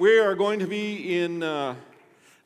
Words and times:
We 0.00 0.18
are 0.18 0.34
going 0.34 0.60
to 0.60 0.66
be 0.66 1.20
in 1.20 1.42
uh, 1.42 1.74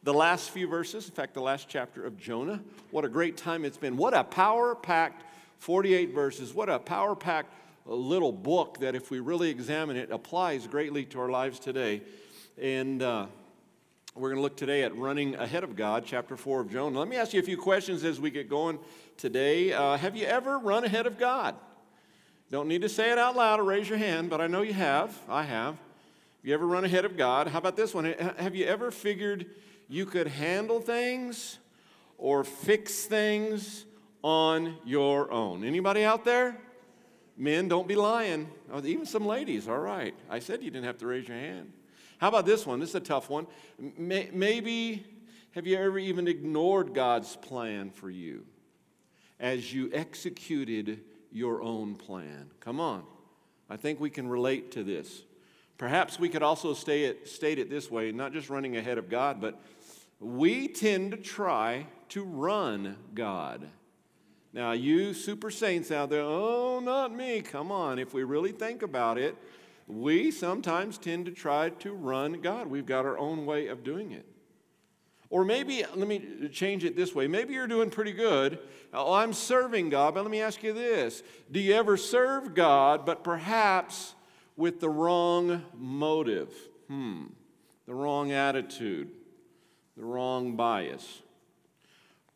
the 0.02 0.12
last 0.12 0.50
few 0.50 0.66
verses, 0.66 1.06
in 1.06 1.14
fact, 1.14 1.34
the 1.34 1.40
last 1.40 1.68
chapter 1.68 2.04
of 2.04 2.18
Jonah. 2.18 2.60
What 2.90 3.04
a 3.04 3.08
great 3.08 3.36
time 3.36 3.64
it's 3.64 3.76
been. 3.76 3.96
What 3.96 4.12
a 4.12 4.24
power 4.24 4.74
packed 4.74 5.22
48 5.60 6.12
verses. 6.12 6.52
What 6.52 6.68
a 6.68 6.80
power 6.80 7.14
packed 7.14 7.54
little 7.86 8.32
book 8.32 8.80
that, 8.80 8.96
if 8.96 9.12
we 9.12 9.20
really 9.20 9.50
examine 9.50 9.96
it, 9.96 10.10
applies 10.10 10.66
greatly 10.66 11.04
to 11.04 11.20
our 11.20 11.28
lives 11.28 11.60
today. 11.60 12.02
And 12.60 13.00
uh, 13.00 13.26
we're 14.16 14.30
going 14.30 14.38
to 14.38 14.42
look 14.42 14.56
today 14.56 14.82
at 14.82 14.96
running 14.96 15.36
ahead 15.36 15.62
of 15.62 15.76
God, 15.76 16.02
chapter 16.04 16.36
4 16.36 16.62
of 16.62 16.72
Jonah. 16.72 16.98
Let 16.98 17.06
me 17.06 17.14
ask 17.14 17.32
you 17.32 17.38
a 17.38 17.44
few 17.44 17.56
questions 17.56 18.02
as 18.02 18.18
we 18.18 18.32
get 18.32 18.50
going 18.50 18.80
today. 19.16 19.72
Uh, 19.72 19.96
have 19.96 20.16
you 20.16 20.26
ever 20.26 20.58
run 20.58 20.82
ahead 20.82 21.06
of 21.06 21.20
God? 21.20 21.54
Don't 22.50 22.66
need 22.66 22.82
to 22.82 22.88
say 22.88 23.12
it 23.12 23.18
out 23.18 23.36
loud 23.36 23.60
or 23.60 23.62
raise 23.62 23.88
your 23.88 23.98
hand, 23.98 24.28
but 24.28 24.40
I 24.40 24.48
know 24.48 24.62
you 24.62 24.74
have. 24.74 25.16
I 25.28 25.44
have. 25.44 25.78
You 26.44 26.52
ever 26.52 26.66
run 26.66 26.84
ahead 26.84 27.06
of 27.06 27.16
God? 27.16 27.48
How 27.48 27.58
about 27.58 27.74
this 27.74 27.94
one? 27.94 28.04
Have 28.36 28.54
you 28.54 28.66
ever 28.66 28.90
figured 28.90 29.46
you 29.88 30.04
could 30.04 30.26
handle 30.26 30.78
things 30.78 31.58
or 32.18 32.44
fix 32.44 33.06
things 33.06 33.86
on 34.22 34.76
your 34.84 35.32
own? 35.32 35.64
Anybody 35.64 36.04
out 36.04 36.22
there? 36.26 36.58
Men, 37.38 37.66
don't 37.66 37.88
be 37.88 37.96
lying. 37.96 38.50
Oh, 38.70 38.84
even 38.84 39.06
some 39.06 39.24
ladies, 39.24 39.68
all 39.68 39.78
right. 39.78 40.14
I 40.28 40.38
said 40.38 40.62
you 40.62 40.70
didn't 40.70 40.84
have 40.84 40.98
to 40.98 41.06
raise 41.06 41.26
your 41.26 41.38
hand. 41.38 41.72
How 42.18 42.28
about 42.28 42.44
this 42.44 42.66
one? 42.66 42.78
This 42.78 42.90
is 42.90 42.96
a 42.96 43.00
tough 43.00 43.30
one. 43.30 43.46
Maybe 43.78 45.02
have 45.52 45.66
you 45.66 45.78
ever 45.78 45.98
even 45.98 46.28
ignored 46.28 46.92
God's 46.92 47.36
plan 47.36 47.88
for 47.88 48.10
you 48.10 48.44
as 49.40 49.72
you 49.72 49.88
executed 49.94 51.00
your 51.32 51.62
own 51.62 51.94
plan? 51.94 52.50
Come 52.60 52.80
on. 52.80 53.04
I 53.70 53.78
think 53.78 53.98
we 53.98 54.10
can 54.10 54.28
relate 54.28 54.72
to 54.72 54.84
this. 54.84 55.22
Perhaps 55.76 56.18
we 56.18 56.28
could 56.28 56.42
also 56.42 56.72
state 56.72 57.58
it 57.58 57.70
this 57.70 57.90
way 57.90 58.12
not 58.12 58.32
just 58.32 58.48
running 58.48 58.76
ahead 58.76 58.98
of 58.98 59.08
God, 59.08 59.40
but 59.40 59.60
we 60.20 60.68
tend 60.68 61.10
to 61.10 61.16
try 61.16 61.86
to 62.10 62.24
run 62.24 62.96
God. 63.14 63.68
Now, 64.52 64.70
you 64.70 65.14
super 65.14 65.50
saints 65.50 65.90
out 65.90 66.10
there, 66.10 66.22
oh, 66.22 66.80
not 66.80 67.12
me. 67.12 67.42
Come 67.42 67.72
on. 67.72 67.98
If 67.98 68.14
we 68.14 68.22
really 68.22 68.52
think 68.52 68.82
about 68.82 69.18
it, 69.18 69.36
we 69.88 70.30
sometimes 70.30 70.96
tend 70.96 71.26
to 71.26 71.32
try 71.32 71.70
to 71.70 71.92
run 71.92 72.40
God. 72.40 72.68
We've 72.68 72.86
got 72.86 73.04
our 73.04 73.18
own 73.18 73.46
way 73.46 73.66
of 73.66 73.82
doing 73.82 74.12
it. 74.12 74.24
Or 75.28 75.44
maybe, 75.44 75.84
let 75.96 76.06
me 76.06 76.48
change 76.52 76.84
it 76.84 76.94
this 76.94 77.12
way. 77.12 77.26
Maybe 77.26 77.54
you're 77.54 77.66
doing 77.66 77.90
pretty 77.90 78.12
good. 78.12 78.60
Oh, 78.92 79.12
I'm 79.12 79.32
serving 79.32 79.90
God, 79.90 80.14
but 80.14 80.22
let 80.22 80.30
me 80.30 80.40
ask 80.40 80.62
you 80.62 80.72
this 80.72 81.24
Do 81.50 81.58
you 81.58 81.74
ever 81.74 81.96
serve 81.96 82.54
God, 82.54 83.04
but 83.04 83.24
perhaps 83.24 84.13
with 84.56 84.80
the 84.80 84.88
wrong 84.88 85.62
motive, 85.76 86.52
hmm, 86.88 87.24
the 87.86 87.94
wrong 87.94 88.32
attitude, 88.32 89.10
the 89.96 90.04
wrong 90.04 90.56
bias. 90.56 91.22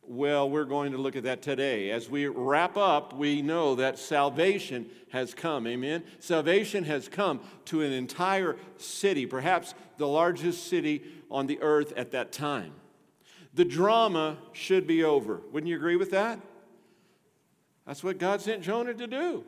Well, 0.02 0.48
we're 0.48 0.64
going 0.64 0.92
to 0.92 0.98
look 0.98 1.16
at 1.16 1.24
that 1.24 1.42
today. 1.42 1.90
As 1.90 2.08
we 2.08 2.26
wrap 2.26 2.78
up, 2.78 3.12
we 3.12 3.42
know 3.42 3.74
that 3.74 3.98
salvation 3.98 4.86
has 5.10 5.34
come. 5.34 5.66
Amen? 5.66 6.02
Salvation 6.18 6.84
has 6.84 7.08
come 7.08 7.40
to 7.66 7.82
an 7.82 7.92
entire 7.92 8.56
city, 8.78 9.26
perhaps 9.26 9.74
the 9.98 10.08
largest 10.08 10.66
city 10.68 11.02
on 11.30 11.46
the 11.46 11.60
earth 11.60 11.92
at 11.94 12.12
that 12.12 12.32
time. 12.32 12.72
The 13.52 13.66
drama 13.66 14.38
should 14.52 14.86
be 14.86 15.04
over. 15.04 15.42
Wouldn't 15.52 15.68
you 15.68 15.76
agree 15.76 15.96
with 15.96 16.12
that? 16.12 16.40
That's 17.86 18.02
what 18.02 18.18
God 18.18 18.40
sent 18.40 18.62
Jonah 18.62 18.94
to 18.94 19.06
do. 19.06 19.44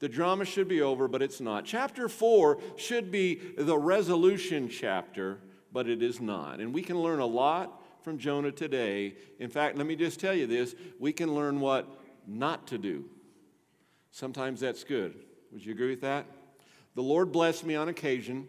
The 0.00 0.08
drama 0.08 0.44
should 0.44 0.68
be 0.68 0.82
over, 0.82 1.08
but 1.08 1.22
it's 1.22 1.40
not. 1.40 1.64
Chapter 1.64 2.08
4 2.08 2.58
should 2.76 3.10
be 3.10 3.40
the 3.56 3.78
resolution 3.78 4.68
chapter, 4.68 5.38
but 5.72 5.88
it 5.88 6.02
is 6.02 6.20
not. 6.20 6.60
And 6.60 6.74
we 6.74 6.82
can 6.82 7.00
learn 7.00 7.20
a 7.20 7.26
lot 7.26 7.80
from 8.02 8.18
Jonah 8.18 8.52
today. 8.52 9.14
In 9.38 9.48
fact, 9.48 9.78
let 9.78 9.86
me 9.86 9.96
just 9.96 10.20
tell 10.20 10.34
you 10.34 10.46
this 10.46 10.74
we 10.98 11.12
can 11.12 11.34
learn 11.34 11.60
what 11.60 11.88
not 12.26 12.66
to 12.68 12.78
do. 12.78 13.04
Sometimes 14.10 14.60
that's 14.60 14.84
good. 14.84 15.14
Would 15.52 15.64
you 15.64 15.72
agree 15.72 15.90
with 15.90 16.02
that? 16.02 16.26
The 16.94 17.02
Lord 17.02 17.32
blessed 17.32 17.64
me 17.64 17.74
on 17.74 17.88
occasion 17.88 18.46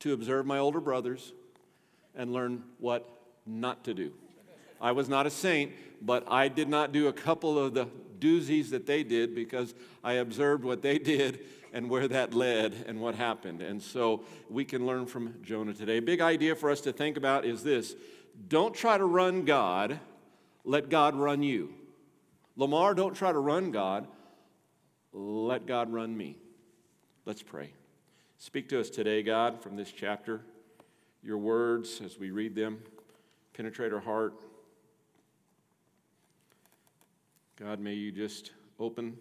to 0.00 0.12
observe 0.12 0.46
my 0.46 0.58
older 0.58 0.80
brothers 0.80 1.32
and 2.14 2.32
learn 2.32 2.62
what 2.78 3.08
not 3.46 3.84
to 3.84 3.94
do. 3.94 4.12
I 4.80 4.92
was 4.92 5.08
not 5.08 5.26
a 5.26 5.30
saint, 5.30 5.72
but 6.02 6.24
I 6.30 6.48
did 6.48 6.68
not 6.68 6.92
do 6.92 7.08
a 7.08 7.12
couple 7.12 7.58
of 7.58 7.74
the 7.74 7.86
doozies 8.18 8.70
that 8.70 8.86
they 8.86 9.02
did 9.02 9.34
because 9.34 9.74
I 10.02 10.14
observed 10.14 10.64
what 10.64 10.82
they 10.82 10.98
did 11.14 11.40
and 11.72 11.90
where 11.90 12.08
that 12.08 12.32
led 12.32 12.84
and 12.86 13.00
what 13.00 13.14
happened. 13.16 13.60
And 13.60 13.82
so 13.82 14.22
we 14.48 14.64
can 14.64 14.86
learn 14.86 15.06
from 15.06 15.34
Jonah 15.42 15.74
today. 15.74 16.00
Big 16.00 16.20
idea 16.20 16.54
for 16.54 16.70
us 16.70 16.80
to 16.82 16.92
think 16.92 17.16
about 17.16 17.44
is 17.44 17.62
this 17.62 17.96
don't 18.48 18.74
try 18.74 18.96
to 18.96 19.04
run 19.04 19.44
God, 19.44 19.98
let 20.64 20.88
God 20.88 21.14
run 21.14 21.42
you. 21.42 21.74
Lamar, 22.56 22.94
don't 22.94 23.14
try 23.14 23.32
to 23.32 23.38
run 23.38 23.72
God, 23.72 24.06
let 25.12 25.66
God 25.66 25.92
run 25.92 26.16
me. 26.16 26.36
Let's 27.26 27.42
pray. 27.42 27.72
Speak 28.38 28.68
to 28.68 28.80
us 28.80 28.90
today, 28.90 29.22
God, 29.22 29.62
from 29.62 29.76
this 29.76 29.90
chapter. 29.90 30.42
Your 31.22 31.38
words, 31.38 32.00
as 32.04 32.18
we 32.18 32.30
read 32.30 32.54
them, 32.54 32.78
penetrate 33.54 33.92
our 33.92 34.00
heart. 34.00 34.34
God, 37.56 37.80
may 37.80 37.94
you 37.94 38.10
just 38.10 38.52
open 38.78 39.16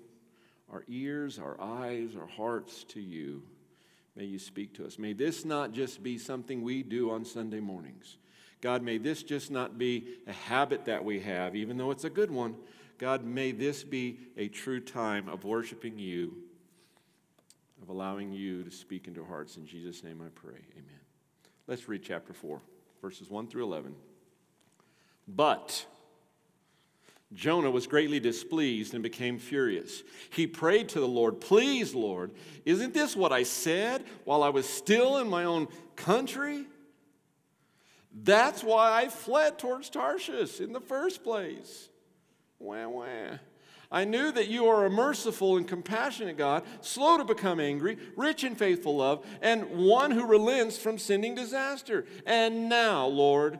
our 0.71 0.83
ears, 0.87 1.39
our 1.39 1.59
eyes, 1.61 2.15
our 2.19 2.27
hearts 2.27 2.83
to 2.85 3.01
you. 3.01 3.43
May 4.15 4.25
you 4.25 4.39
speak 4.39 4.73
to 4.75 4.85
us. 4.85 4.99
May 4.99 5.13
this 5.13 5.45
not 5.45 5.71
just 5.71 6.03
be 6.03 6.17
something 6.17 6.61
we 6.61 6.83
do 6.83 7.11
on 7.11 7.25
Sunday 7.25 7.59
mornings. 7.59 8.17
God, 8.61 8.81
may 8.81 8.97
this 8.97 9.23
just 9.23 9.51
not 9.51 9.77
be 9.77 10.07
a 10.27 10.31
habit 10.31 10.85
that 10.85 11.03
we 11.03 11.19
have, 11.19 11.55
even 11.55 11.77
though 11.77 11.91
it's 11.91 12.05
a 12.05 12.09
good 12.09 12.31
one. 12.31 12.55
God, 12.97 13.25
may 13.25 13.51
this 13.51 13.83
be 13.83 14.19
a 14.37 14.47
true 14.47 14.79
time 14.79 15.27
of 15.27 15.43
worshiping 15.43 15.99
you, 15.99 16.33
of 17.81 17.89
allowing 17.89 18.31
you 18.31 18.63
to 18.63 18.71
speak 18.71 19.07
into 19.07 19.25
hearts. 19.25 19.57
In 19.57 19.65
Jesus' 19.65 20.03
name 20.03 20.21
I 20.25 20.29
pray. 20.29 20.59
Amen. 20.73 20.99
Let's 21.67 21.89
read 21.89 22.03
chapter 22.03 22.33
4, 22.33 22.61
verses 23.01 23.29
1 23.29 23.47
through 23.47 23.63
11. 23.63 23.95
But, 25.27 25.85
Jonah 27.33 27.71
was 27.71 27.87
greatly 27.87 28.19
displeased 28.19 28.93
and 28.93 29.01
became 29.01 29.39
furious. 29.39 30.03
He 30.29 30.45
prayed 30.45 30.89
to 30.89 30.99
the 30.99 31.07
Lord, 31.07 31.41
Please, 31.41 31.95
Lord, 31.95 32.31
isn't 32.65 32.93
this 32.93 33.15
what 33.15 33.31
I 33.31 33.43
said 33.43 34.03
while 34.23 34.43
I 34.43 34.49
was 34.49 34.67
still 34.67 35.17
in 35.17 35.29
my 35.29 35.45
own 35.45 35.67
country? 35.95 36.65
That's 38.13 38.63
why 38.63 38.91
I 38.91 39.09
fled 39.09 39.57
towards 39.57 39.89
Tarshish 39.89 40.59
in 40.59 40.73
the 40.73 40.81
first 40.81 41.23
place. 41.23 41.89
Wah, 42.59 42.87
wah. 42.87 43.37
I 43.91 44.05
knew 44.05 44.31
that 44.31 44.47
you 44.47 44.67
are 44.67 44.85
a 44.85 44.89
merciful 44.89 45.57
and 45.57 45.67
compassionate 45.67 46.37
God, 46.37 46.63
slow 46.81 47.17
to 47.17 47.23
become 47.23 47.59
angry, 47.59 47.97
rich 48.15 48.43
in 48.43 48.55
faithful 48.55 48.97
love, 48.97 49.25
and 49.41 49.69
one 49.69 50.11
who 50.11 50.25
relents 50.25 50.77
from 50.77 50.97
sending 50.97 51.35
disaster. 51.35 52.05
And 52.25 52.69
now, 52.69 53.05
Lord, 53.05 53.59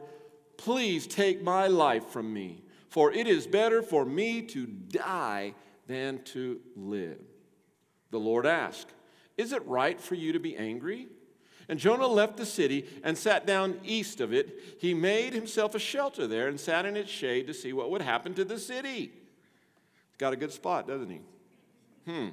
please 0.56 1.06
take 1.06 1.42
my 1.42 1.68
life 1.68 2.06
from 2.06 2.32
me 2.32 2.63
for 2.94 3.10
it 3.10 3.26
is 3.26 3.48
better 3.48 3.82
for 3.82 4.04
me 4.04 4.40
to 4.40 4.66
die 4.66 5.52
than 5.88 6.22
to 6.22 6.60
live. 6.76 7.18
The 8.12 8.20
Lord 8.20 8.46
asked, 8.46 8.94
Is 9.36 9.52
it 9.52 9.66
right 9.66 10.00
for 10.00 10.14
you 10.14 10.32
to 10.32 10.38
be 10.38 10.56
angry? 10.56 11.08
And 11.68 11.80
Jonah 11.80 12.06
left 12.06 12.36
the 12.36 12.46
city 12.46 12.86
and 13.02 13.18
sat 13.18 13.48
down 13.48 13.80
east 13.82 14.20
of 14.20 14.32
it. 14.32 14.78
He 14.78 14.94
made 14.94 15.32
himself 15.32 15.74
a 15.74 15.80
shelter 15.80 16.28
there 16.28 16.46
and 16.46 16.60
sat 16.60 16.86
in 16.86 16.96
its 16.96 17.10
shade 17.10 17.48
to 17.48 17.54
see 17.54 17.72
what 17.72 17.90
would 17.90 18.00
happen 18.00 18.32
to 18.34 18.44
the 18.44 18.60
city. 18.60 19.10
He's 19.10 20.16
got 20.18 20.32
a 20.32 20.36
good 20.36 20.52
spot, 20.52 20.86
doesn't 20.86 21.10
he? 21.10 21.20
Hmm. 22.06 22.28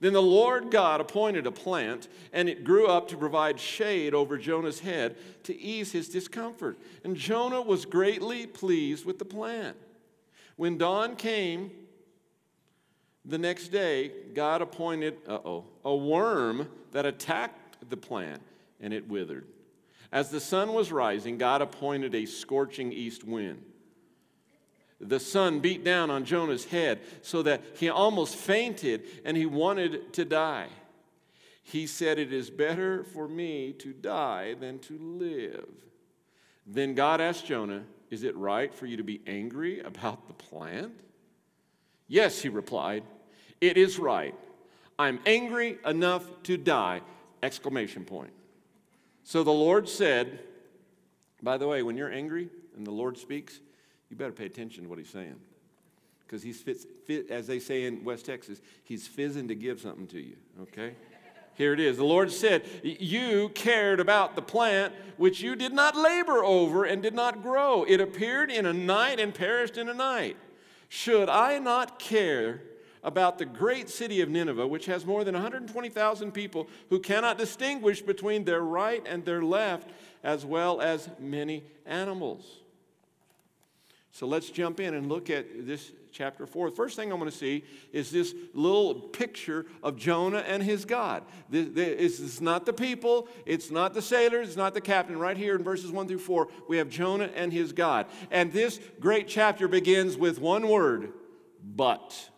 Then 0.00 0.12
the 0.12 0.20
Lord 0.20 0.72
God 0.72 1.00
appointed 1.00 1.46
a 1.46 1.52
plant, 1.52 2.08
and 2.32 2.48
it 2.48 2.64
grew 2.64 2.88
up 2.88 3.06
to 3.08 3.16
provide 3.16 3.60
shade 3.60 4.12
over 4.12 4.38
Jonah's 4.38 4.80
head 4.80 5.16
to 5.44 5.56
ease 5.56 5.92
his 5.92 6.08
discomfort. 6.08 6.80
And 7.04 7.16
Jonah 7.16 7.62
was 7.62 7.86
greatly 7.86 8.48
pleased 8.48 9.06
with 9.06 9.20
the 9.20 9.24
plant. 9.24 9.76
When 10.56 10.78
dawn 10.78 11.16
came 11.16 11.70
the 13.24 13.38
next 13.38 13.68
day, 13.68 14.12
God 14.34 14.62
appointed, 14.62 15.16
uh 15.28 15.38
oh, 15.44 15.64
a 15.84 15.94
worm 15.94 16.68
that 16.92 17.06
attacked 17.06 17.88
the 17.88 17.96
plant, 17.96 18.42
and 18.80 18.92
it 18.92 19.08
withered. 19.08 19.46
As 20.12 20.30
the 20.30 20.40
sun 20.40 20.72
was 20.72 20.92
rising, 20.92 21.38
God 21.38 21.60
appointed 21.60 22.14
a 22.14 22.26
scorching 22.26 22.92
east 22.92 23.24
wind 23.24 23.62
the 25.00 25.20
sun 25.20 25.60
beat 25.60 25.84
down 25.84 26.10
on 26.10 26.24
Jonah's 26.24 26.64
head 26.64 27.00
so 27.22 27.42
that 27.42 27.62
he 27.76 27.88
almost 27.88 28.36
fainted 28.36 29.04
and 29.24 29.36
he 29.36 29.46
wanted 29.46 30.12
to 30.14 30.24
die. 30.24 30.68
He 31.62 31.86
said, 31.86 32.18
It 32.18 32.32
is 32.32 32.50
better 32.50 33.04
for 33.04 33.28
me 33.28 33.72
to 33.74 33.92
die 33.92 34.54
than 34.54 34.78
to 34.80 34.98
live. 34.98 35.68
Then 36.66 36.94
God 36.94 37.20
asked 37.20 37.46
Jonah, 37.46 37.84
Is 38.10 38.22
it 38.22 38.36
right 38.36 38.74
for 38.74 38.86
you 38.86 38.96
to 38.96 39.04
be 39.04 39.20
angry 39.26 39.80
about 39.80 40.26
the 40.28 40.34
plant? 40.34 40.92
Yes, 42.08 42.40
he 42.40 42.48
replied, 42.48 43.02
It 43.60 43.76
is 43.76 43.98
right. 43.98 44.34
I'm 44.98 45.18
angry 45.26 45.78
enough 45.84 46.24
to 46.44 46.56
die! 46.56 47.00
Exclamation 47.42 48.04
point. 48.04 48.32
So 49.24 49.42
the 49.42 49.52
Lord 49.52 49.88
said, 49.88 50.38
by 51.42 51.58
the 51.58 51.66
way, 51.66 51.82
when 51.82 51.96
you're 51.96 52.12
angry 52.12 52.48
and 52.76 52.86
the 52.86 52.90
Lord 52.90 53.18
speaks, 53.18 53.60
you 54.08 54.16
better 54.16 54.32
pay 54.32 54.46
attention 54.46 54.84
to 54.84 54.88
what 54.88 54.98
he's 54.98 55.10
saying. 55.10 55.36
Because 56.26 56.42
he's, 56.42 56.60
fit, 56.60 56.78
fit, 57.06 57.30
as 57.30 57.46
they 57.46 57.58
say 57.58 57.84
in 57.84 58.02
West 58.02 58.24
Texas, 58.26 58.60
he's 58.82 59.06
fizzing 59.06 59.48
to 59.48 59.54
give 59.54 59.80
something 59.80 60.06
to 60.08 60.20
you, 60.20 60.36
okay? 60.62 60.94
Here 61.54 61.72
it 61.72 61.80
is. 61.80 61.96
The 61.96 62.04
Lord 62.04 62.32
said, 62.32 62.64
You 62.82 63.50
cared 63.50 64.00
about 64.00 64.34
the 64.34 64.42
plant 64.42 64.92
which 65.16 65.40
you 65.40 65.54
did 65.54 65.72
not 65.72 65.96
labor 65.96 66.44
over 66.44 66.84
and 66.84 67.02
did 67.02 67.14
not 67.14 67.42
grow. 67.42 67.84
It 67.84 68.00
appeared 68.00 68.50
in 68.50 68.66
a 68.66 68.72
night 68.72 69.20
and 69.20 69.32
perished 69.32 69.78
in 69.78 69.88
a 69.88 69.94
night. 69.94 70.36
Should 70.88 71.28
I 71.28 71.58
not 71.58 71.98
care 71.98 72.62
about 73.02 73.38
the 73.38 73.44
great 73.44 73.88
city 73.88 74.20
of 74.20 74.28
Nineveh, 74.28 74.66
which 74.66 74.86
has 74.86 75.04
more 75.04 75.24
than 75.24 75.34
120,000 75.34 76.32
people 76.32 76.68
who 76.88 76.98
cannot 76.98 77.38
distinguish 77.38 78.00
between 78.00 78.44
their 78.44 78.62
right 78.62 79.04
and 79.06 79.24
their 79.24 79.42
left, 79.42 79.90
as 80.22 80.44
well 80.44 80.80
as 80.80 81.08
many 81.20 81.62
animals? 81.84 82.63
So 84.14 84.28
let's 84.28 84.48
jump 84.48 84.78
in 84.78 84.94
and 84.94 85.08
look 85.08 85.28
at 85.28 85.66
this 85.66 85.90
chapter 86.12 86.46
4. 86.46 86.70
The 86.70 86.76
first 86.76 86.94
thing 86.94 87.10
I'm 87.10 87.18
going 87.18 87.28
to 87.28 87.36
see 87.36 87.64
is 87.92 88.12
this 88.12 88.32
little 88.54 88.94
picture 88.94 89.66
of 89.82 89.96
Jonah 89.96 90.38
and 90.38 90.62
his 90.62 90.84
God. 90.84 91.24
This, 91.50 92.20
is 92.20 92.40
not 92.40 92.64
the 92.64 92.72
people, 92.72 93.26
it's 93.44 93.72
not 93.72 93.92
the 93.92 94.00
sailors, 94.00 94.46
it's 94.46 94.56
not 94.56 94.72
the 94.72 94.80
captain. 94.80 95.18
Right 95.18 95.36
here 95.36 95.56
in 95.56 95.64
verses 95.64 95.90
1 95.90 96.06
through 96.06 96.20
4, 96.20 96.46
we 96.68 96.76
have 96.76 96.88
Jonah 96.88 97.28
and 97.34 97.52
his 97.52 97.72
God. 97.72 98.06
And 98.30 98.52
this 98.52 98.78
great 99.00 99.26
chapter 99.26 99.66
begins 99.66 100.16
with 100.16 100.40
one 100.40 100.68
word 100.68 101.12
but. 101.60 102.30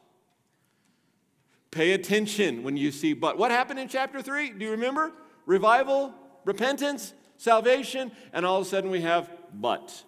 Pay 1.70 1.92
attention 1.92 2.62
when 2.62 2.78
you 2.78 2.90
see 2.90 3.12
but. 3.12 3.36
What 3.36 3.50
happened 3.50 3.80
in 3.80 3.88
chapter 3.88 4.22
3? 4.22 4.52
Do 4.52 4.64
you 4.64 4.70
remember? 4.70 5.12
Revival, 5.44 6.14
repentance, 6.46 7.12
salvation, 7.36 8.12
and 8.32 8.46
all 8.46 8.62
of 8.62 8.66
a 8.66 8.70
sudden 8.70 8.88
we 8.88 9.02
have 9.02 9.30
but. 9.52 10.04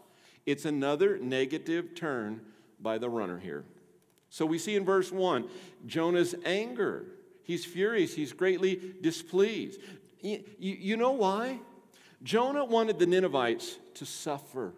It's 0.49 0.65
another 0.65 1.19
negative 1.19 1.95
turn 1.95 2.41
by 2.81 2.97
the 2.97 3.11
runner 3.11 3.39
here. 3.39 3.67
So 4.31 4.47
we 4.47 4.57
see 4.57 4.77
in 4.77 4.85
verse 4.87 5.13
1 5.13 5.47
Jonah's 5.87 6.35
anger. 6.43 7.05
He's 7.43 7.67
furious, 7.67 8.15
he's 8.15 8.33
greatly 8.33 8.81
displeased. 9.03 9.79
You, 10.23 10.97
know 10.97 11.11
why? 11.11 11.59
Jonah 12.23 12.65
wanted 12.65 12.99
the 12.99 13.05
Ninevites 13.05 13.77
to 13.97 14.07
suffer. 14.07 14.73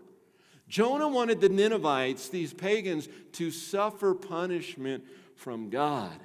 Jonah 0.69 1.06
wanted 1.06 1.40
the 1.40 1.49
Ninevites, 1.49 2.31
these 2.31 2.52
pagans, 2.52 3.08
to 3.34 3.52
suffer 3.52 4.12
punishment 4.12 5.05
from 5.37 5.70
God. 5.70 6.19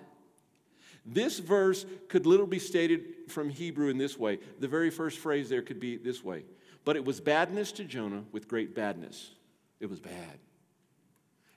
This 1.06 1.38
verse 1.38 1.86
could 2.08 2.26
literally 2.26 2.50
be 2.50 2.60
stated 2.60 3.30
from 3.30 3.50
Hebrew 3.50 3.90
in 3.90 4.00
this 4.00 4.18
way. 4.18 4.40
The 4.60 4.68
very 4.68 4.90
first 4.90 5.20
phrase 5.20 5.50
there 5.50 5.62
could 5.62 5.80
be 5.80 5.98
this 5.98 6.24
way 6.24 6.46
But 6.86 6.96
it 6.96 7.04
was 7.04 7.20
badness 7.20 7.72
to 7.74 7.84
Jonah 7.84 8.24
with 8.32 8.48
great 8.48 8.76
badness. 8.76 9.32
It 9.80 9.90
was 9.90 10.00
bad. 10.00 10.40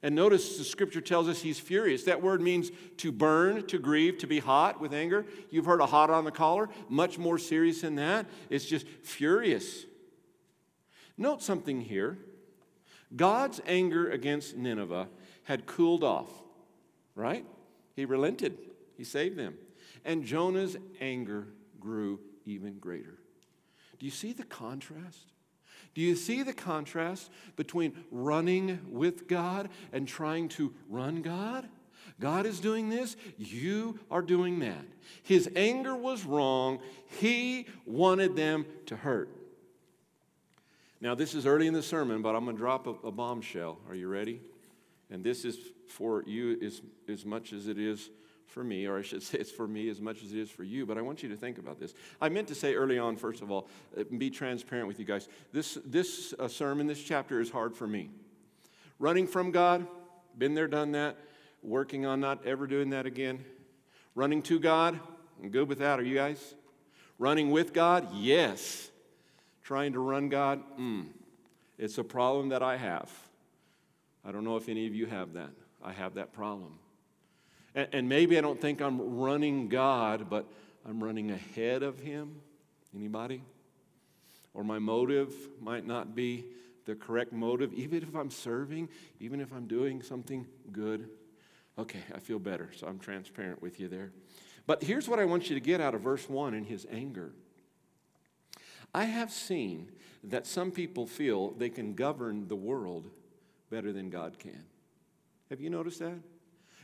And 0.03 0.15
notice 0.15 0.59
the 0.59 0.65
scripture 0.65 1.01
tells 1.01 1.29
us 1.29 1.43
he's 1.43 1.59
furious. 1.59 2.05
That 2.05 2.23
word 2.23 2.41
means 2.41 2.71
to 2.99 3.11
burn, 3.11 3.67
to 3.67 3.79
grieve, 3.79 4.19
to 4.19 4.27
be 4.27 4.39
hot 4.39 4.81
with 4.81 4.95
anger. 4.95 5.27
You've 5.51 5.65
heard 5.65 5.81
a 5.81 5.87
hot 5.87 6.09
on 6.09 6.25
the 6.25 6.31
collar. 6.31 6.69
Much 6.89 7.19
more 7.19 7.37
serious 7.37 7.81
than 7.81 7.97
that. 7.97 8.27
It's 8.49 8.65
just 8.65 8.87
furious. 9.03 9.85
Note 11.17 11.43
something 11.43 11.81
here 11.81 12.19
God's 13.15 13.61
anger 13.67 14.11
against 14.11 14.57
Nineveh 14.57 15.09
had 15.45 15.67
cooled 15.67 16.05
off, 16.05 16.31
right? 17.15 17.45
He 17.97 18.05
relented, 18.05 18.57
he 18.97 19.03
saved 19.03 19.37
them. 19.37 19.55
And 20.05 20.25
Jonah's 20.25 20.77
anger 21.01 21.49
grew 21.81 22.21
even 22.45 22.79
greater. 22.79 23.18
Do 23.99 24.07
you 24.07 24.13
see 24.13 24.33
the 24.33 24.45
contrast? 24.45 25.33
Do 25.95 26.01
you 26.01 26.15
see 26.15 26.43
the 26.43 26.53
contrast 26.53 27.31
between 27.57 27.93
running 28.11 28.81
with 28.89 29.27
God 29.27 29.69
and 29.93 30.07
trying 30.07 30.49
to 30.51 30.73
run 30.89 31.23
God? 31.23 31.69
God 32.21 32.47
is 32.47 32.61
doing 32.61 32.89
this, 32.89 33.17
you 33.37 33.99
are 34.11 34.23
doing 34.23 34.59
that. 34.61 34.85
His 35.23 35.49
anger 35.55 35.95
was 35.95 36.25
wrong, 36.25 36.81
he 37.21 37.67
wanted 37.87 38.35
them 38.35 38.67
to 38.87 38.97
hurt. 38.97 39.31
Now, 41.01 41.15
this 41.15 41.35
is 41.35 41.47
early 41.47 41.69
in 41.69 41.75
the 41.75 41.83
sermon, 41.83 42.23
but 42.23 42.35
I'm 42.35 42.45
going 42.45 42.57
to 42.57 42.61
drop 42.61 42.89
a, 42.89 43.07
a 43.07 43.13
bombshell. 43.13 43.79
Are 43.89 43.95
you 43.95 44.09
ready? 44.09 44.41
And 45.11 45.23
this 45.23 45.45
is 45.45 45.57
for 45.89 46.25
you 46.27 46.59
as, 46.61 46.83
as 47.09 47.25
much 47.25 47.53
as 47.53 47.69
it 47.69 47.79
is 47.79 48.11
for 48.49 48.65
me, 48.65 48.87
or 48.87 48.99
I 48.99 49.03
should 49.03 49.23
say 49.23 49.39
it's 49.39 49.51
for 49.51 49.69
me 49.69 49.89
as 49.89 50.01
much 50.01 50.23
as 50.23 50.33
it 50.33 50.39
is 50.39 50.51
for 50.51 50.65
you, 50.65 50.87
but 50.87 50.99
I 50.99 51.03
want 51.03 51.23
you 51.23 51.29
to 51.29 51.37
think 51.37 51.59
about 51.59 51.79
this. 51.79 51.95
I 52.21 52.29
meant 52.29 52.49
to 52.49 52.55
say 52.55 52.75
early 52.75 52.99
on, 52.99 53.17
first 53.17 53.43
of 53.43 53.51
all, 53.51 53.69
uh, 53.99 54.05
be 54.17 54.31
transparent 54.31 54.89
with 54.89 54.99
you 54.99 55.05
guys. 55.05 55.29
This, 55.53 55.79
this 55.85 56.35
uh, 56.39 56.49
sermon, 56.49 56.87
this 56.87 57.03
chapter 57.03 57.41
is 57.41 57.51
hard 57.51 57.75
for 57.75 57.87
me. 57.87 58.11
Running 58.99 59.27
from 59.27 59.53
God, 59.53 59.87
been 60.37 60.55
there, 60.55 60.69
done 60.69 60.93
that, 60.93 61.17
working 61.63 62.07
on 62.07 62.21
not 62.21 62.45
ever 62.45 62.67
doing 62.67 62.91
that 62.91 63.07
again. 63.07 63.45
Running 64.15 64.43
to 64.43 64.59
God, 64.59 64.99
I'm 65.41 65.51
good 65.51 65.69
with 65.69 65.79
that. 65.79 66.01
Are 66.01 66.03
you 66.03 66.15
guys? 66.15 66.55
Running 67.19 67.51
with 67.51 67.73
God, 67.73 68.09
yes. 68.15 68.91
Trying 69.63 69.93
to 69.93 70.01
run 70.01 70.29
God, 70.29 70.63
mm. 70.79 71.07
It's 71.79 71.97
a 71.97 72.05
problem 72.05 72.49
that 72.49 72.63
I 72.63 72.77
have. 72.77 73.11
I 74.25 74.33
don't 74.33 74.43
know 74.43 74.57
if 74.57 74.69
any 74.69 74.87
of 74.87 74.95
you 74.95 75.07
have 75.07 75.35
that. 75.35 75.51
I 75.83 75.93
have 75.93 76.15
that 76.15 76.33
problem. 76.33 76.79
And, 77.75 77.89
and 77.93 78.09
maybe 78.09 78.39
I 78.39 78.41
don't 78.41 78.61
think 78.61 78.81
I'm 78.81 79.19
running 79.19 79.69
God, 79.69 80.29
but 80.31 80.47
I'm 80.87 81.03
running 81.03 81.31
ahead 81.31 81.83
of 81.83 81.99
Him. 81.99 82.41
Anybody? 82.95 83.43
Or 84.55 84.65
my 84.65 84.79
motive 84.79 85.35
might 85.61 85.87
not 85.87 86.15
be 86.15 86.45
the 86.87 86.95
correct 86.95 87.33
motive, 87.33 87.73
even 87.75 88.03
if 88.03 88.15
I'm 88.15 88.31
serving, 88.31 88.89
even 89.21 89.41
if 89.41 89.53
I'm 89.53 89.67
doing 89.67 90.03
something 90.03 90.47
good. 90.73 91.09
Okay, 91.79 92.01
I 92.15 92.19
feel 92.19 92.39
better, 92.39 92.71
so 92.75 92.87
I'm 92.87 92.99
transparent 92.99 93.61
with 93.61 93.79
you 93.79 93.89
there. 93.89 94.11
But 94.67 94.83
here's 94.83 95.09
what 95.09 95.19
I 95.19 95.25
want 95.25 95.49
you 95.49 95.55
to 95.55 95.61
get 95.61 95.81
out 95.81 95.95
of 95.95 96.01
verse 96.01 96.29
1 96.29 96.55
in 96.55 96.65
his 96.65 96.87
anger. 96.91 97.33
I 98.95 99.05
have 99.05 99.31
seen 99.31 99.91
that 100.25 100.47
some 100.47 100.71
people 100.71 101.07
feel 101.07 101.51
they 101.53 101.69
can 101.69 101.95
govern 101.95 102.49
the 102.49 102.57
world 102.57 103.09
better 103.71 103.93
than 103.93 104.11
God 104.11 104.39
can. 104.39 104.65
Have 105.51 105.61
you 105.61 105.71
noticed 105.71 106.01
that? 106.01 106.19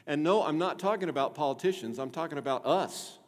And 0.06 0.23
no, 0.23 0.43
I'm 0.43 0.59
not 0.59 0.79
talking 0.79 1.09
about 1.09 1.35
politicians, 1.35 1.99
I'm 1.99 2.11
talking 2.11 2.39
about 2.39 2.67
us. 2.67 3.19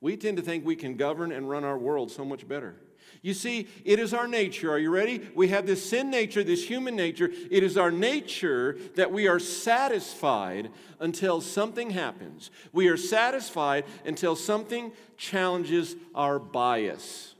We 0.00 0.16
tend 0.16 0.36
to 0.36 0.42
think 0.42 0.64
we 0.64 0.76
can 0.76 0.96
govern 0.96 1.32
and 1.32 1.48
run 1.48 1.64
our 1.64 1.78
world 1.78 2.10
so 2.10 2.24
much 2.24 2.46
better. 2.46 2.76
You 3.22 3.34
see, 3.34 3.66
it 3.84 3.98
is 3.98 4.14
our 4.14 4.28
nature. 4.28 4.70
Are 4.70 4.78
you 4.78 4.90
ready? 4.90 5.28
We 5.34 5.48
have 5.48 5.66
this 5.66 5.88
sin 5.88 6.10
nature, 6.10 6.44
this 6.44 6.68
human 6.68 6.94
nature. 6.94 7.30
It 7.50 7.62
is 7.62 7.76
our 7.76 7.90
nature 7.90 8.78
that 8.94 9.10
we 9.10 9.26
are 9.26 9.40
satisfied 9.40 10.70
until 11.00 11.40
something 11.40 11.90
happens. 11.90 12.50
We 12.72 12.88
are 12.88 12.96
satisfied 12.96 13.86
until 14.04 14.36
something 14.36 14.92
challenges 15.16 15.96
our 16.14 16.38
bias. 16.38 17.34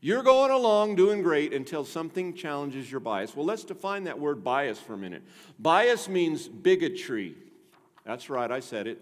You're 0.00 0.22
going 0.22 0.50
along 0.50 0.94
doing 0.96 1.22
great 1.22 1.52
until 1.52 1.84
something 1.84 2.34
challenges 2.34 2.90
your 2.90 3.00
bias. 3.00 3.36
Well, 3.36 3.44
let's 3.44 3.64
define 3.64 4.04
that 4.04 4.18
word 4.18 4.42
bias 4.44 4.78
for 4.78 4.94
a 4.94 4.98
minute. 4.98 5.22
Bias 5.58 6.08
means 6.08 6.48
bigotry. 6.48 7.34
That's 8.10 8.28
right, 8.28 8.50
I 8.50 8.58
said 8.58 8.88
it. 8.88 9.00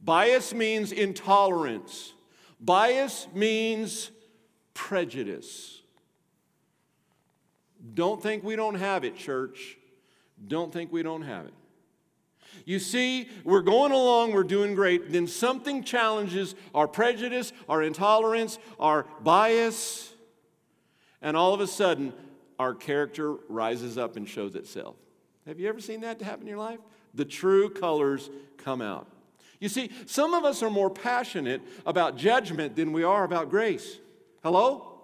Bias 0.00 0.54
means 0.54 0.92
intolerance, 0.92 2.14
bias 2.58 3.28
means 3.34 4.10
prejudice. 4.72 5.82
Don't 7.92 8.22
think 8.22 8.42
we 8.42 8.56
don't 8.56 8.76
have 8.76 9.04
it, 9.04 9.14
church. 9.14 9.76
Don't 10.46 10.72
think 10.72 10.90
we 10.90 11.02
don't 11.02 11.20
have 11.20 11.44
it. 11.44 11.54
You 12.64 12.78
see, 12.78 13.28
we're 13.44 13.60
going 13.60 13.92
along, 13.92 14.32
we're 14.32 14.42
doing 14.42 14.74
great, 14.74 15.12
then 15.12 15.26
something 15.26 15.84
challenges 15.84 16.54
our 16.74 16.88
prejudice, 16.88 17.52
our 17.68 17.82
intolerance, 17.82 18.58
our 18.80 19.04
bias, 19.20 20.14
and 21.20 21.36
all 21.36 21.52
of 21.52 21.60
a 21.60 21.66
sudden, 21.66 22.14
our 22.58 22.72
character 22.72 23.34
rises 23.50 23.98
up 23.98 24.16
and 24.16 24.26
shows 24.26 24.54
itself. 24.54 24.96
Have 25.46 25.60
you 25.60 25.68
ever 25.68 25.80
seen 25.80 26.00
that 26.00 26.22
happen 26.22 26.44
in 26.44 26.48
your 26.48 26.56
life? 26.56 26.78
The 27.14 27.24
true 27.24 27.70
colors 27.70 28.30
come 28.56 28.80
out. 28.80 29.06
You 29.60 29.68
see, 29.68 29.90
some 30.06 30.34
of 30.34 30.44
us 30.44 30.62
are 30.62 30.70
more 30.70 30.90
passionate 30.90 31.62
about 31.84 32.16
judgment 32.16 32.76
than 32.76 32.92
we 32.92 33.02
are 33.02 33.24
about 33.24 33.50
grace. 33.50 33.98
Hello? 34.42 35.00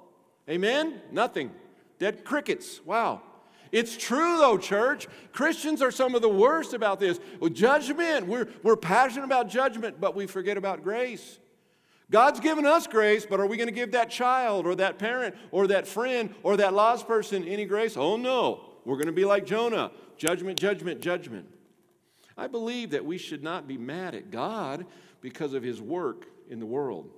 Amen? 0.49 1.01
Nothing. 1.11 1.51
Dead 1.99 2.25
crickets. 2.25 2.81
Wow. 2.85 3.23
It's 3.73 3.97
true, 3.97 4.39
though, 4.39 4.57
church. 4.57 5.09
Christians 5.33 5.83
are 5.83 5.91
some 5.91 6.15
of 6.15 6.23
the 6.23 6.29
worst 6.29 6.75
about 6.75 7.01
this. 7.01 7.19
Well, 7.41 7.51
judgment, 7.51 8.29
we're, 8.29 8.47
we're 8.63 8.77
passionate 8.77 9.25
about 9.25 9.49
judgment, 9.49 10.01
but 10.01 10.15
we 10.15 10.29
forget 10.29 10.57
about 10.57 10.85
grace. 10.85 11.41
God's 12.11 12.39
given 12.39 12.67
us 12.67 12.87
grace, 12.87 13.27
but 13.29 13.41
are 13.41 13.47
we 13.47 13.57
going 13.57 13.69
to 13.69 13.75
give 13.75 13.93
that 13.93 14.11
child 14.11 14.67
or 14.67 14.77
that 14.77 14.99
parent 14.99 15.35
or 15.51 15.67
that 15.69 15.89
friend 15.89 16.33
or 16.45 16.57
that 16.59 16.75
lost 16.75 17.09
person 17.09 17.43
any 17.45 17.65
grace? 17.65 17.97
Oh, 17.97 18.17
no. 18.17 18.61
We're 18.85 18.97
going 18.97 19.07
to 19.07 19.13
be 19.13 19.25
like 19.25 19.47
Jonah 19.47 19.91
judgment, 20.17 20.59
judgment, 20.59 21.01
judgment. 21.01 21.49
I 22.37 22.47
believe 22.47 22.91
that 22.91 23.05
we 23.05 23.19
should 23.19 23.43
not 23.43 23.69
be 23.69 23.79
mad 23.79 24.15
at 24.15 24.31
God 24.31 24.87
because 25.21 25.55
of 25.55 25.63
his 25.63 25.81
work 25.81 26.27
in 26.49 26.59
the 26.59 26.67
world. 26.67 27.11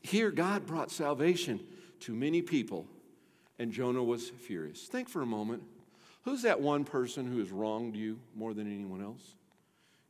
Here, 0.00 0.30
God 0.30 0.66
brought 0.66 0.90
salvation 0.90 1.60
to 2.00 2.12
many 2.12 2.42
people, 2.42 2.86
and 3.58 3.72
Jonah 3.72 4.02
was 4.02 4.28
furious. 4.28 4.86
Think 4.86 5.08
for 5.08 5.22
a 5.22 5.26
moment. 5.26 5.62
Who's 6.24 6.42
that 6.42 6.60
one 6.60 6.84
person 6.84 7.26
who 7.26 7.38
has 7.38 7.50
wronged 7.50 7.96
you 7.96 8.18
more 8.34 8.54
than 8.54 8.72
anyone 8.72 9.02
else? 9.02 9.34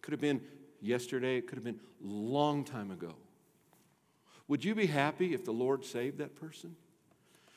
Could 0.03 0.13
have 0.13 0.21
been 0.21 0.43
yesterday, 0.81 1.39
it 1.39 1.47
could 1.47 1.57
have 1.57 1.65
been 1.65 1.81
a 2.05 2.07
long 2.07 2.65
time 2.65 2.91
ago. 2.91 3.15
Would 4.49 4.65
you 4.65 4.75
be 4.75 4.87
happy 4.87 5.33
if 5.33 5.45
the 5.45 5.53
Lord 5.53 5.85
saved 5.85 6.19
that 6.19 6.35
person? 6.37 6.77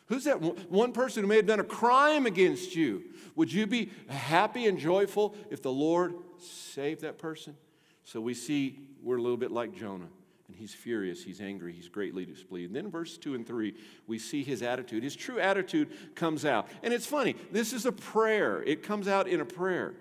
Who's 0.07 0.25
that 0.25 0.41
one 0.69 0.91
person 0.91 1.23
who 1.23 1.27
may 1.27 1.37
have 1.37 1.47
done 1.47 1.59
a 1.59 1.63
crime 1.63 2.25
against 2.25 2.75
you? 2.75 3.03
Would 3.35 3.51
you 3.51 3.65
be 3.65 3.91
happy 4.07 4.67
and 4.67 4.77
joyful 4.77 5.35
if 5.49 5.61
the 5.61 5.71
Lord 5.71 6.13
saved 6.37 7.01
that 7.01 7.17
person? 7.17 7.55
So 8.03 8.21
we 8.21 8.33
see 8.33 8.79
we're 9.01 9.17
a 9.17 9.21
little 9.21 9.37
bit 9.37 9.51
like 9.51 9.75
Jonah. 9.75 10.09
And 10.47 10.55
he's 10.55 10.75
furious, 10.75 11.23
he's 11.23 11.41
angry, 11.41 11.73
he's 11.73 11.89
greatly 11.89 12.23
displeased. 12.23 12.67
And 12.67 12.75
then 12.75 12.91
verse 12.91 13.17
2 13.17 13.33
and 13.33 13.47
3, 13.47 13.73
we 14.05 14.19
see 14.19 14.43
his 14.43 14.61
attitude. 14.61 15.01
His 15.01 15.15
true 15.15 15.39
attitude 15.39 15.89
comes 16.13 16.45
out. 16.45 16.67
And 16.83 16.93
it's 16.93 17.07
funny, 17.07 17.35
this 17.51 17.73
is 17.73 17.87
a 17.87 17.91
prayer. 17.91 18.61
It 18.61 18.83
comes 18.83 19.07
out 19.07 19.27
in 19.27 19.41
a 19.41 19.45
prayer. 19.45 19.95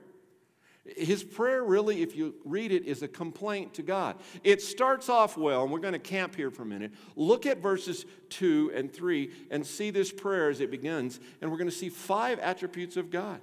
His 0.84 1.24
prayer, 1.24 1.64
really, 1.64 2.02
if 2.02 2.14
you 2.14 2.34
read 2.44 2.70
it, 2.70 2.84
is 2.84 3.02
a 3.02 3.08
complaint 3.08 3.74
to 3.74 3.82
God. 3.82 4.16
It 4.42 4.60
starts 4.60 5.08
off 5.08 5.38
well, 5.38 5.62
and 5.62 5.72
we're 5.72 5.78
going 5.78 5.94
to 5.94 5.98
camp 5.98 6.36
here 6.36 6.50
for 6.50 6.62
a 6.62 6.66
minute. 6.66 6.92
Look 7.16 7.46
at 7.46 7.58
verses 7.58 8.04
2 8.28 8.72
and 8.74 8.92
3 8.92 9.30
and 9.50 9.66
see 9.66 9.90
this 9.90 10.12
prayer 10.12 10.50
as 10.50 10.60
it 10.60 10.70
begins, 10.70 11.20
and 11.40 11.50
we're 11.50 11.56
going 11.56 11.70
to 11.70 11.74
see 11.74 11.88
five 11.88 12.38
attributes 12.38 12.98
of 12.98 13.10
God. 13.10 13.40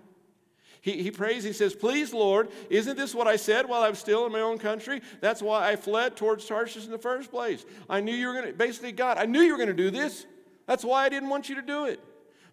He, 0.82 1.02
he 1.02 1.10
prays, 1.10 1.44
he 1.44 1.54
says, 1.54 1.76
Please, 1.76 2.14
Lord, 2.14 2.50
isn't 2.70 2.96
this 2.96 3.16
what 3.16 3.28
I 3.28 3.38
said 3.38 3.68
while 3.68 3.82
I 3.82 3.90
was 3.90 4.00
still 4.00 4.28
in 4.28 4.32
my 4.32 4.42
own 4.42 4.60
country? 4.60 5.02
That's 5.20 5.42
why 5.42 5.72
I 5.72 5.76
fled 5.76 6.16
towards 6.16 6.46
Tarshish 6.46 6.86
in 6.86 6.92
the 6.92 6.98
first 7.00 7.32
place. 7.32 7.66
I 7.90 8.02
knew 8.02 8.14
you 8.14 8.28
were 8.28 8.34
going 8.34 8.48
to, 8.48 8.54
basically, 8.54 8.92
God, 8.92 9.18
I 9.18 9.26
knew 9.26 9.42
you 9.42 9.52
were 9.52 9.58
going 9.58 9.68
to 9.68 9.74
do 9.74 9.90
this. 9.90 10.28
That's 10.68 10.84
why 10.84 11.06
I 11.06 11.10
didn't 11.10 11.30
want 11.30 11.50
you 11.50 11.56
to 11.56 11.62
do 11.62 11.86
it. 11.86 12.00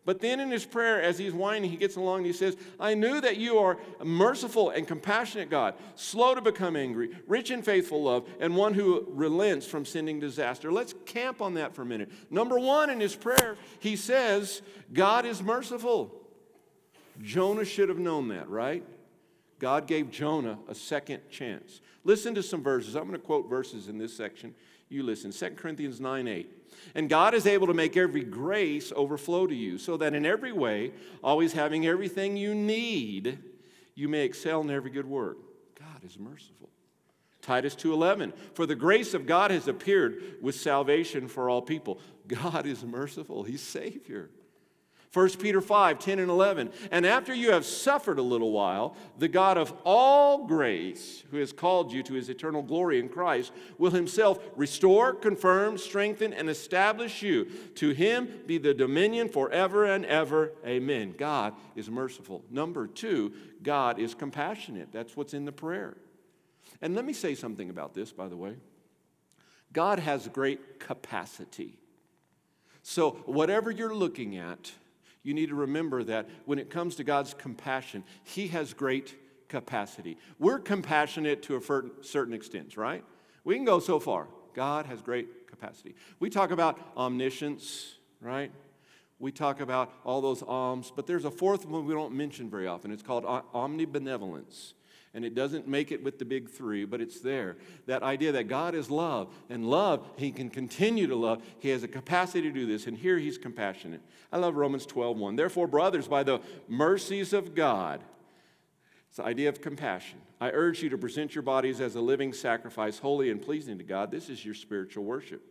But 0.09 0.21
then 0.21 0.41
in 0.41 0.51
his 0.51 0.65
prayer, 0.65 1.03
as 1.03 1.19
he's 1.19 1.35
whining, 1.35 1.69
he 1.69 1.77
gets 1.77 1.97
along 1.97 2.21
and 2.21 2.27
he 2.27 2.33
says, 2.33 2.57
I 2.81 2.95
knew 2.95 3.21
that 3.21 3.37
you 3.37 3.59
are 3.59 3.77
a 4.01 4.07
merciful 4.07 4.71
and 4.71 4.89
compassionate 4.89 5.51
God, 5.51 5.75
slow 5.97 6.35
to 6.35 6.41
become 6.41 6.77
angry, 6.77 7.11
rich 7.27 7.51
in 7.51 7.61
faithful 7.61 8.05
love, 8.05 8.27
and 8.41 8.57
one 8.57 8.73
who 8.73 9.05
relents 9.11 9.67
from 9.67 9.85
sending 9.85 10.19
disaster. 10.19 10.73
Let's 10.73 10.95
camp 11.05 11.43
on 11.43 11.53
that 11.57 11.75
for 11.75 11.83
a 11.83 11.85
minute. 11.85 12.11
Number 12.31 12.59
one 12.59 12.89
in 12.89 13.01
his 13.01 13.15
prayer, 13.15 13.59
he 13.81 13.97
says, 13.97 14.63
God 14.95 15.27
is 15.27 15.43
merciful. 15.43 16.19
Jonah 17.21 17.67
should 17.67 17.91
have 17.91 17.99
known 17.99 18.29
that, 18.29 18.49
right? 18.49 18.87
God 19.59 19.87
gave 19.87 20.11
Jonah 20.11 20.59
a 20.69 20.75
second 20.75 21.29
chance. 21.29 21.83
Listen 22.03 22.35
to 22.35 22.43
some 22.43 22.63
verses. 22.63 22.95
I'm 22.95 23.03
going 23.03 23.13
to 23.13 23.19
quote 23.19 23.51
verses 23.51 23.89
in 23.89 23.99
this 23.99 24.17
section. 24.17 24.55
You 24.89 25.03
listen. 25.03 25.33
2 25.33 25.51
Corinthians 25.51 26.01
9 26.01 26.27
8. 26.27 26.58
And 26.95 27.09
God 27.09 27.35
is 27.35 27.47
able 27.47 27.67
to 27.67 27.75
make 27.75 27.97
every 27.97 28.25
grace 28.25 28.93
overflow 28.95 29.47
to 29.47 29.55
you, 29.55 29.79
so 29.79 29.97
that 29.97 30.15
in 30.15 30.25
every 30.25 30.53
way, 30.53 30.93
always 31.23 31.53
having 31.53 31.87
everything 31.87 32.37
you 32.37 32.55
need, 32.55 33.39
you 33.95 34.09
may 34.09 34.25
excel 34.25 34.61
in 34.61 34.71
every 34.71 34.91
good 34.91 35.07
work. 35.07 35.39
God 35.79 36.05
is 36.05 36.19
merciful. 36.19 36.71
Titus 37.43 37.75
2:11 37.75 38.33
For 38.55 38.67
the 38.67 38.75
grace 38.75 39.15
of 39.15 39.27
God 39.27 39.51
has 39.51 39.69
appeared 39.69 40.39
with 40.43 40.55
salvation 40.55 41.29
for 41.29 41.49
all 41.49 41.63
people. 41.63 42.01
God 42.27 42.67
is 42.67 42.85
merciful. 42.85 43.45
He's 43.45 43.63
savior. 43.63 44.31
1 45.13 45.31
Peter 45.39 45.61
5 45.61 45.99
10 45.99 46.19
and 46.19 46.31
11. 46.31 46.71
And 46.91 47.07
after 47.07 47.33
you 47.33 47.53
have 47.53 47.65
suffered 47.65 48.19
a 48.19 48.23
little 48.23 48.53
while, 48.53 48.95
the 49.17 49.29
God 49.29 49.57
of 49.57 49.73
all 49.85 50.47
grace, 50.47 51.25
who 51.31 51.39
has 51.39 51.53
called 51.53 51.93
you 51.93 52.03
to 52.03 52.15
his 52.15 52.29
eternal 52.29 52.63
glory 52.63 52.99
in 52.99 53.09
Christ, 53.09 53.53
will 53.79 53.91
himself 53.91 54.39
restore, 54.55 55.15
confirm, 55.15 55.79
strengthen, 55.79 56.35
and 56.35 56.51
establish 56.51 57.23
you. 57.23 57.47
To 57.77 57.91
him 57.91 58.29
be 58.47 58.59
the 58.59 58.75
dominion 58.75 59.31
forever 59.31 59.85
and 59.85 60.05
ever. 60.05 60.53
Amen. 60.67 61.15
God 61.17 61.55
is 61.75 61.89
merciful. 61.91 62.45
Number 62.51 62.87
two, 62.87 63.33
God 63.63 63.99
is 63.99 64.15
compassionate. 64.15 64.93
That's 64.93 65.17
what's 65.17 65.33
in 65.33 65.47
the 65.47 65.53
prayer. 65.53 65.97
And 66.83 66.95
let 66.95 67.07
me 67.07 67.15
say 67.15 67.35
something 67.35 67.71
about 67.71 67.95
this, 67.95 68.13
by 68.13 68.29
the 68.29 68.37
way. 68.37 68.57
God 69.73 69.99
has 69.99 70.29
great 70.29 70.81
capacity. 70.81 71.79
So, 72.83 73.13
whatever 73.27 73.71
you're 73.71 73.95
looking 73.95 74.37
at, 74.37 74.73
you 75.29 75.35
need 75.35 75.51
to 75.51 75.55
remember 75.55 76.03
that 76.05 76.27
when 76.47 76.59
it 76.59 76.71
comes 76.71 76.97
to 76.97 77.05
God's 77.05 77.35
compassion, 77.35 78.03
He 78.25 78.49
has 78.49 78.73
great 78.73 79.15
capacity. 79.49 80.17
We're 80.39 80.59
compassionate 80.59 81.43
to 81.45 81.57
a 81.57 81.83
certain 82.03 82.33
extent, 82.33 82.77
right? 82.77 83.05
We 83.45 83.55
can 83.55 83.65
go 83.65 83.79
so 83.79 84.01
far. 84.01 84.27
God 84.55 84.87
has 84.87 85.03
great 85.03 85.47
capacity. 85.47 85.95
We 86.19 86.31
talk 86.31 86.51
about 86.51 86.81
omniscience, 86.97 87.97
right? 88.21 88.51
We 89.19 89.31
talk 89.31 89.61
about 89.61 89.93
all 90.05 90.21
those 90.21 90.43
alms, 90.43 90.93
but 90.95 91.07
there's 91.07 91.25
a 91.25 91.31
fourth 91.31 91.67
one 91.67 91.85
we 91.87 91.95
don't 91.95 92.15
mention 92.15 92.49
very 92.49 92.67
often. 92.67 92.91
It's 92.91 93.03
called 93.03 93.25
omnibenevolence 93.25 94.73
and 95.15 95.25
it 95.25 95.35
doesn't 95.35 95.67
make 95.67 95.91
it 95.91 96.03
with 96.03 96.19
the 96.19 96.25
big 96.25 96.51
three, 96.51 96.85
but 96.85 97.01
it's 97.01 97.21
there. 97.21 97.57
That 97.87 98.03
idea 98.03 98.33
that 98.33 98.49
God 98.49 98.75
is 98.75 98.91
love, 98.91 99.33
and 99.49 99.69
love, 99.69 100.07
He 100.17 100.31
can 100.31 100.51
continue 100.51 101.07
to 101.07 101.17
love. 101.17 101.43
He 101.59 101.71
has 101.71 101.83
a 101.83 101.89
capacity 101.89 102.43
to 102.43 102.51
do 102.51 102.67
this, 102.67 102.87
and 102.87 102.97
here 102.97 103.19
He's 103.19 103.39
compassionate. 103.39 104.03
I 104.33 104.39
love 104.39 104.57
Romans 104.57 104.87
12 104.87 105.17
1. 105.17 105.37
Therefore, 105.37 105.67
brothers, 105.67 106.09
by 106.09 106.23
the 106.23 106.41
mercies 106.69 107.33
of 107.33 107.55
God, 107.55 108.01
it's 109.09 109.17
the 109.17 109.25
idea 109.25 109.49
of 109.49 109.63
compassion. 109.63 110.21
I 110.41 110.51
urge 110.51 110.83
you 110.83 110.91
to 110.91 110.99
present 110.99 111.35
your 111.35 111.43
bodies 111.43 111.81
as 111.81 111.97
a 111.97 112.01
living 112.01 112.33
sacrifice, 112.33 112.99
holy 112.99 113.31
and 113.31 113.41
pleasing 113.41 113.79
to 113.79 113.85
God. 113.85 114.11
This 114.11 114.29
is 114.29 114.45
your 114.45 114.55
spiritual 114.55 115.05
worship. 115.05 115.43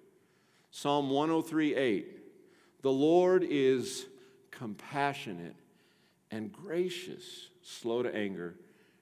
Psalm 0.69 1.09
103 1.09 1.75
8. 1.75 2.19
The 2.83 2.91
Lord 2.91 3.43
is 3.43 4.05
compassionate 4.51 5.55
and 6.29 6.51
gracious, 6.51 7.49
slow 7.63 8.03
to 8.03 8.15
anger 8.15 8.55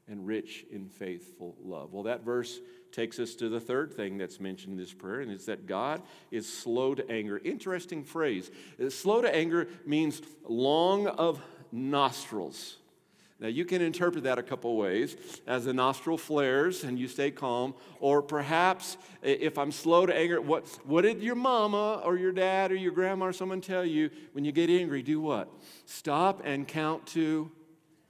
and 0.07 0.25
rich 0.25 0.65
in 0.71 0.87
faithful 0.87 1.55
love. 1.63 1.91
Well, 1.91 2.03
that 2.03 2.23
verse 2.23 2.59
takes 2.91 3.19
us 3.19 3.35
to 3.35 3.49
the 3.49 3.59
third 3.59 3.93
thing 3.93 4.17
that's 4.17 4.39
mentioned 4.39 4.73
in 4.73 4.79
this 4.79 4.93
prayer, 4.93 5.21
and 5.21 5.31
it's 5.31 5.45
that 5.45 5.65
God 5.65 6.01
is 6.31 6.51
slow 6.51 6.93
to 6.95 7.09
anger. 7.11 7.39
Interesting 7.43 8.03
phrase. 8.03 8.51
Uh, 8.83 8.89
slow 8.89 9.21
to 9.21 9.33
anger 9.33 9.67
means 9.85 10.21
long 10.47 11.07
of 11.07 11.41
nostrils. 11.71 12.77
Now, 13.37 13.47
you 13.47 13.65
can 13.65 13.81
interpret 13.81 14.23
that 14.23 14.39
a 14.39 14.43
couple 14.43 14.77
ways 14.77 15.17
as 15.45 15.65
the 15.65 15.73
nostril 15.73 16.17
flares 16.17 16.85
and 16.85 16.97
you 16.97 17.09
stay 17.09 17.31
calm, 17.31 17.73
or 17.99 18.21
perhaps 18.21 18.95
if 19.21 19.57
I'm 19.57 19.73
slow 19.73 20.05
to 20.05 20.15
anger, 20.15 20.39
what, 20.39 20.67
what 20.85 21.01
did 21.01 21.21
your 21.21 21.35
mama 21.35 22.01
or 22.05 22.15
your 22.15 22.31
dad 22.31 22.71
or 22.71 22.75
your 22.75 22.93
grandma 22.93 23.25
or 23.25 23.33
someone 23.33 23.59
tell 23.59 23.83
you 23.83 24.09
when 24.31 24.45
you 24.45 24.53
get 24.53 24.69
angry? 24.69 25.03
Do 25.03 25.19
what? 25.19 25.49
Stop 25.85 26.43
and 26.45 26.65
count 26.65 27.07
to 27.07 27.51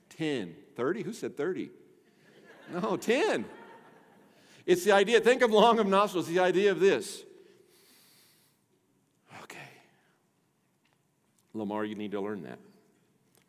10. 0.10 0.56
30? 0.76 1.04
Who 1.04 1.14
said 1.14 1.36
30? 1.36 1.72
No, 2.74 2.98
10. 2.98 3.46
It's 4.66 4.84
the 4.84 4.92
idea, 4.92 5.20
think 5.20 5.42
of 5.42 5.52
long 5.52 5.80
of 5.80 5.88
nostrils, 5.88 6.28
the 6.28 6.40
idea 6.40 6.72
of 6.72 6.80
this. 6.80 7.24
Okay. 9.44 9.58
Lamar, 11.54 11.86
you 11.86 11.96
need 11.96 12.12
to 12.12 12.22
learn 12.22 12.44
that. 12.44 12.60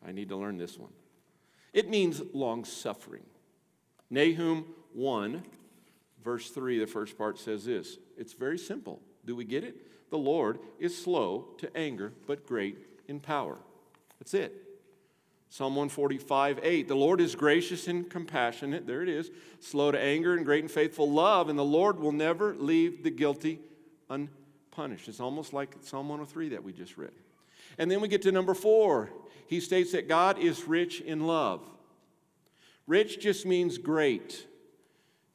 I 0.07 0.11
need 0.11 0.29
to 0.29 0.35
learn 0.35 0.57
this 0.57 0.77
one. 0.77 0.91
It 1.73 1.89
means 1.89 2.21
long 2.33 2.63
suffering. 2.65 3.25
Nahum 4.09 4.65
1, 4.93 5.43
verse 6.23 6.49
3, 6.51 6.79
the 6.79 6.87
first 6.87 7.17
part 7.17 7.39
says 7.39 7.65
this. 7.65 7.97
It's 8.17 8.33
very 8.33 8.57
simple. 8.57 9.01
Do 9.25 9.35
we 9.35 9.43
get 9.43 9.63
it? 9.63 9.75
The 10.09 10.17
Lord 10.17 10.59
is 10.79 10.97
slow 10.97 11.49
to 11.57 11.75
anger, 11.75 12.13
but 12.27 12.45
great 12.45 12.77
in 13.07 13.19
power. 13.19 13.57
That's 14.19 14.33
it. 14.33 14.66
Psalm 15.49 15.75
145, 15.75 16.59
8. 16.61 16.87
The 16.87 16.95
Lord 16.95 17.21
is 17.21 17.35
gracious 17.35 17.87
and 17.87 18.09
compassionate. 18.09 18.85
There 18.85 19.01
it 19.01 19.09
is. 19.09 19.31
Slow 19.59 19.91
to 19.91 19.99
anger 19.99 20.35
and 20.35 20.45
great 20.45 20.63
and 20.63 20.71
faithful 20.71 21.09
love, 21.09 21.49
and 21.49 21.57
the 21.57 21.63
Lord 21.63 21.99
will 21.99 22.11
never 22.11 22.53
leave 22.55 23.03
the 23.03 23.09
guilty 23.09 23.59
unpunished. 24.09 25.07
It's 25.07 25.19
almost 25.19 25.53
like 25.53 25.75
Psalm 25.81 26.09
103 26.09 26.49
that 26.49 26.63
we 26.63 26.73
just 26.73 26.97
read. 26.97 27.11
And 27.77 27.89
then 27.89 28.01
we 28.01 28.07
get 28.07 28.21
to 28.23 28.31
number 28.31 28.53
four. 28.53 29.09
He 29.47 29.61
states 29.61 29.93
that 29.93 30.07
God 30.07 30.37
is 30.37 30.67
rich 30.67 30.99
in 30.99 31.25
love. 31.25 31.61
Rich 32.85 33.19
just 33.19 33.45
means 33.45 33.77
great. 33.77 34.45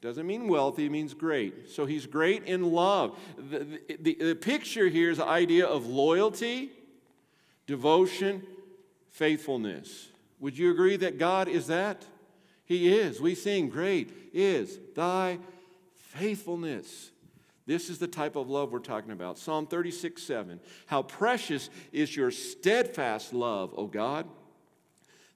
Doesn't 0.02 0.26
mean 0.26 0.48
wealthy, 0.48 0.86
it 0.86 0.92
means 0.92 1.14
great. 1.14 1.70
So 1.70 1.86
he's 1.86 2.06
great 2.06 2.44
in 2.44 2.72
love. 2.72 3.18
The, 3.38 3.80
the, 4.00 4.14
the 4.14 4.34
picture 4.34 4.88
here 4.88 5.10
is 5.10 5.18
the 5.18 5.26
idea 5.26 5.64
of 5.64 5.86
loyalty, 5.86 6.72
devotion, 7.66 8.42
faithfulness. 9.12 10.08
Would 10.40 10.58
you 10.58 10.72
agree 10.72 10.96
that 10.96 11.18
God 11.18 11.48
is 11.48 11.68
that? 11.68 12.04
He 12.64 12.92
is. 12.92 13.20
We 13.20 13.34
sing, 13.34 13.68
Great 13.68 14.12
is 14.32 14.78
thy 14.96 15.38
faithfulness. 15.94 17.10
This 17.64 17.88
is 17.88 17.98
the 17.98 18.08
type 18.08 18.34
of 18.34 18.50
love 18.50 18.72
we're 18.72 18.80
talking 18.80 19.12
about. 19.12 19.38
Psalm 19.38 19.66
36 19.66 20.20
7. 20.20 20.60
How 20.86 21.02
precious 21.02 21.70
is 21.92 22.16
your 22.16 22.30
steadfast 22.30 23.32
love, 23.32 23.72
O 23.76 23.86
God. 23.86 24.26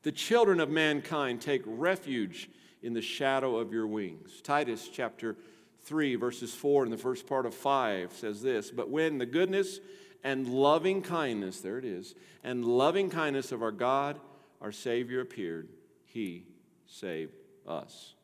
The 0.02 0.12
children 0.12 0.60
of 0.60 0.70
mankind 0.70 1.40
take 1.40 1.62
refuge 1.66 2.48
in 2.82 2.94
the 2.94 3.02
shadow 3.02 3.56
of 3.56 3.72
your 3.72 3.86
wings. 3.86 4.40
Titus 4.42 4.88
chapter 4.92 5.36
3, 5.82 6.16
verses 6.16 6.52
4 6.54 6.84
and 6.84 6.92
the 6.92 6.98
first 6.98 7.26
part 7.26 7.46
of 7.46 7.54
5 7.54 8.12
says 8.12 8.42
this 8.42 8.70
But 8.70 8.90
when 8.90 9.18
the 9.18 9.26
goodness 9.26 9.80
and 10.26 10.48
loving 10.48 11.02
kindness, 11.02 11.60
there 11.60 11.78
it 11.78 11.84
is, 11.84 12.16
and 12.42 12.64
loving 12.64 13.08
kindness 13.08 13.52
of 13.52 13.62
our 13.62 13.70
God, 13.70 14.18
our 14.60 14.72
Savior 14.72 15.20
appeared. 15.20 15.68
He 16.04 16.42
saved 16.84 17.32
us. 17.64 18.14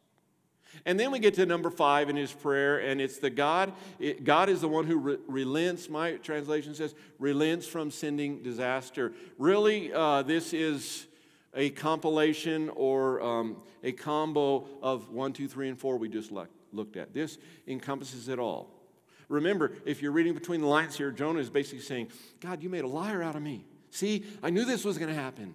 And 0.85 0.99
then 0.99 1.13
we 1.13 1.21
get 1.21 1.35
to 1.35 1.47
number 1.47 1.71
five 1.71 2.11
in 2.11 2.17
his 2.17 2.33
prayer, 2.33 2.79
and 2.79 3.01
it's 3.01 3.19
the 3.19 3.31
God, 3.31 3.73
it, 4.01 4.25
God 4.25 4.49
is 4.49 4.63
the 4.63 4.69
one 4.69 4.85
who 4.85 4.97
re- 4.99 5.17
relents, 5.29 5.89
my 5.89 6.15
translation 6.15 6.75
says, 6.75 6.93
relents 7.21 7.69
from 7.69 7.93
sending 7.93 8.43
disaster. 8.43 9.13
Really, 9.39 9.93
uh, 9.93 10.23
this 10.23 10.53
is 10.53 11.07
a 11.55 11.71
compilation 11.71 12.69
or 12.71 13.23
um, 13.23 13.63
a 13.85 13.93
combo 13.93 14.67
of 14.83 15.11
one, 15.11 15.33
two, 15.33 15.47
three, 15.47 15.69
and 15.69 15.79
four 15.79 15.99
we 15.99 16.09
just 16.09 16.33
looked 16.33 16.97
at. 16.97 17.15
This 17.15 17.39
encompasses 17.69 18.27
it 18.27 18.41
all. 18.41 18.82
Remember, 19.29 19.73
if 19.85 20.03
you're 20.03 20.13
reading 20.13 20.35
between 20.35 20.61
the 20.61 20.67
lines 20.67 20.97
here, 20.97 21.11
Jonah 21.11 21.41
is 21.41 21.51
basically 21.51 21.81
saying, 21.81 22.09
God, 22.41 22.63
you 22.63 22.69
made 22.69 22.85
a 22.85 22.89
liar 22.89 23.23
out 23.23 23.37
of 23.37 23.43
me. 23.43 23.65
See, 23.91 24.25
I 24.43 24.51
knew 24.51 24.65
this 24.65 24.85
was 24.85 24.99
going 24.99 25.09
to 25.09 25.21
happen. 25.21 25.55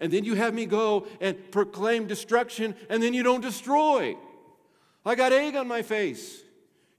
And 0.00 0.12
then 0.12 0.24
you 0.24 0.34
have 0.34 0.52
me 0.52 0.66
go 0.66 1.06
and 1.20 1.50
proclaim 1.50 2.06
destruction, 2.06 2.74
and 2.88 3.02
then 3.02 3.14
you 3.14 3.22
don't 3.22 3.40
destroy. 3.40 4.16
I 5.06 5.14
got 5.14 5.32
egg 5.32 5.56
on 5.56 5.68
my 5.68 5.82
face. 5.82 6.42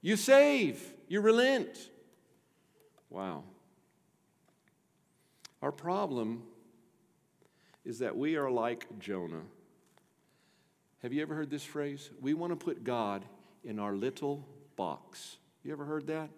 You 0.00 0.16
save, 0.16 0.82
you 1.08 1.20
relent. 1.20 1.90
Wow. 3.10 3.44
Our 5.62 5.72
problem 5.72 6.42
is 7.84 7.98
that 8.00 8.16
we 8.16 8.36
are 8.36 8.50
like 8.50 8.86
Jonah. 8.98 9.42
Have 11.02 11.12
you 11.12 11.22
ever 11.22 11.34
heard 11.34 11.50
this 11.50 11.64
phrase? 11.64 12.10
We 12.20 12.34
want 12.34 12.58
to 12.58 12.64
put 12.64 12.82
God 12.82 13.24
in 13.64 13.78
our 13.78 13.94
little 13.94 14.46
box. 14.76 15.36
You 15.64 15.72
ever 15.72 15.84
heard 15.84 16.06
that? 16.06 16.30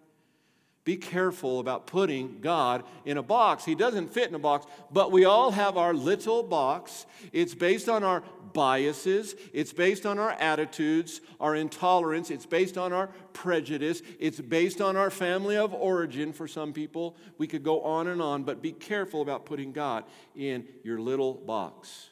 Be 0.85 0.97
careful 0.97 1.61
about 1.61 1.87
putting 1.87 2.41
God 2.41 2.83
in 3.05 3.19
a 3.19 3.23
box. 3.23 3.63
He 3.63 3.75
doesn't 3.75 4.09
fit 4.09 4.31
in 4.31 4.35
a 4.35 4.39
box, 4.39 4.65
but 4.91 5.13
we 5.13 5.27
all 5.27 5.51
have 5.51 5.77
our 5.77 5.93
little 5.93 6.43
box. 6.43 7.05
It's 7.31 7.55
based 7.55 7.91
on 7.91 8.03
our 8.03 8.23
biases, 8.55 9.35
it's 9.53 9.75
based 9.75 10.07
on 10.07 10.19
our 10.19 10.31
attitudes, 10.31 11.21
our 11.41 11.55
intolerance, 11.55 12.31
it's 12.31 12.47
based 12.47 12.79
on 12.79 12.95
our 12.95 13.09
prejudice, 13.35 14.01
it's 14.19 14.41
based 14.41 14.81
on 14.81 14.97
our 14.97 15.11
family 15.11 15.59
of 15.59 15.75
origin 15.75 16.33
for 16.33 16.49
some 16.49 16.73
people. 16.73 17.17
We 17.37 17.47
could 17.47 17.63
go 17.63 17.83
on 17.83 18.09
and 18.09 18.23
on, 18.23 18.45
but 18.45 18.63
be 18.63 18.73
careful 18.73 19.21
about 19.21 19.45
putting 19.45 19.73
God 19.73 20.05
in 20.35 20.67
your 20.85 20.99
little 20.99 21.35
box. 21.35 22.09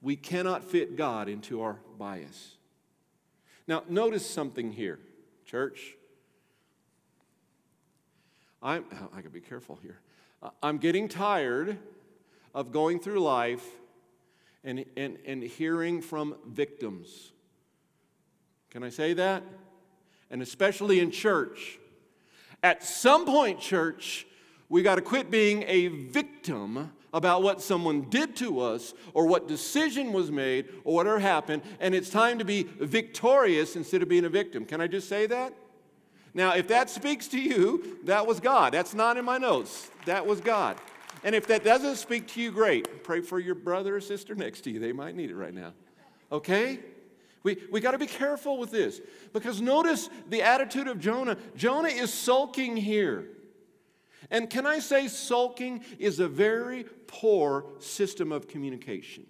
We 0.00 0.14
cannot 0.14 0.62
fit 0.62 0.96
God 0.96 1.28
into 1.28 1.60
our 1.62 1.80
bias. 1.98 2.57
Now, 3.68 3.84
notice 3.86 4.24
something 4.28 4.72
here, 4.72 4.98
church. 5.44 5.94
I'm, 8.62 8.86
oh, 8.90 9.10
I 9.12 9.16
gotta 9.16 9.28
be 9.28 9.42
careful 9.42 9.78
here. 9.82 10.00
Uh, 10.42 10.48
I'm 10.62 10.78
getting 10.78 11.06
tired 11.06 11.76
of 12.54 12.72
going 12.72 12.98
through 12.98 13.20
life 13.20 13.64
and, 14.64 14.86
and, 14.96 15.18
and 15.26 15.42
hearing 15.42 16.00
from 16.00 16.36
victims. 16.46 17.32
Can 18.70 18.82
I 18.82 18.88
say 18.88 19.12
that? 19.12 19.42
And 20.30 20.40
especially 20.40 21.00
in 21.00 21.10
church. 21.10 21.78
At 22.62 22.82
some 22.82 23.26
point, 23.26 23.60
church, 23.60 24.26
we 24.70 24.82
got 24.82 24.94
to 24.94 25.02
quit 25.02 25.30
being 25.30 25.64
a 25.66 25.88
victim 25.88 26.90
about 27.12 27.42
what 27.42 27.62
someone 27.62 28.02
did 28.02 28.36
to 28.36 28.60
us 28.60 28.94
or 29.14 29.26
what 29.26 29.48
decision 29.48 30.12
was 30.12 30.30
made 30.30 30.68
or 30.84 30.94
whatever 30.94 31.18
happened, 31.18 31.62
and 31.80 31.94
it's 31.94 32.10
time 32.10 32.38
to 32.38 32.44
be 32.44 32.64
victorious 32.78 33.76
instead 33.76 34.02
of 34.02 34.08
being 34.08 34.24
a 34.24 34.28
victim. 34.28 34.64
Can 34.64 34.80
I 34.80 34.86
just 34.86 35.08
say 35.08 35.26
that? 35.26 35.52
Now, 36.34 36.54
if 36.54 36.68
that 36.68 36.90
speaks 36.90 37.26
to 37.28 37.40
you, 37.40 37.98
that 38.04 38.26
was 38.26 38.40
God. 38.40 38.72
That's 38.72 38.94
not 38.94 39.16
in 39.16 39.24
my 39.24 39.38
notes. 39.38 39.90
That 40.04 40.26
was 40.26 40.40
God. 40.40 40.76
And 41.24 41.34
if 41.34 41.46
that 41.48 41.64
doesn't 41.64 41.96
speak 41.96 42.28
to 42.28 42.40
you, 42.40 42.52
great. 42.52 43.02
Pray 43.02 43.22
for 43.22 43.40
your 43.40 43.54
brother 43.54 43.96
or 43.96 44.00
sister 44.00 44.34
next 44.34 44.60
to 44.62 44.70
you. 44.70 44.78
They 44.78 44.92
might 44.92 45.16
need 45.16 45.30
it 45.30 45.36
right 45.36 45.54
now. 45.54 45.72
Okay? 46.30 46.78
We, 47.42 47.56
we 47.70 47.80
got 47.80 47.92
to 47.92 47.98
be 47.98 48.06
careful 48.06 48.58
with 48.58 48.70
this 48.70 49.00
because 49.32 49.60
notice 49.60 50.10
the 50.28 50.42
attitude 50.42 50.86
of 50.86 51.00
Jonah. 51.00 51.36
Jonah 51.56 51.88
is 51.88 52.12
sulking 52.12 52.76
here. 52.76 53.26
And 54.30 54.50
can 54.50 54.66
I 54.66 54.78
say, 54.78 55.08
sulking 55.08 55.84
is 55.98 56.20
a 56.20 56.28
very 56.28 56.84
poor 57.06 57.66
system 57.78 58.32
of 58.32 58.48
communication? 58.48 59.26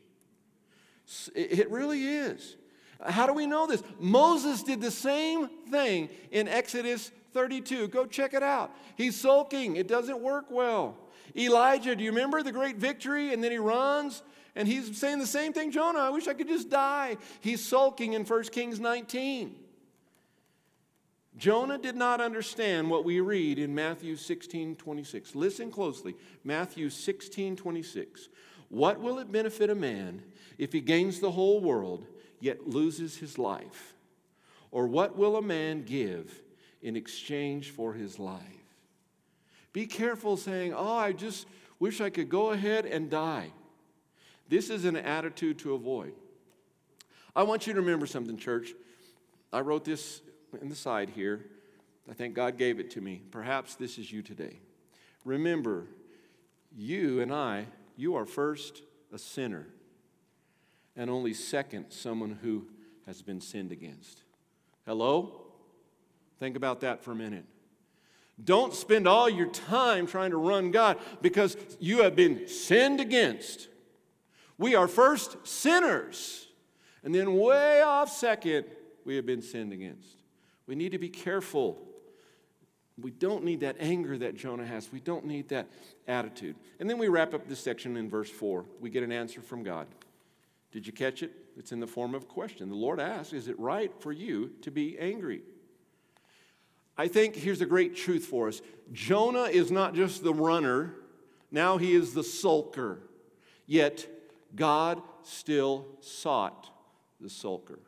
It 1.34 1.70
really 1.70 2.04
is. 2.04 2.56
How 3.00 3.26
do 3.26 3.32
we 3.32 3.46
know 3.46 3.66
this? 3.66 3.82
Moses 3.98 4.62
did 4.62 4.80
the 4.80 4.90
same 4.90 5.48
thing 5.70 6.08
in 6.30 6.48
Exodus 6.48 7.10
32. 7.32 7.88
Go 7.88 8.06
check 8.06 8.34
it 8.34 8.42
out. 8.42 8.74
He's 8.96 9.18
sulking, 9.18 9.76
it 9.76 9.86
doesn't 9.86 10.20
work 10.20 10.46
well. 10.50 10.96
Elijah, 11.36 11.94
do 11.94 12.02
you 12.02 12.10
remember 12.10 12.42
the 12.42 12.52
great 12.52 12.76
victory? 12.76 13.32
And 13.32 13.44
then 13.44 13.52
he 13.52 13.58
runs 13.58 14.22
and 14.56 14.66
he's 14.66 14.98
saying 14.98 15.20
the 15.20 15.26
same 15.26 15.52
thing 15.52 15.70
Jonah, 15.70 16.00
I 16.00 16.10
wish 16.10 16.26
I 16.26 16.34
could 16.34 16.48
just 16.48 16.68
die. 16.68 17.16
He's 17.40 17.64
sulking 17.64 18.14
in 18.14 18.24
1 18.24 18.42
Kings 18.44 18.80
19. 18.80 19.54
Jonah 21.38 21.78
did 21.78 21.94
not 21.94 22.20
understand 22.20 22.90
what 22.90 23.04
we 23.04 23.20
read 23.20 23.60
in 23.60 23.74
Matthew 23.74 24.16
16 24.16 24.74
26. 24.76 25.34
Listen 25.36 25.70
closely. 25.70 26.16
Matthew 26.42 26.90
16 26.90 27.56
26. 27.56 28.28
What 28.68 29.00
will 29.00 29.20
it 29.20 29.30
benefit 29.30 29.70
a 29.70 29.74
man 29.74 30.22
if 30.58 30.72
he 30.72 30.80
gains 30.80 31.20
the 31.20 31.30
whole 31.30 31.60
world 31.60 32.06
yet 32.40 32.68
loses 32.68 33.16
his 33.16 33.38
life? 33.38 33.94
Or 34.72 34.86
what 34.86 35.16
will 35.16 35.36
a 35.36 35.42
man 35.42 35.84
give 35.84 36.42
in 36.82 36.96
exchange 36.96 37.70
for 37.70 37.94
his 37.94 38.18
life? 38.18 38.42
Be 39.72 39.86
careful 39.86 40.36
saying, 40.36 40.74
Oh, 40.74 40.96
I 40.96 41.12
just 41.12 41.46
wish 41.78 42.00
I 42.00 42.10
could 42.10 42.28
go 42.28 42.50
ahead 42.50 42.84
and 42.84 43.08
die. 43.08 43.52
This 44.48 44.70
is 44.70 44.84
an 44.84 44.96
attitude 44.96 45.60
to 45.60 45.74
avoid. 45.74 46.14
I 47.36 47.44
want 47.44 47.66
you 47.68 47.74
to 47.74 47.80
remember 47.80 48.06
something, 48.06 48.36
church. 48.36 48.72
I 49.52 49.60
wrote 49.60 49.84
this 49.84 50.20
in 50.60 50.68
the 50.68 50.74
side 50.74 51.10
here. 51.10 51.44
I 52.10 52.14
think 52.14 52.34
God 52.34 52.56
gave 52.56 52.80
it 52.80 52.90
to 52.92 53.00
me. 53.00 53.22
Perhaps 53.30 53.74
this 53.74 53.98
is 53.98 54.10
you 54.10 54.22
today. 54.22 54.60
Remember, 55.24 55.86
you 56.76 57.20
and 57.20 57.32
I, 57.32 57.66
you 57.96 58.14
are 58.14 58.24
first 58.24 58.82
a 59.12 59.18
sinner 59.18 59.66
and 60.96 61.08
only 61.08 61.32
second, 61.32 61.86
someone 61.90 62.38
who 62.42 62.66
has 63.06 63.22
been 63.22 63.40
sinned 63.40 63.72
against. 63.72 64.22
Hello? 64.84 65.46
Think 66.40 66.56
about 66.56 66.80
that 66.80 67.02
for 67.04 67.12
a 67.12 67.16
minute. 67.16 67.44
Don't 68.42 68.74
spend 68.74 69.08
all 69.08 69.28
your 69.28 69.48
time 69.48 70.06
trying 70.06 70.30
to 70.30 70.36
run 70.36 70.70
God 70.70 70.98
because 71.22 71.56
you 71.80 72.02
have 72.02 72.14
been 72.14 72.46
sinned 72.48 73.00
against. 73.00 73.68
We 74.58 74.74
are 74.74 74.88
first 74.88 75.36
sinners, 75.46 76.48
and 77.02 77.14
then 77.14 77.34
way 77.36 77.80
off 77.82 78.10
second, 78.10 78.66
we 79.04 79.16
have 79.16 79.26
been 79.26 79.42
sinned 79.42 79.72
against. 79.72 80.17
We 80.68 80.76
need 80.76 80.92
to 80.92 80.98
be 80.98 81.08
careful. 81.08 81.78
We 83.00 83.10
don't 83.10 83.42
need 83.42 83.60
that 83.60 83.76
anger 83.80 84.18
that 84.18 84.36
Jonah 84.36 84.66
has. 84.66 84.92
We 84.92 85.00
don't 85.00 85.24
need 85.24 85.48
that 85.48 85.66
attitude. 86.06 86.54
And 86.78 86.88
then 86.88 86.98
we 86.98 87.08
wrap 87.08 87.34
up 87.34 87.48
this 87.48 87.58
section 87.58 87.96
in 87.96 88.08
verse 88.08 88.30
4. 88.30 88.64
We 88.78 88.90
get 88.90 89.02
an 89.02 89.10
answer 89.10 89.40
from 89.40 89.64
God. 89.64 89.88
Did 90.70 90.86
you 90.86 90.92
catch 90.92 91.22
it? 91.22 91.32
It's 91.56 91.72
in 91.72 91.80
the 91.80 91.86
form 91.86 92.14
of 92.14 92.24
a 92.24 92.26
question. 92.26 92.68
The 92.68 92.76
Lord 92.76 93.00
asks, 93.00 93.32
Is 93.32 93.48
it 93.48 93.58
right 93.58 93.90
for 94.00 94.12
you 94.12 94.52
to 94.62 94.70
be 94.70 94.98
angry? 94.98 95.42
I 96.96 97.08
think 97.08 97.36
here's 97.36 97.60
a 97.60 97.66
great 97.66 97.96
truth 97.96 98.26
for 98.26 98.48
us 98.48 98.60
Jonah 98.92 99.44
is 99.44 99.70
not 99.70 99.94
just 99.94 100.22
the 100.22 100.34
runner, 100.34 100.94
now 101.50 101.78
he 101.78 101.94
is 101.94 102.12
the 102.12 102.22
sulker. 102.22 102.98
Yet 103.66 104.06
God 104.54 105.02
still 105.22 105.86
sought 106.00 106.70
the 107.20 107.28
sulker. 107.28 107.78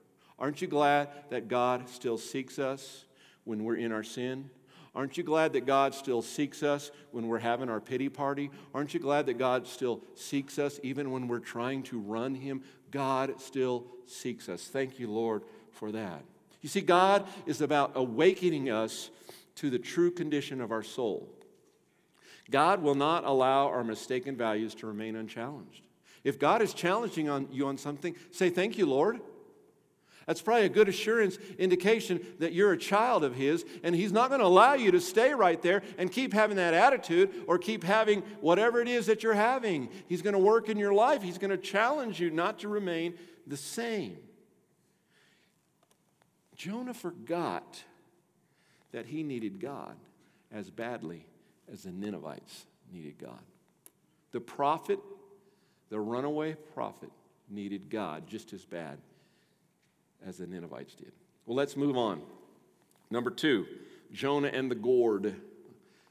Aren't 0.40 0.62
you 0.62 0.68
glad 0.68 1.08
that 1.28 1.48
God 1.48 1.88
still 1.88 2.16
seeks 2.16 2.58
us 2.58 3.04
when 3.44 3.64
we're 3.64 3.76
in 3.76 3.92
our 3.92 4.02
sin? 4.02 4.50
Aren't 4.94 5.16
you 5.16 5.22
glad 5.22 5.52
that 5.52 5.66
God 5.66 5.94
still 5.94 6.22
seeks 6.22 6.62
us 6.62 6.90
when 7.12 7.28
we're 7.28 7.38
having 7.38 7.68
our 7.68 7.80
pity 7.80 8.08
party? 8.08 8.50
Aren't 8.74 8.92
you 8.92 8.98
glad 8.98 9.26
that 9.26 9.38
God 9.38 9.66
still 9.66 10.02
seeks 10.16 10.58
us 10.58 10.80
even 10.82 11.12
when 11.12 11.28
we're 11.28 11.38
trying 11.38 11.82
to 11.84 12.00
run 12.00 12.34
Him? 12.34 12.62
God 12.90 13.40
still 13.40 13.86
seeks 14.06 14.48
us. 14.48 14.64
Thank 14.64 14.98
you, 14.98 15.08
Lord, 15.08 15.42
for 15.70 15.92
that. 15.92 16.24
You 16.60 16.68
see, 16.68 16.80
God 16.80 17.26
is 17.46 17.60
about 17.60 17.92
awakening 17.94 18.68
us 18.68 19.10
to 19.56 19.70
the 19.70 19.78
true 19.78 20.10
condition 20.10 20.60
of 20.60 20.72
our 20.72 20.82
soul. 20.82 21.28
God 22.50 22.82
will 22.82 22.96
not 22.96 23.24
allow 23.24 23.68
our 23.68 23.84
mistaken 23.84 24.36
values 24.36 24.74
to 24.76 24.86
remain 24.86 25.14
unchallenged. 25.14 25.86
If 26.24 26.38
God 26.38 26.62
is 26.62 26.74
challenging 26.74 27.28
on 27.28 27.48
you 27.52 27.66
on 27.68 27.78
something, 27.78 28.16
say, 28.32 28.50
Thank 28.50 28.76
you, 28.76 28.86
Lord. 28.86 29.20
That's 30.30 30.42
probably 30.42 30.66
a 30.66 30.68
good 30.68 30.88
assurance 30.88 31.38
indication 31.58 32.20
that 32.38 32.52
you're 32.52 32.70
a 32.70 32.78
child 32.78 33.24
of 33.24 33.34
His, 33.34 33.64
and 33.82 33.96
He's 33.96 34.12
not 34.12 34.28
going 34.28 34.38
to 34.38 34.46
allow 34.46 34.74
you 34.74 34.92
to 34.92 35.00
stay 35.00 35.34
right 35.34 35.60
there 35.60 35.82
and 35.98 36.08
keep 36.08 36.32
having 36.32 36.56
that 36.56 36.72
attitude 36.72 37.34
or 37.48 37.58
keep 37.58 37.82
having 37.82 38.20
whatever 38.40 38.80
it 38.80 38.86
is 38.86 39.06
that 39.06 39.24
you're 39.24 39.34
having. 39.34 39.88
He's 40.06 40.22
going 40.22 40.34
to 40.34 40.38
work 40.38 40.68
in 40.68 40.78
your 40.78 40.94
life, 40.94 41.20
He's 41.20 41.36
going 41.36 41.50
to 41.50 41.56
challenge 41.56 42.20
you 42.20 42.30
not 42.30 42.60
to 42.60 42.68
remain 42.68 43.14
the 43.44 43.56
same. 43.56 44.18
Jonah 46.54 46.94
forgot 46.94 47.82
that 48.92 49.06
he 49.06 49.24
needed 49.24 49.58
God. 49.58 49.96
as 50.52 50.70
badly 50.70 51.26
as 51.72 51.82
the 51.82 51.90
Ninevites 51.90 52.66
needed 52.92 53.18
God. 53.18 53.42
The 54.30 54.40
prophet, 54.40 55.00
the 55.88 55.98
runaway 55.98 56.54
prophet, 56.72 57.10
needed 57.48 57.90
God 57.90 58.28
just 58.28 58.52
as 58.52 58.64
bad 58.64 58.98
as 60.26 60.38
the 60.38 60.46
Ninevites 60.46 60.94
did. 60.94 61.12
Well, 61.46 61.56
let's 61.56 61.76
move 61.76 61.96
on. 61.96 62.22
Number 63.10 63.30
two, 63.30 63.66
Jonah 64.12 64.48
and 64.48 64.70
the 64.70 64.74
gourd. 64.74 65.34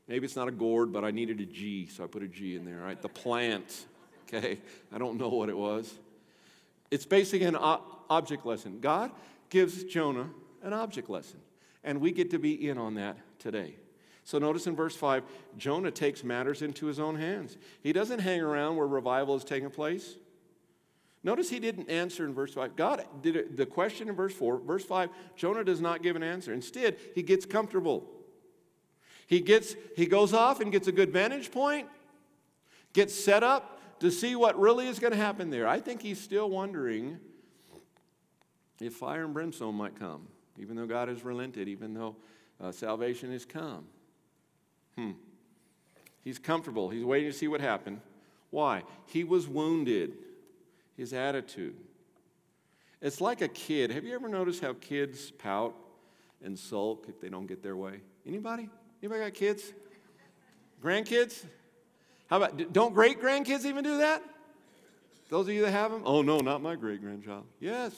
Maybe 0.08 0.26
it's 0.26 0.36
not 0.36 0.48
a 0.48 0.52
gourd, 0.52 0.92
but 0.92 1.04
I 1.06 1.12
needed 1.12 1.40
a 1.40 1.46
G, 1.46 1.88
so 1.88 2.04
I 2.04 2.08
put 2.08 2.24
a 2.24 2.28
G 2.28 2.56
in 2.56 2.66
there, 2.66 2.80
right? 2.80 3.02
The 3.02 3.10
plant, 3.10 3.86
okay? 4.28 4.60
I 4.92 4.98
don't 4.98 5.18
know 5.18 5.30
what 5.30 5.50
it 5.50 5.58
was. 5.58 5.94
It's 6.92 7.06
basically 7.06 7.46
an 7.46 7.56
object 7.56 8.46
lesson. 8.46 8.80
God 8.80 9.12
gives 9.50 9.84
Jonah 9.84 10.30
an 10.64 10.74
object 10.74 11.10
lesson, 11.10 11.40
and 11.84 12.02
we 12.02 12.12
get 12.12 12.32
to 12.32 12.40
be 12.40 12.68
in 12.68 12.78
on 12.78 12.96
that 12.96 13.18
today. 13.38 13.76
So 14.24 14.38
notice 14.40 14.68
in 14.68 14.76
verse 14.76 14.96
5, 14.96 15.24
Jonah 15.58 15.92
takes 15.92 16.24
matters 16.24 16.62
into 16.62 16.86
his 16.86 17.00
own 17.00 17.16
hands. 17.16 17.58
He 17.82 17.94
doesn't 17.94 18.20
hang 18.20 18.42
around 18.42 18.76
where 18.76 18.88
revival 18.88 19.36
is 19.36 19.44
taking 19.44 19.70
place. 19.70 20.16
Notice 21.24 21.50
he 21.50 21.60
didn't 21.60 21.90
answer 21.90 22.26
in 22.26 22.34
verse 22.34 22.54
5. 22.54 22.76
God 22.76 23.06
did 23.22 23.36
it, 23.36 23.58
the 23.58 23.66
question 23.66 24.08
in 24.08 24.16
verse 24.16 24.34
4. 24.34 24.60
Verse 24.60 24.86
5, 24.86 25.10
Jonah 25.36 25.64
does 25.64 25.82
not 25.82 26.02
give 26.02 26.16
an 26.16 26.24
answer. 26.24 26.54
Instead, 26.54 26.98
he 27.14 27.22
gets 27.22 27.46
comfortable. 27.46 28.10
He, 29.28 29.42
gets, 29.42 29.76
he 29.96 30.06
goes 30.06 30.34
off 30.34 30.60
and 30.62 30.72
gets 30.72 30.88
a 30.88 30.92
good 30.92 31.12
vantage 31.12 31.52
point, 31.52 31.88
gets 32.94 33.14
set 33.14 33.44
up 33.44 34.00
to 34.00 34.10
see 34.10 34.36
what 34.36 34.58
really 34.58 34.88
is 34.88 34.98
going 34.98 35.12
to 35.12 35.18
happen 35.18 35.50
there. 35.50 35.68
I 35.68 35.80
think 35.80 36.02
he's 36.02 36.22
still 36.22 36.50
wondering 36.50 37.20
if 38.80 38.94
fire 38.94 39.26
and 39.26 39.34
brimstone 39.34 39.76
might 39.76 40.00
come, 40.00 40.28
even 40.58 40.78
though 40.78 40.88
God 40.88 41.10
has 41.10 41.24
relented, 41.24 41.68
even 41.68 41.94
though 41.94 42.16
uh, 42.62 42.72
salvation 42.72 43.32
has 43.32 43.46
come. 43.46 43.86
Hmm. 44.96 45.12
He's 46.24 46.40
comfortable. 46.40 46.90
He's 46.90 47.04
waiting 47.04 47.30
to 47.30 47.38
see 47.38 47.48
what 47.48 47.62
happened. 47.62 48.02
Why? 48.52 48.84
He 49.06 49.24
was 49.24 49.48
wounded. 49.48 50.18
His 51.00 51.14
attitude. 51.14 51.78
It's 53.02 53.22
like 53.22 53.40
a 53.40 53.48
kid. 53.48 53.90
Have 53.90 54.04
you 54.04 54.14
ever 54.14 54.28
noticed 54.28 54.62
how 54.62 54.74
kids 54.74 55.32
pout 55.32 55.74
and 56.44 56.60
sulk 56.60 57.06
if 57.08 57.22
they 57.22 57.30
don't 57.30 57.48
get 57.48 57.64
their 57.64 57.78
way? 57.78 58.02
Anybody? 58.28 58.70
Anybody 59.02 59.22
got 59.22 59.34
kids? 59.34 59.72
Grandkids? 60.84 61.46
How 62.28 62.36
about, 62.36 62.74
don't 62.74 62.94
great 62.94 63.22
grandkids 63.22 63.64
even 63.64 63.82
do 63.82 64.00
that? 64.00 64.22
Those 65.30 65.48
of 65.48 65.54
you 65.54 65.62
that 65.62 65.72
have 65.72 65.90
them? 65.90 66.02
Oh, 66.04 66.22
no, 66.22 66.40
not 66.40 66.62
my 66.62 66.76
great 66.76 67.02
grandchild. 67.02 67.46
Yes. 67.62 67.94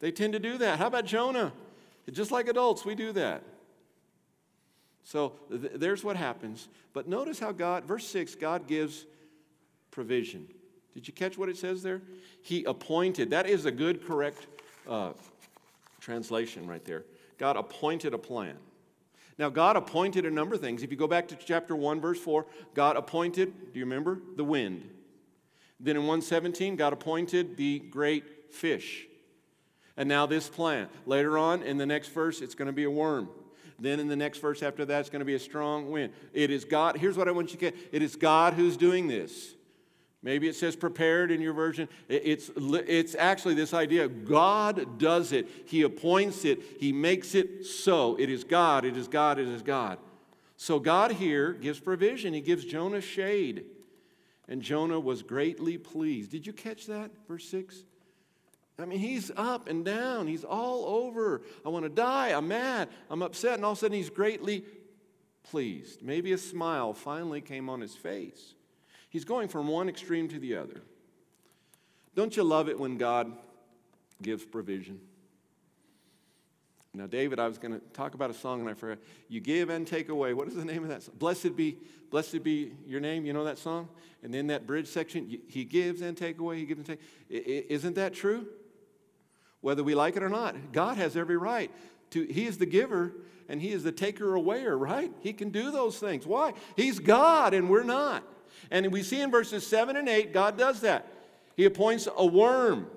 They 0.00 0.12
tend 0.12 0.34
to 0.34 0.38
do 0.38 0.58
that. 0.58 0.78
How 0.78 0.88
about 0.88 1.06
Jonah? 1.06 1.50
Just 2.12 2.30
like 2.30 2.46
adults, 2.46 2.84
we 2.84 2.94
do 2.94 3.12
that. 3.12 3.42
So 5.02 5.32
th- 5.48 5.72
there's 5.76 6.04
what 6.04 6.16
happens. 6.16 6.68
But 6.92 7.08
notice 7.08 7.38
how 7.38 7.52
God, 7.52 7.86
verse 7.86 8.06
6, 8.06 8.34
God 8.34 8.66
gives 8.66 9.06
provision. 9.90 10.46
Did 10.96 11.06
you 11.06 11.12
catch 11.12 11.36
what 11.36 11.50
it 11.50 11.58
says 11.58 11.82
there? 11.82 12.00
He 12.40 12.64
appointed. 12.64 13.28
That 13.28 13.46
is 13.46 13.66
a 13.66 13.70
good, 13.70 14.06
correct 14.06 14.46
uh, 14.88 15.12
translation 16.00 16.66
right 16.66 16.82
there. 16.86 17.04
God 17.36 17.58
appointed 17.58 18.14
a 18.14 18.18
plan. 18.18 18.56
Now, 19.38 19.50
God 19.50 19.76
appointed 19.76 20.24
a 20.24 20.30
number 20.30 20.54
of 20.54 20.62
things. 20.62 20.82
If 20.82 20.90
you 20.90 20.96
go 20.96 21.06
back 21.06 21.28
to 21.28 21.36
chapter 21.36 21.76
1, 21.76 22.00
verse 22.00 22.18
4, 22.18 22.46
God 22.72 22.96
appointed, 22.96 23.74
do 23.74 23.78
you 23.78 23.84
remember? 23.84 24.18
The 24.36 24.44
wind. 24.44 24.88
Then 25.78 25.96
in 25.96 26.02
117, 26.04 26.76
God 26.76 26.94
appointed 26.94 27.58
the 27.58 27.80
great 27.80 28.54
fish. 28.54 29.06
And 29.98 30.08
now 30.08 30.24
this 30.24 30.48
plant. 30.48 30.88
Later 31.04 31.36
on, 31.36 31.62
in 31.62 31.76
the 31.76 31.84
next 31.84 32.08
verse, 32.08 32.40
it's 32.40 32.54
going 32.54 32.68
to 32.68 32.72
be 32.72 32.84
a 32.84 32.90
worm. 32.90 33.28
Then 33.78 34.00
in 34.00 34.08
the 34.08 34.16
next 34.16 34.38
verse 34.38 34.62
after 34.62 34.86
that, 34.86 35.00
it's 35.00 35.10
going 35.10 35.20
to 35.20 35.26
be 35.26 35.34
a 35.34 35.38
strong 35.38 35.90
wind. 35.90 36.14
It 36.32 36.50
is 36.50 36.64
God. 36.64 36.96
Here's 36.96 37.18
what 37.18 37.28
I 37.28 37.32
want 37.32 37.48
you 37.52 37.58
to 37.58 37.70
get 37.70 37.76
it 37.92 38.00
is 38.00 38.16
God 38.16 38.54
who's 38.54 38.78
doing 38.78 39.08
this. 39.08 39.55
Maybe 40.26 40.48
it 40.48 40.56
says 40.56 40.74
prepared 40.74 41.30
in 41.30 41.40
your 41.40 41.52
version. 41.52 41.88
It's, 42.08 42.50
it's 42.56 43.14
actually 43.14 43.54
this 43.54 43.72
idea 43.72 44.08
God 44.08 44.98
does 44.98 45.30
it, 45.30 45.48
He 45.66 45.82
appoints 45.82 46.44
it, 46.44 46.60
He 46.80 46.92
makes 46.92 47.36
it 47.36 47.64
so. 47.64 48.16
It 48.16 48.28
is 48.28 48.42
God, 48.42 48.84
it 48.84 48.96
is 48.96 49.06
God, 49.06 49.38
it 49.38 49.46
is 49.46 49.62
God. 49.62 49.98
So 50.56 50.80
God 50.80 51.12
here 51.12 51.52
gives 51.52 51.78
provision. 51.78 52.34
He 52.34 52.40
gives 52.40 52.64
Jonah 52.64 53.00
shade. 53.00 53.66
And 54.48 54.62
Jonah 54.62 54.98
was 54.98 55.22
greatly 55.22 55.78
pleased. 55.78 56.32
Did 56.32 56.44
you 56.44 56.52
catch 56.52 56.86
that? 56.86 57.12
Verse 57.28 57.48
6? 57.48 57.84
I 58.80 58.84
mean, 58.84 58.98
he's 58.98 59.30
up 59.36 59.68
and 59.68 59.84
down. 59.84 60.26
He's 60.26 60.42
all 60.42 60.86
over. 60.86 61.42
I 61.64 61.68
want 61.68 61.84
to 61.84 61.88
die. 61.88 62.36
I'm 62.36 62.48
mad. 62.48 62.88
I'm 63.08 63.22
upset. 63.22 63.54
And 63.54 63.64
all 63.64 63.72
of 63.72 63.78
a 63.78 63.80
sudden, 63.82 63.96
he's 63.96 64.10
greatly 64.10 64.64
pleased. 65.44 66.02
Maybe 66.02 66.32
a 66.32 66.38
smile 66.38 66.94
finally 66.94 67.40
came 67.40 67.70
on 67.70 67.80
his 67.80 67.94
face. 67.94 68.55
He's 69.16 69.24
going 69.24 69.48
from 69.48 69.66
one 69.66 69.88
extreme 69.88 70.28
to 70.28 70.38
the 70.38 70.56
other. 70.56 70.82
Don't 72.14 72.36
you 72.36 72.44
love 72.44 72.68
it 72.68 72.78
when 72.78 72.98
God 72.98 73.32
gives 74.20 74.44
provision? 74.44 75.00
Now, 76.92 77.06
David, 77.06 77.38
I 77.38 77.48
was 77.48 77.56
going 77.56 77.72
to 77.72 77.80
talk 77.94 78.12
about 78.12 78.28
a 78.28 78.34
song 78.34 78.60
and 78.60 78.68
I 78.68 78.74
forgot. 78.74 78.98
You 79.30 79.40
give 79.40 79.70
and 79.70 79.86
take 79.86 80.10
away. 80.10 80.34
What 80.34 80.48
is 80.48 80.54
the 80.54 80.66
name 80.66 80.82
of 80.82 80.90
that 80.90 81.02
song? 81.02 81.14
Blessed 81.18 81.56
be, 81.56 81.78
blessed 82.10 82.42
be 82.42 82.74
your 82.86 83.00
name. 83.00 83.24
You 83.24 83.32
know 83.32 83.44
that 83.44 83.56
song? 83.56 83.88
And 84.22 84.34
then 84.34 84.48
that 84.48 84.66
bridge 84.66 84.86
section, 84.86 85.38
he 85.48 85.64
gives 85.64 86.02
and 86.02 86.14
take 86.14 86.38
away. 86.38 86.58
He 86.58 86.66
gives 86.66 86.86
and 86.86 86.86
take. 86.86 87.00
Isn't 87.30 87.94
that 87.94 88.12
true? 88.12 88.46
whether 89.66 89.82
we 89.82 89.96
like 89.96 90.16
it 90.16 90.22
or 90.22 90.28
not. 90.28 90.54
God 90.70 90.96
has 90.96 91.16
every 91.16 91.36
right 91.36 91.72
to, 92.10 92.24
He 92.24 92.46
is 92.46 92.58
the 92.58 92.66
giver 92.66 93.12
and 93.48 93.60
He 93.60 93.72
is 93.72 93.82
the 93.82 93.90
taker 93.90 94.26
awayer, 94.34 94.78
right? 94.78 95.10
He 95.22 95.32
can 95.32 95.50
do 95.50 95.72
those 95.72 95.98
things. 95.98 96.24
Why? 96.24 96.52
He's 96.76 96.98
God 96.98 97.52
and 97.52 97.68
we're 97.68 97.82
not. 97.82 98.22
And 98.70 98.92
we 98.92 99.02
see 99.02 99.20
in 99.20 99.30
verses 99.30 99.66
7 99.66 99.96
and 99.96 100.08
8, 100.08 100.32
God 100.32 100.58
does 100.58 100.80
that. 100.80 101.06
He 101.56 101.64
appoints 101.64 102.08
a 102.16 102.26
worm. 102.26 102.88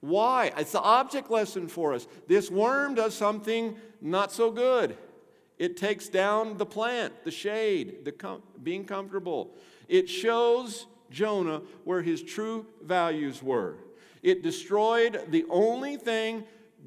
Why? 0.00 0.52
It's 0.58 0.72
the 0.72 0.80
object 0.80 1.30
lesson 1.30 1.68
for 1.68 1.94
us. 1.94 2.06
This 2.28 2.50
worm 2.50 2.94
does 2.94 3.14
something 3.14 3.76
not 4.00 4.30
so 4.32 4.50
good. 4.50 4.98
It 5.58 5.76
takes 5.76 6.08
down 6.08 6.58
the 6.58 6.66
plant, 6.66 7.24
the 7.24 7.30
shade, 7.30 8.04
the 8.04 8.12
com- 8.12 8.42
being 8.62 8.84
comfortable. 8.84 9.54
It 9.88 10.08
shows 10.08 10.86
Jonah 11.10 11.62
where 11.84 12.02
his 12.02 12.22
true 12.22 12.66
values 12.82 13.42
were. 13.42 13.76
It 14.22 14.42
destroyed 14.42 15.22
the 15.30 15.44
only 15.48 15.96
thing 15.96 16.44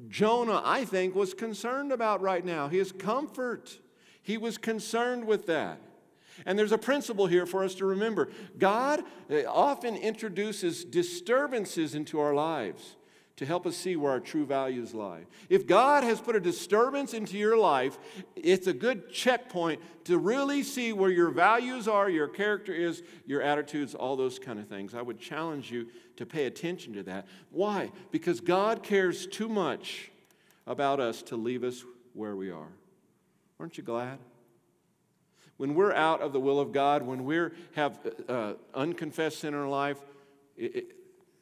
Jonah, 0.08 0.62
I 0.64 0.84
think, 0.84 1.14
was 1.14 1.34
concerned 1.34 1.90
about 1.92 2.20
right 2.20 2.44
now 2.44 2.68
his 2.68 2.92
comfort. 2.92 3.78
He 4.22 4.36
was 4.36 4.58
concerned 4.58 5.24
with 5.24 5.46
that. 5.46 5.80
And 6.46 6.58
there's 6.58 6.72
a 6.72 6.78
principle 6.78 7.26
here 7.26 7.46
for 7.46 7.64
us 7.64 7.74
to 7.76 7.86
remember 7.86 8.28
God 8.58 9.02
eh, 9.30 9.44
often 9.46 9.96
introduces 9.96 10.84
disturbances 10.84 11.94
into 11.94 12.20
our 12.20 12.34
lives 12.34 12.96
to 13.38 13.46
help 13.46 13.66
us 13.66 13.76
see 13.76 13.94
where 13.94 14.10
our 14.10 14.18
true 14.18 14.44
values 14.44 14.92
lie. 14.92 15.20
If 15.48 15.64
God 15.64 16.02
has 16.02 16.20
put 16.20 16.34
a 16.34 16.40
disturbance 16.40 17.14
into 17.14 17.38
your 17.38 17.56
life, 17.56 17.96
it's 18.34 18.66
a 18.66 18.72
good 18.72 19.12
checkpoint 19.12 19.80
to 20.06 20.18
really 20.18 20.64
see 20.64 20.92
where 20.92 21.10
your 21.10 21.30
values 21.30 21.86
are, 21.86 22.10
your 22.10 22.26
character 22.26 22.74
is, 22.74 23.04
your 23.26 23.40
attitudes, 23.40 23.94
all 23.94 24.16
those 24.16 24.40
kind 24.40 24.58
of 24.58 24.66
things. 24.66 24.92
I 24.92 25.02
would 25.02 25.20
challenge 25.20 25.70
you 25.70 25.86
to 26.16 26.26
pay 26.26 26.46
attention 26.46 26.92
to 26.94 27.04
that. 27.04 27.28
Why? 27.50 27.92
Because 28.10 28.40
God 28.40 28.82
cares 28.82 29.24
too 29.28 29.48
much 29.48 30.10
about 30.66 30.98
us 30.98 31.22
to 31.22 31.36
leave 31.36 31.62
us 31.62 31.84
where 32.14 32.34
we 32.34 32.50
are. 32.50 32.72
Aren't 33.60 33.78
you 33.78 33.84
glad? 33.84 34.18
When 35.58 35.74
we're 35.74 35.92
out 35.92 36.22
of 36.22 36.32
the 36.32 36.40
will 36.40 36.60
of 36.60 36.72
God, 36.72 37.02
when 37.02 37.24
we 37.24 37.48
have 37.74 37.98
uh, 38.28 38.54
unconfessed 38.74 39.40
sin 39.40 39.54
in 39.54 39.60
our 39.60 39.68
life, 39.68 39.98
it, 40.56 40.76
it, 40.76 40.84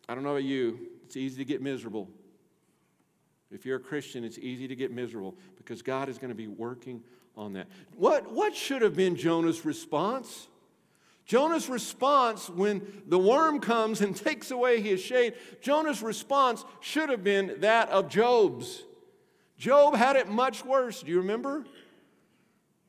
I 0.08 0.14
don't 0.14 0.24
know 0.24 0.30
about 0.30 0.44
you, 0.44 0.78
it's 1.04 1.16
easy 1.16 1.36
to 1.36 1.44
get 1.44 1.62
miserable. 1.62 2.08
If 3.52 3.64
you're 3.64 3.76
a 3.76 3.80
Christian, 3.80 4.24
it's 4.24 4.38
easy 4.38 4.66
to 4.68 4.74
get 4.74 4.90
miserable 4.90 5.36
because 5.56 5.82
God 5.82 6.08
is 6.08 6.18
going 6.18 6.30
to 6.30 6.34
be 6.34 6.48
working 6.48 7.02
on 7.36 7.52
that. 7.52 7.68
What, 7.94 8.32
what 8.32 8.56
should 8.56 8.82
have 8.82 8.96
been 8.96 9.16
Jonah's 9.16 9.64
response? 9.64 10.48
Jonah's 11.26 11.68
response 11.68 12.48
when 12.48 13.02
the 13.06 13.18
worm 13.18 13.60
comes 13.60 14.00
and 14.00 14.16
takes 14.24 14.50
away 14.50 14.80
his 14.80 15.00
shade, 15.00 15.34
Jonah's 15.60 16.02
response 16.02 16.64
should 16.80 17.10
have 17.10 17.22
been 17.22 17.56
that 17.60 17.90
of 17.90 18.08
Job's. 18.08 18.82
Job 19.58 19.94
had 19.94 20.16
it 20.16 20.28
much 20.28 20.64
worse. 20.64 21.02
Do 21.02 21.10
you 21.10 21.18
remember? 21.18 21.64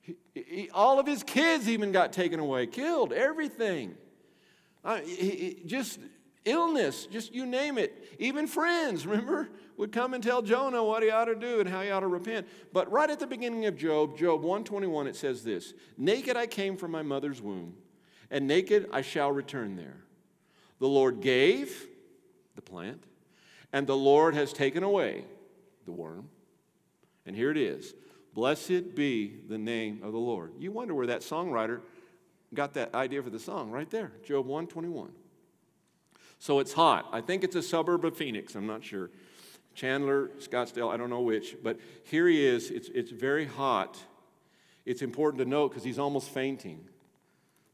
He, 0.08 0.16
he, 0.34 0.70
all 0.74 1.00
of 1.00 1.06
his 1.06 1.24
kids 1.24 1.68
even 1.68 1.92
got 1.92 2.14
taken 2.14 2.40
away, 2.40 2.68
killed, 2.68 3.12
everything. 3.12 3.96
Uh, 4.84 5.00
he, 5.02 5.62
just 5.66 6.00
illness, 6.46 7.08
just 7.08 7.34
you 7.34 7.46
name 7.46 7.78
it. 7.78 8.16
Even 8.20 8.48
friends, 8.48 9.06
remember, 9.06 9.50
would 9.76 9.92
come 9.92 10.14
and 10.14 10.24
tell 10.24 10.42
Jonah 10.42 10.84
what 10.84 11.04
he 11.04 11.10
ought 11.10 11.26
to 11.26 11.36
do 11.36 11.60
and 11.60 11.68
how 11.68 11.82
he 11.82 11.92
ought 11.92 12.00
to 12.00 12.08
repent. 12.08 12.48
But 12.72 12.90
right 12.92 13.10
at 13.10 13.20
the 13.20 13.28
beginning 13.28 13.66
of 13.66 13.76
Job, 13.76 14.18
Job 14.18 14.42
121, 14.42 15.08
it 15.08 15.16
says 15.16 15.44
this 15.44 15.74
Naked 15.98 16.38
I 16.38 16.48
came 16.48 16.78
from 16.78 16.92
my 16.92 17.02
mother's 17.02 17.42
womb, 17.42 17.76
and 18.32 18.48
naked 18.48 18.90
I 18.94 19.02
shall 19.02 19.32
return 19.32 19.76
there. 19.76 19.98
The 20.80 20.88
Lord 20.88 21.20
gave 21.22 21.88
the 22.56 22.62
plant, 22.62 23.04
and 23.74 23.86
the 23.86 23.98
Lord 23.98 24.36
has 24.36 24.54
taken 24.54 24.84
away 24.84 25.26
the 25.86 25.92
worm. 25.92 26.30
And 27.26 27.36
here 27.36 27.52
it 27.52 27.58
is 27.58 27.94
Blessed 28.38 28.94
be 28.94 29.34
the 29.50 29.58
name 29.58 30.02
of 30.04 30.12
the 30.12 30.20
Lord. 30.20 30.52
You 30.60 30.72
wonder 30.72 30.94
where 30.94 31.08
that 31.08 31.22
songwriter 31.22 31.82
got 32.54 32.76
that 32.76 32.94
idea 32.94 33.24
for 33.24 33.32
the 33.32 33.40
song 33.40 33.72
right 33.72 33.90
there, 33.90 34.12
Job 34.24 34.46
121. 34.46 35.10
So 36.38 36.60
it's 36.60 36.72
hot. 36.72 37.10
I 37.12 37.20
think 37.20 37.44
it's 37.44 37.56
a 37.56 37.64
suburb 37.64 38.06
of 38.06 38.16
Phoenix, 38.16 38.54
I'm 38.54 38.68
not 38.68 38.84
sure. 38.84 39.10
Chandler, 39.74 40.28
Scottsdale, 40.38 40.94
I 40.94 40.98
don't 40.98 41.10
know 41.10 41.22
which, 41.22 41.56
but 41.64 41.80
here 42.04 42.28
he 42.28 42.46
is. 42.46 42.70
It's, 42.70 42.90
it's 42.90 43.10
very 43.10 43.48
hot. 43.48 43.98
It's 44.86 45.02
important 45.02 45.44
to 45.44 45.50
note 45.50 45.70
because 45.70 45.84
he's 45.84 45.98
almost 45.98 46.30
fainting. 46.30 46.82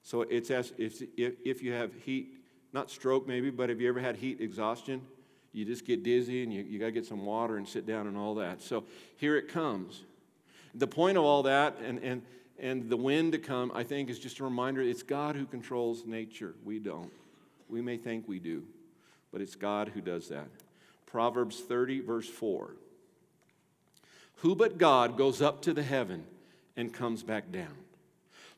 So 0.01 0.21
it's 0.21 0.49
as 0.49 0.71
if, 0.77 1.03
if 1.17 1.61
you 1.61 1.73
have 1.73 1.91
heat, 2.05 2.37
not 2.71 2.89
stroke 2.89 3.27
maybe, 3.27 3.49
but 3.49 3.67
have 3.67 3.81
you 3.81 3.89
ever 3.89 3.99
had 3.99 4.15
heat 4.15 4.39
exhaustion? 4.39 5.01
You 5.51 5.65
just 5.65 5.85
get 5.85 6.03
dizzy 6.03 6.41
and 6.41 6.53
you, 6.53 6.63
you 6.63 6.79
got 6.79 6.85
to 6.85 6.91
get 6.93 7.05
some 7.05 7.25
water 7.25 7.57
and 7.57 7.67
sit 7.67 7.85
down 7.85 8.07
and 8.07 8.15
all 8.15 8.35
that. 8.35 8.61
So 8.61 8.85
here 9.17 9.35
it 9.35 9.49
comes. 9.49 10.03
The 10.75 10.87
point 10.87 11.17
of 11.17 11.23
all 11.23 11.43
that 11.43 11.77
and, 11.83 11.99
and, 11.99 12.21
and 12.59 12.89
the 12.89 12.97
wind 12.97 13.33
to 13.33 13.37
come, 13.37 13.71
I 13.75 13.83
think, 13.83 14.09
is 14.09 14.19
just 14.19 14.39
a 14.39 14.43
reminder 14.43 14.81
it's 14.81 15.03
God 15.03 15.35
who 15.35 15.45
controls 15.45 16.05
nature. 16.05 16.55
We 16.63 16.79
don't. 16.79 17.11
We 17.69 17.81
may 17.81 17.97
think 17.97 18.27
we 18.27 18.39
do, 18.39 18.63
but 19.31 19.41
it's 19.41 19.55
God 19.55 19.89
who 19.89 20.01
does 20.01 20.29
that. 20.29 20.47
Proverbs 21.05 21.59
30, 21.59 22.01
verse 22.01 22.27
4. 22.27 22.75
Who 24.37 24.55
but 24.55 24.77
God 24.77 25.17
goes 25.17 25.41
up 25.41 25.61
to 25.63 25.73
the 25.73 25.83
heaven 25.83 26.25
and 26.75 26.93
comes 26.93 27.23
back 27.23 27.51
down? 27.51 27.75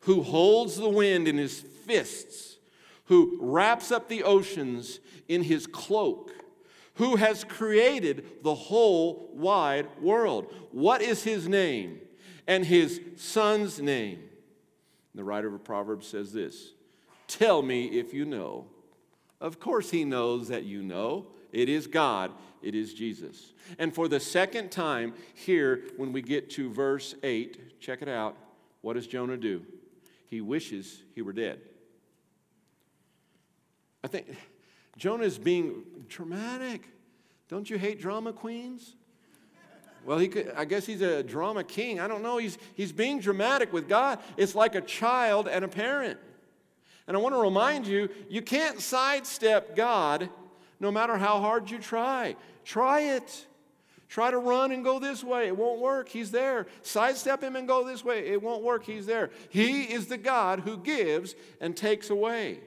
Who 0.01 0.23
holds 0.23 0.75
the 0.75 0.89
wind 0.89 1.28
in 1.28 1.38
his 1.38 1.60
fists? 1.60 2.58
Who 3.06 3.38
wraps 3.41 3.91
up 3.91 4.08
the 4.08 4.23
oceans 4.23 4.99
in 5.28 5.43
his 5.43 5.67
cloak? 5.67 6.32
Who 6.95 7.17
has 7.17 7.43
created 7.43 8.25
the 8.43 8.56
whole 8.56 9.30
wide 9.34 9.88
world? 10.01 10.54
What 10.71 11.01
is 11.01 11.23
his 11.23 11.47
name 11.47 11.99
and 12.47 12.65
his 12.65 13.01
son's 13.17 13.81
name? 13.81 14.19
The 15.13 15.23
writer 15.23 15.53
of 15.53 15.63
Proverbs 15.63 16.08
says 16.08 16.34
this 16.34 16.73
Tell 17.27 17.62
me 17.62 17.86
if 17.86 18.13
you 18.13 18.25
know. 18.25 18.67
Of 19.41 19.60
course, 19.60 19.91
he 19.91 20.05
knows 20.05 20.47
that 20.47 20.63
you 20.63 20.81
know. 20.81 21.27
It 21.51 21.69
is 21.69 21.88
God, 21.88 22.31
it 22.62 22.75
is 22.75 22.93
Jesus. 22.93 23.53
And 23.79 23.93
for 23.93 24.08
the 24.08 24.19
second 24.19 24.71
time 24.71 25.13
here, 25.34 25.84
when 25.97 26.12
we 26.12 26.21
get 26.21 26.49
to 26.51 26.69
verse 26.69 27.15
8, 27.23 27.79
check 27.79 28.01
it 28.01 28.10
out. 28.10 28.36
What 28.81 28.93
does 28.93 29.08
Jonah 29.08 29.38
do? 29.38 29.63
He 30.27 30.41
wishes 30.41 31.01
he 31.13 31.21
were 31.21 31.34
dead. 31.34 31.62
I 34.03 34.08
think 34.08 34.36
Jonah 34.97 35.23
is 35.23 35.38
being 35.38 35.84
dramatic. 36.08 36.88
Don't 37.47 37.69
you 37.69 37.77
hate 37.77 38.01
drama 38.01 38.34
queens? 38.34 38.95
Well, 40.06 40.20
he 40.20 40.28
could, 40.28 40.54
I 40.56 40.65
guess 40.65 40.86
he's 40.86 41.02
a 41.02 41.24
drama 41.24 41.63
king. 41.63 42.00
I 42.00 42.08
don't 42.08 42.22
know. 42.22 42.38
He's, 42.38 42.58
he's 42.76 42.91
being 42.91 43.20
dramatic 43.20 43.74
with 43.74 43.89
God. 43.89 44.20
It's 44.38 44.54
like 44.54 44.76
a 44.76 44.82
child 44.82 45.48
and 45.48 45.65
a 45.65 45.68
parent. 45.68 46.20
And 47.08 47.18
I 47.18 47.20
want 47.20 47.34
to 47.34 47.41
remind 47.41 47.88
you 47.88 48.10
you 48.30 48.41
can't 48.41 48.80
sidestep 48.80 49.76
God 49.76 50.30
no 50.80 50.91
matter 50.91 51.18
how 51.18 51.39
hard 51.39 51.72
you 51.72 51.80
try. 51.80 52.36
Try 52.63 53.02
it. 53.15 53.48
Try 54.08 54.30
to 54.30 54.38
run 54.38 54.72
and 54.72 54.84
go 54.84 55.00
this 55.00 55.24
way. 55.24 55.48
It 55.48 55.58
won't 55.58 55.82
work. 55.82 56.08
He's 56.08 56.30
there. 56.30 56.68
Sidestep 56.84 57.44
him 57.44 57.56
and 57.56 57.68
go 57.68 57.84
this 57.84 58.06
way. 58.06 58.28
It 58.28 58.41
won't 58.41 58.63
work. 58.63 58.86
He's 58.86 59.08
there. 59.08 59.32
He 59.50 59.84
is 59.84 60.06
the 60.06 60.18
God 60.18 60.60
who 60.60 60.78
gives 60.78 61.36
and 61.60 61.76
takes 61.76 62.12
away. 62.12 62.60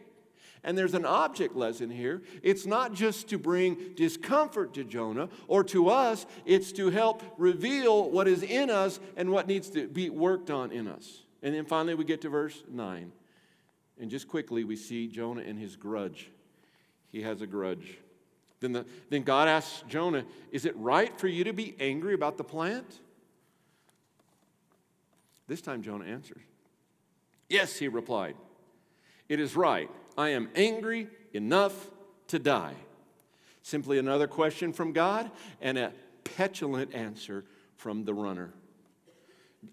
And 0.68 0.76
there's 0.76 0.92
an 0.92 1.06
object 1.06 1.56
lesson 1.56 1.88
here. 1.88 2.20
It's 2.42 2.66
not 2.66 2.92
just 2.92 3.30
to 3.30 3.38
bring 3.38 3.94
discomfort 3.96 4.74
to 4.74 4.84
Jonah 4.84 5.30
or 5.46 5.64
to 5.64 5.88
us, 5.88 6.26
it's 6.44 6.72
to 6.72 6.90
help 6.90 7.22
reveal 7.38 8.10
what 8.10 8.28
is 8.28 8.42
in 8.42 8.68
us 8.68 9.00
and 9.16 9.30
what 9.30 9.46
needs 9.46 9.70
to 9.70 9.88
be 9.88 10.10
worked 10.10 10.50
on 10.50 10.70
in 10.70 10.86
us. 10.86 11.22
And 11.42 11.54
then 11.54 11.64
finally, 11.64 11.94
we 11.94 12.04
get 12.04 12.20
to 12.20 12.28
verse 12.28 12.62
9. 12.70 13.10
And 13.98 14.10
just 14.10 14.28
quickly, 14.28 14.62
we 14.62 14.76
see 14.76 15.08
Jonah 15.08 15.40
and 15.40 15.58
his 15.58 15.74
grudge. 15.74 16.30
He 17.10 17.22
has 17.22 17.40
a 17.40 17.46
grudge. 17.46 17.96
Then, 18.60 18.72
the, 18.72 18.84
then 19.08 19.22
God 19.22 19.48
asks 19.48 19.84
Jonah, 19.88 20.26
Is 20.52 20.66
it 20.66 20.76
right 20.76 21.18
for 21.18 21.28
you 21.28 21.44
to 21.44 21.54
be 21.54 21.76
angry 21.80 22.12
about 22.12 22.36
the 22.36 22.44
plant? 22.44 23.00
This 25.46 25.62
time 25.62 25.80
Jonah 25.80 26.04
answers, 26.04 26.42
Yes, 27.48 27.76
he 27.76 27.88
replied. 27.88 28.34
It 29.28 29.40
is 29.40 29.56
right. 29.56 29.90
I 30.16 30.30
am 30.30 30.48
angry 30.54 31.08
enough 31.32 31.90
to 32.28 32.38
die. 32.38 32.74
Simply 33.62 33.98
another 33.98 34.26
question 34.26 34.72
from 34.72 34.92
God 34.92 35.30
and 35.60 35.76
a 35.76 35.92
petulant 36.24 36.94
answer 36.94 37.44
from 37.76 38.04
the 38.04 38.14
runner. 38.14 38.52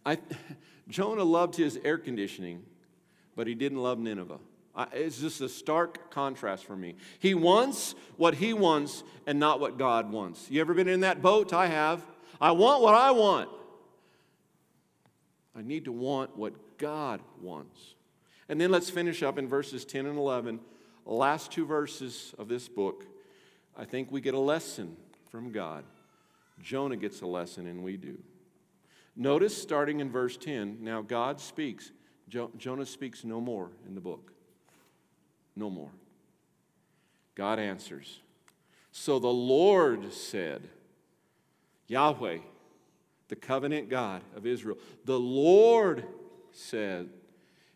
I, 0.06 0.18
Jonah 0.88 1.24
loved 1.24 1.56
his 1.56 1.80
air 1.84 1.98
conditioning, 1.98 2.64
but 3.36 3.48
he 3.48 3.56
didn't 3.56 3.82
love 3.82 4.00
Nineveh. 4.00 4.40
It's 4.92 5.20
just 5.20 5.40
a 5.40 5.48
stark 5.48 6.12
contrast 6.12 6.66
for 6.66 6.76
me. 6.76 6.96
He 7.20 7.34
wants 7.34 7.96
what 8.18 8.36
he 8.36 8.54
wants 8.54 9.04
and 9.26 9.40
not 9.40 9.62
what 9.62 9.78
God 9.78 10.12
wants. 10.12 10.52
You 10.52 10.60
ever 10.60 10.74
been 10.74 10.90
in 10.90 11.00
that 11.02 11.22
boat? 11.22 11.54
I 11.54 11.68
have. 11.68 12.06
I 12.42 12.52
want 12.52 12.82
what 12.82 12.94
I 12.94 13.12
want. 13.12 13.50
I 15.56 15.62
need 15.62 15.86
to 15.86 15.94
want 15.94 16.36
what 16.36 16.78
God 16.78 17.22
wants. 17.42 17.95
And 18.48 18.60
then 18.62 18.72
let's 18.72 18.90
finish 18.90 19.24
up 19.24 19.38
in 19.38 19.48
verses 19.48 19.86
10 19.86 20.06
and 20.06 20.18
11, 20.18 20.60
last 21.06 21.52
two 21.52 21.66
verses 21.66 22.34
of 22.38 22.48
this 22.48 22.68
book. 22.68 23.06
I 23.76 23.86
think 23.86 24.12
we 24.12 24.22
get 24.22 24.34
a 24.34 24.40
lesson 24.40 24.96
from 25.30 25.52
God. 25.52 25.84
Jonah 26.62 26.96
gets 26.96 27.22
a 27.22 27.28
lesson, 27.28 27.68
and 27.68 27.84
we 27.84 27.98
do. 27.98 28.18
Notice 29.16 29.60
starting 29.60 30.00
in 30.00 30.12
verse 30.12 30.38
10, 30.38 30.78
now 30.82 31.02
God 31.02 31.40
speaks. 31.40 31.92
Jo- 32.30 32.52
Jonah 32.58 32.86
speaks 32.86 33.24
no 33.24 33.42
more 33.42 33.72
in 33.88 33.96
the 33.96 34.02
book 34.02 34.32
no 35.56 35.70
more. 35.70 35.92
God 37.34 37.60
answers. 37.60 38.20
So 38.92 39.20
the 39.20 39.28
Lord 39.28 40.14
said, 40.14 40.70
Yahweh, 41.88 42.40
the 43.28 43.36
covenant 43.36 43.90
God 43.90 44.22
of 44.36 44.46
Israel, 44.46 44.78
the 45.04 45.20
Lord 45.20 46.06
said, 46.52 47.10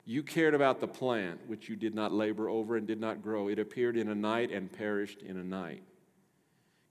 You 0.09 0.23
cared 0.23 0.55
about 0.55 0.79
the 0.79 0.87
plant 0.87 1.41
which 1.45 1.69
you 1.69 1.75
did 1.75 1.93
not 1.93 2.11
labor 2.11 2.49
over 2.49 2.75
and 2.75 2.87
did 2.87 2.99
not 2.99 3.21
grow. 3.21 3.47
It 3.47 3.59
appeared 3.59 3.95
in 3.95 4.09
a 4.09 4.15
night 4.15 4.51
and 4.51 4.71
perished 4.71 5.21
in 5.21 5.37
a 5.37 5.43
night. 5.43 5.83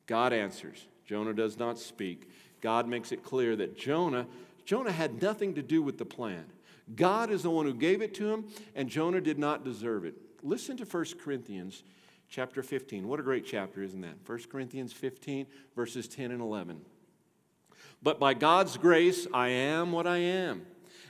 God 0.06 0.32
answers. 0.32 0.86
Jonah 1.04 1.34
does 1.34 1.58
not 1.58 1.80
speak. 1.80 2.30
God 2.60 2.86
makes 2.86 3.10
it 3.10 3.24
clear 3.24 3.56
that 3.56 3.76
Jonah, 3.76 4.26
Jonah 4.64 4.92
had 4.92 5.20
nothing 5.20 5.54
to 5.54 5.62
do 5.62 5.82
with 5.82 5.98
the 5.98 6.04
plant. 6.04 6.48
God 6.94 7.30
is 7.30 7.42
the 7.42 7.50
one 7.50 7.66
who 7.66 7.74
gave 7.74 8.02
it 8.02 8.14
to 8.14 8.32
him, 8.32 8.44
and 8.76 8.88
Jonah 8.88 9.20
did 9.20 9.38
not 9.38 9.64
deserve 9.64 10.04
it 10.04 10.14
listen 10.42 10.76
to 10.76 10.84
1 10.84 11.04
Corinthians 11.22 11.82
chapter 12.28 12.62
15. 12.62 13.08
What 13.08 13.20
a 13.20 13.22
great 13.22 13.46
chapter, 13.46 13.82
isn't 13.82 14.00
that? 14.02 14.16
1 14.26 14.38
Corinthians 14.50 14.92
15, 14.92 15.46
verses 15.74 16.08
10 16.08 16.30
and 16.30 16.40
11. 16.40 16.80
But 18.02 18.20
by 18.20 18.34
God's 18.34 18.76
grace, 18.76 19.26
I 19.32 19.48
am 19.48 19.92
what 19.92 20.06
I 20.06 20.18
am. 20.18 20.66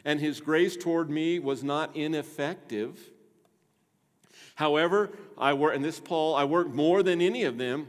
And 0.08 0.18
his 0.18 0.40
grace 0.40 0.74
toward 0.74 1.10
me 1.10 1.38
was 1.38 1.62
not 1.62 1.94
ineffective. 1.94 2.98
However, 4.54 5.10
I 5.36 5.52
work, 5.52 5.76
and 5.76 5.84
this 5.84 6.00
Paul, 6.00 6.34
I 6.34 6.44
worked 6.44 6.74
more 6.74 7.02
than 7.02 7.20
any 7.20 7.44
of 7.44 7.58
them. 7.58 7.88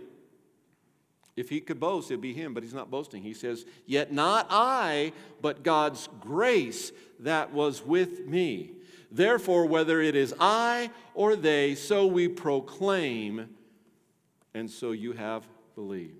If 1.37 1.47
he 1.47 1.61
could 1.61 1.79
boast, 1.79 2.11
it'd 2.11 2.19
be 2.19 2.33
him, 2.33 2.53
but 2.53 2.61
he's 2.61 2.73
not 2.73 2.91
boasting. 2.91 3.23
He 3.23 3.33
says, 3.33 3.65
Yet 3.85 4.11
not 4.11 4.47
I, 4.49 5.13
but 5.41 5.63
God's 5.63 6.09
grace 6.19 6.91
that 7.21 7.53
was 7.53 7.85
with 7.85 8.27
me. 8.27 8.71
Therefore, 9.09 9.65
whether 9.65 10.01
it 10.01 10.17
is 10.17 10.35
I 10.41 10.91
or 11.13 11.37
they, 11.37 11.73
so 11.73 12.05
we 12.05 12.27
proclaim, 12.27 13.47
and 14.53 14.69
so 14.69 14.91
you 14.91 15.13
have 15.13 15.47
believed. 15.73 16.18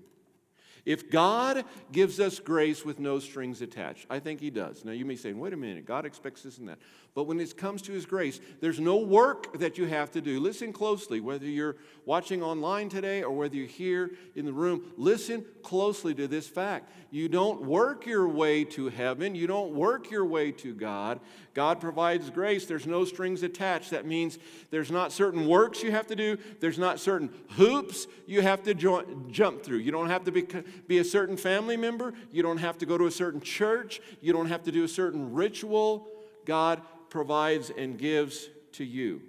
If 0.90 1.08
God 1.08 1.64
gives 1.92 2.18
us 2.18 2.40
grace 2.40 2.84
with 2.84 2.98
no 2.98 3.20
strings 3.20 3.62
attached, 3.62 4.06
I 4.10 4.18
think 4.18 4.40
He 4.40 4.50
does. 4.50 4.84
Now, 4.84 4.90
you 4.90 5.04
may 5.04 5.14
say, 5.14 5.32
wait 5.32 5.52
a 5.52 5.56
minute, 5.56 5.86
God 5.86 6.04
expects 6.04 6.42
this 6.42 6.58
and 6.58 6.68
that. 6.68 6.78
But 7.14 7.24
when 7.24 7.40
it 7.40 7.56
comes 7.56 7.82
to 7.82 7.92
His 7.92 8.06
grace, 8.06 8.40
there's 8.60 8.78
no 8.78 8.96
work 8.96 9.58
that 9.58 9.78
you 9.78 9.86
have 9.86 10.12
to 10.12 10.20
do. 10.20 10.38
Listen 10.38 10.72
closely, 10.72 11.20
whether 11.20 11.46
you're 11.46 11.76
watching 12.06 12.42
online 12.42 12.88
today 12.88 13.22
or 13.22 13.32
whether 13.32 13.56
you're 13.56 13.66
here 13.66 14.12
in 14.36 14.44
the 14.44 14.52
room, 14.52 14.92
listen 14.96 15.44
closely 15.62 16.14
to 16.14 16.28
this 16.28 16.46
fact. 16.46 16.90
You 17.10 17.28
don't 17.28 17.62
work 17.62 18.06
your 18.06 18.28
way 18.28 18.64
to 18.64 18.88
heaven, 18.88 19.34
you 19.34 19.48
don't 19.48 19.72
work 19.72 20.10
your 20.10 20.24
way 20.24 20.52
to 20.52 20.72
God. 20.72 21.18
God 21.52 21.80
provides 21.80 22.30
grace, 22.30 22.66
there's 22.66 22.86
no 22.86 23.04
strings 23.04 23.42
attached. 23.42 23.90
That 23.90 24.06
means 24.06 24.38
there's 24.70 24.92
not 24.92 25.10
certain 25.10 25.48
works 25.48 25.82
you 25.82 25.90
have 25.90 26.06
to 26.06 26.16
do, 26.16 26.38
there's 26.60 26.78
not 26.78 27.00
certain 27.00 27.30
hoops 27.50 28.06
you 28.26 28.40
have 28.42 28.62
to 28.62 28.74
jump 28.74 29.62
through. 29.64 29.78
You 29.78 29.90
don't 29.90 30.08
have 30.08 30.24
to 30.24 30.32
be, 30.32 30.46
be 30.86 30.98
a 30.98 31.04
certain 31.04 31.36
family 31.36 31.76
member, 31.76 32.14
you 32.30 32.44
don't 32.44 32.58
have 32.58 32.78
to 32.78 32.86
go 32.86 32.96
to 32.96 33.06
a 33.06 33.10
certain 33.10 33.40
church, 33.40 34.00
you 34.20 34.32
don't 34.32 34.46
have 34.46 34.62
to 34.62 34.72
do 34.72 34.84
a 34.84 34.88
certain 34.88 35.34
ritual. 35.34 36.06
God 36.44 36.80
provides 37.10 37.70
and 37.70 37.98
gives 37.98 38.48
to 38.72 38.84
you. 38.84 39.20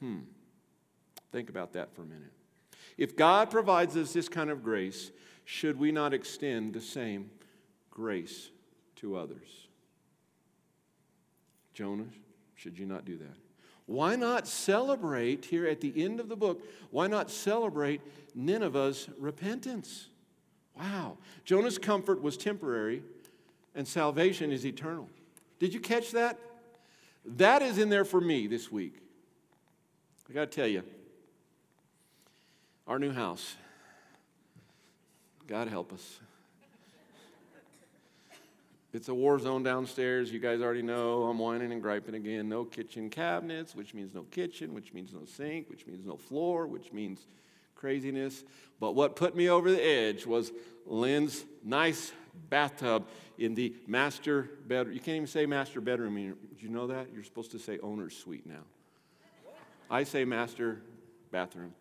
Hmm. 0.00 0.18
Think 1.32 1.50
about 1.50 1.72
that 1.72 1.94
for 1.94 2.02
a 2.02 2.06
minute. 2.06 2.32
If 2.96 3.16
God 3.16 3.50
provides 3.50 3.96
us 3.96 4.12
this 4.12 4.28
kind 4.28 4.50
of 4.50 4.62
grace, 4.62 5.10
should 5.44 5.78
we 5.78 5.92
not 5.92 6.14
extend 6.14 6.74
the 6.74 6.80
same 6.80 7.30
grace 7.98 8.50
to 8.94 9.16
others. 9.16 9.66
Jonah, 11.74 12.06
should 12.54 12.78
you 12.78 12.86
not 12.86 13.04
do 13.04 13.16
that? 13.16 13.36
Why 13.86 14.14
not 14.14 14.46
celebrate 14.46 15.44
here 15.44 15.66
at 15.66 15.80
the 15.80 15.92
end 16.04 16.20
of 16.20 16.28
the 16.28 16.36
book? 16.36 16.62
Why 16.92 17.08
not 17.08 17.28
celebrate 17.28 18.00
Nineveh's 18.36 19.08
repentance? 19.18 20.08
Wow. 20.76 21.18
Jonah's 21.44 21.76
comfort 21.76 22.22
was 22.22 22.36
temporary 22.36 23.02
and 23.74 23.86
salvation 23.86 24.52
is 24.52 24.64
eternal. 24.64 25.08
Did 25.58 25.74
you 25.74 25.80
catch 25.80 26.12
that? 26.12 26.38
That 27.36 27.62
is 27.62 27.78
in 27.78 27.88
there 27.88 28.04
for 28.04 28.20
me 28.20 28.46
this 28.46 28.72
week. 28.72 29.00
I 30.28 30.32
got 30.32 30.50
to 30.50 30.56
tell 30.56 30.66
you, 30.66 30.82
our 32.86 32.98
new 32.98 33.12
house, 33.12 33.54
God 35.46 35.68
help 35.68 35.92
us. 35.92 36.20
It's 38.92 39.08
a 39.08 39.14
war 39.14 39.38
zone 39.38 39.62
downstairs. 39.62 40.32
You 40.32 40.38
guys 40.38 40.62
already 40.62 40.82
know 40.82 41.24
I'm 41.24 41.38
whining 41.38 41.72
and 41.72 41.82
griping 41.82 42.14
again. 42.14 42.48
No 42.48 42.64
kitchen 42.64 43.10
cabinets, 43.10 43.74
which 43.74 43.92
means 43.92 44.14
no 44.14 44.22
kitchen, 44.22 44.72
which 44.72 44.94
means 44.94 45.12
no 45.12 45.24
sink, 45.26 45.68
which 45.68 45.86
means 45.86 46.06
no 46.06 46.16
floor, 46.16 46.66
which 46.66 46.92
means 46.92 47.26
craziness. 47.74 48.44
But 48.80 48.94
what 48.94 49.14
put 49.14 49.36
me 49.36 49.50
over 49.50 49.70
the 49.70 49.82
edge 49.82 50.24
was 50.24 50.52
Lynn's 50.86 51.44
nice 51.62 52.12
bathtub 52.50 53.06
in 53.38 53.54
the 53.54 53.74
master 53.86 54.50
bedroom. 54.66 54.94
You 54.94 55.00
can't 55.00 55.16
even 55.16 55.26
say 55.26 55.46
master 55.46 55.80
bedroom. 55.80 56.16
Did 56.16 56.62
you 56.62 56.68
know 56.68 56.86
that? 56.88 57.08
You're 57.12 57.24
supposed 57.24 57.50
to 57.52 57.58
say 57.58 57.78
owner's 57.82 58.16
suite 58.16 58.46
now. 58.46 58.64
I 59.90 60.04
say 60.04 60.24
master 60.24 60.82
bathroom. 61.30 61.72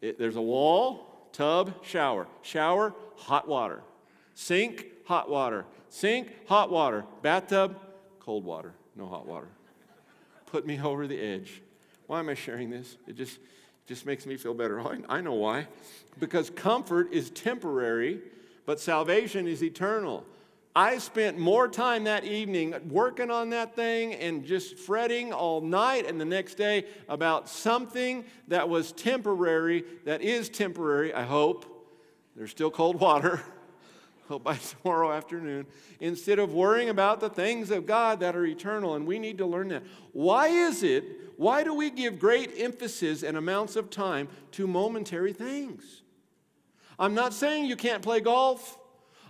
It, 0.00 0.18
there's 0.18 0.36
a 0.36 0.42
wall, 0.42 1.28
tub, 1.32 1.84
shower. 1.84 2.26
Shower, 2.42 2.94
hot 3.16 3.48
water. 3.48 3.82
Sink, 4.34 4.86
hot 5.04 5.28
water. 5.28 5.64
Sink, 5.88 6.28
hot 6.46 6.70
water. 6.70 7.04
Bathtub, 7.22 7.76
cold 8.20 8.44
water. 8.44 8.72
No 8.94 9.06
hot 9.06 9.26
water. 9.26 9.48
Put 10.46 10.66
me 10.66 10.80
over 10.80 11.06
the 11.06 11.20
edge. 11.20 11.62
Why 12.06 12.20
am 12.20 12.28
I 12.28 12.34
sharing 12.34 12.70
this? 12.70 12.96
It 13.06 13.16
just, 13.16 13.38
just 13.86 14.06
makes 14.06 14.24
me 14.24 14.36
feel 14.36 14.54
better. 14.54 14.80
Oh, 14.80 14.94
I, 15.08 15.18
I 15.18 15.20
know 15.20 15.34
why. 15.34 15.66
Because 16.18 16.48
comfort 16.48 17.12
is 17.12 17.30
temporary, 17.30 18.20
but 18.68 18.78
salvation 18.78 19.48
is 19.48 19.64
eternal. 19.64 20.26
I 20.76 20.98
spent 20.98 21.38
more 21.38 21.68
time 21.68 22.04
that 22.04 22.24
evening 22.24 22.74
working 22.90 23.30
on 23.30 23.48
that 23.48 23.74
thing 23.74 24.12
and 24.12 24.44
just 24.44 24.76
fretting 24.76 25.32
all 25.32 25.62
night 25.62 26.04
and 26.06 26.20
the 26.20 26.26
next 26.26 26.56
day 26.56 26.84
about 27.08 27.48
something 27.48 28.26
that 28.48 28.68
was 28.68 28.92
temporary, 28.92 29.84
that 30.04 30.20
is 30.20 30.50
temporary, 30.50 31.14
I 31.14 31.22
hope. 31.22 31.64
There's 32.36 32.50
still 32.50 32.70
cold 32.70 33.00
water. 33.00 33.40
hope 34.28 34.44
by 34.44 34.56
tomorrow 34.56 35.12
afternoon, 35.12 35.64
instead 35.98 36.38
of 36.38 36.52
worrying 36.52 36.90
about 36.90 37.20
the 37.20 37.30
things 37.30 37.70
of 37.70 37.86
God 37.86 38.20
that 38.20 38.36
are 38.36 38.44
eternal. 38.44 38.96
And 38.96 39.06
we 39.06 39.18
need 39.18 39.38
to 39.38 39.46
learn 39.46 39.68
that. 39.68 39.82
Why 40.12 40.48
is 40.48 40.82
it, 40.82 41.04
why 41.38 41.64
do 41.64 41.72
we 41.72 41.88
give 41.88 42.18
great 42.18 42.52
emphasis 42.58 43.22
and 43.22 43.38
amounts 43.38 43.76
of 43.76 43.88
time 43.88 44.28
to 44.52 44.66
momentary 44.66 45.32
things? 45.32 46.02
I'm 46.98 47.14
not 47.14 47.32
saying 47.32 47.66
you 47.66 47.76
can't 47.76 48.02
play 48.02 48.20
golf. 48.20 48.78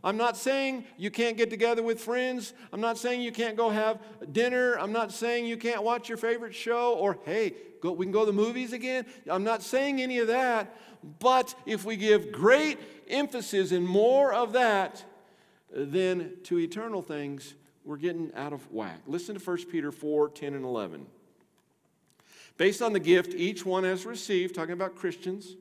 I'm 0.03 0.17
not 0.17 0.37
saying 0.37 0.85
you 0.97 1.11
can't 1.11 1.37
get 1.37 1.51
together 1.51 1.83
with 1.83 2.01
friends. 2.01 2.55
I'm 2.73 2.81
not 2.81 2.99
saying 2.99 3.21
you 3.21 3.33
can't 3.33 3.57
go 3.57 3.69
have 3.69 4.01
dinner. 4.33 4.79
I'm 4.79 4.93
not 4.93 5.13
saying 5.13 5.47
you 5.47 5.57
can't 5.57 5.83
watch 5.83 6.09
your 6.09 6.19
favorite 6.19 6.55
show 6.55 6.95
or, 6.95 7.19
hey, 7.25 7.55
go, 7.83 7.93
we 7.93 8.07
can 8.07 8.13
go 8.13 8.21
to 8.21 8.27
the 8.27 8.33
movies 8.33 8.73
again. 8.73 9.07
I'm 9.29 9.45
not 9.45 9.63
saying 9.63 10.01
any 10.01 10.19
of 10.19 10.29
that. 10.29 10.75
But 11.19 11.55
if 11.67 11.85
we 11.85 11.97
give 11.97 12.33
great 12.33 12.79
emphasis 13.09 13.73
and 13.73 13.87
more 13.87 14.33
of 14.33 14.53
that 14.53 15.05
uh, 15.75 15.85
than 15.85 16.33
to 16.45 16.59
eternal 16.59 17.03
things, 17.03 17.55
we're 17.85 17.97
getting 17.97 18.33
out 18.35 18.53
of 18.53 18.71
whack. 18.73 19.01
Listen 19.07 19.39
to 19.39 19.45
1 19.45 19.65
Peter 19.67 19.91
4 19.91 20.31
10 20.31 20.55
and 20.55 20.65
11. 20.65 21.07
Based 22.57 22.83
on 22.83 22.93
the 22.93 23.01
gift 23.01 23.35
each 23.35 23.65
one 23.65 23.85
has 23.85 24.05
received, 24.05 24.55
talking 24.55 24.73
about 24.73 24.97
Christians, 24.97 25.57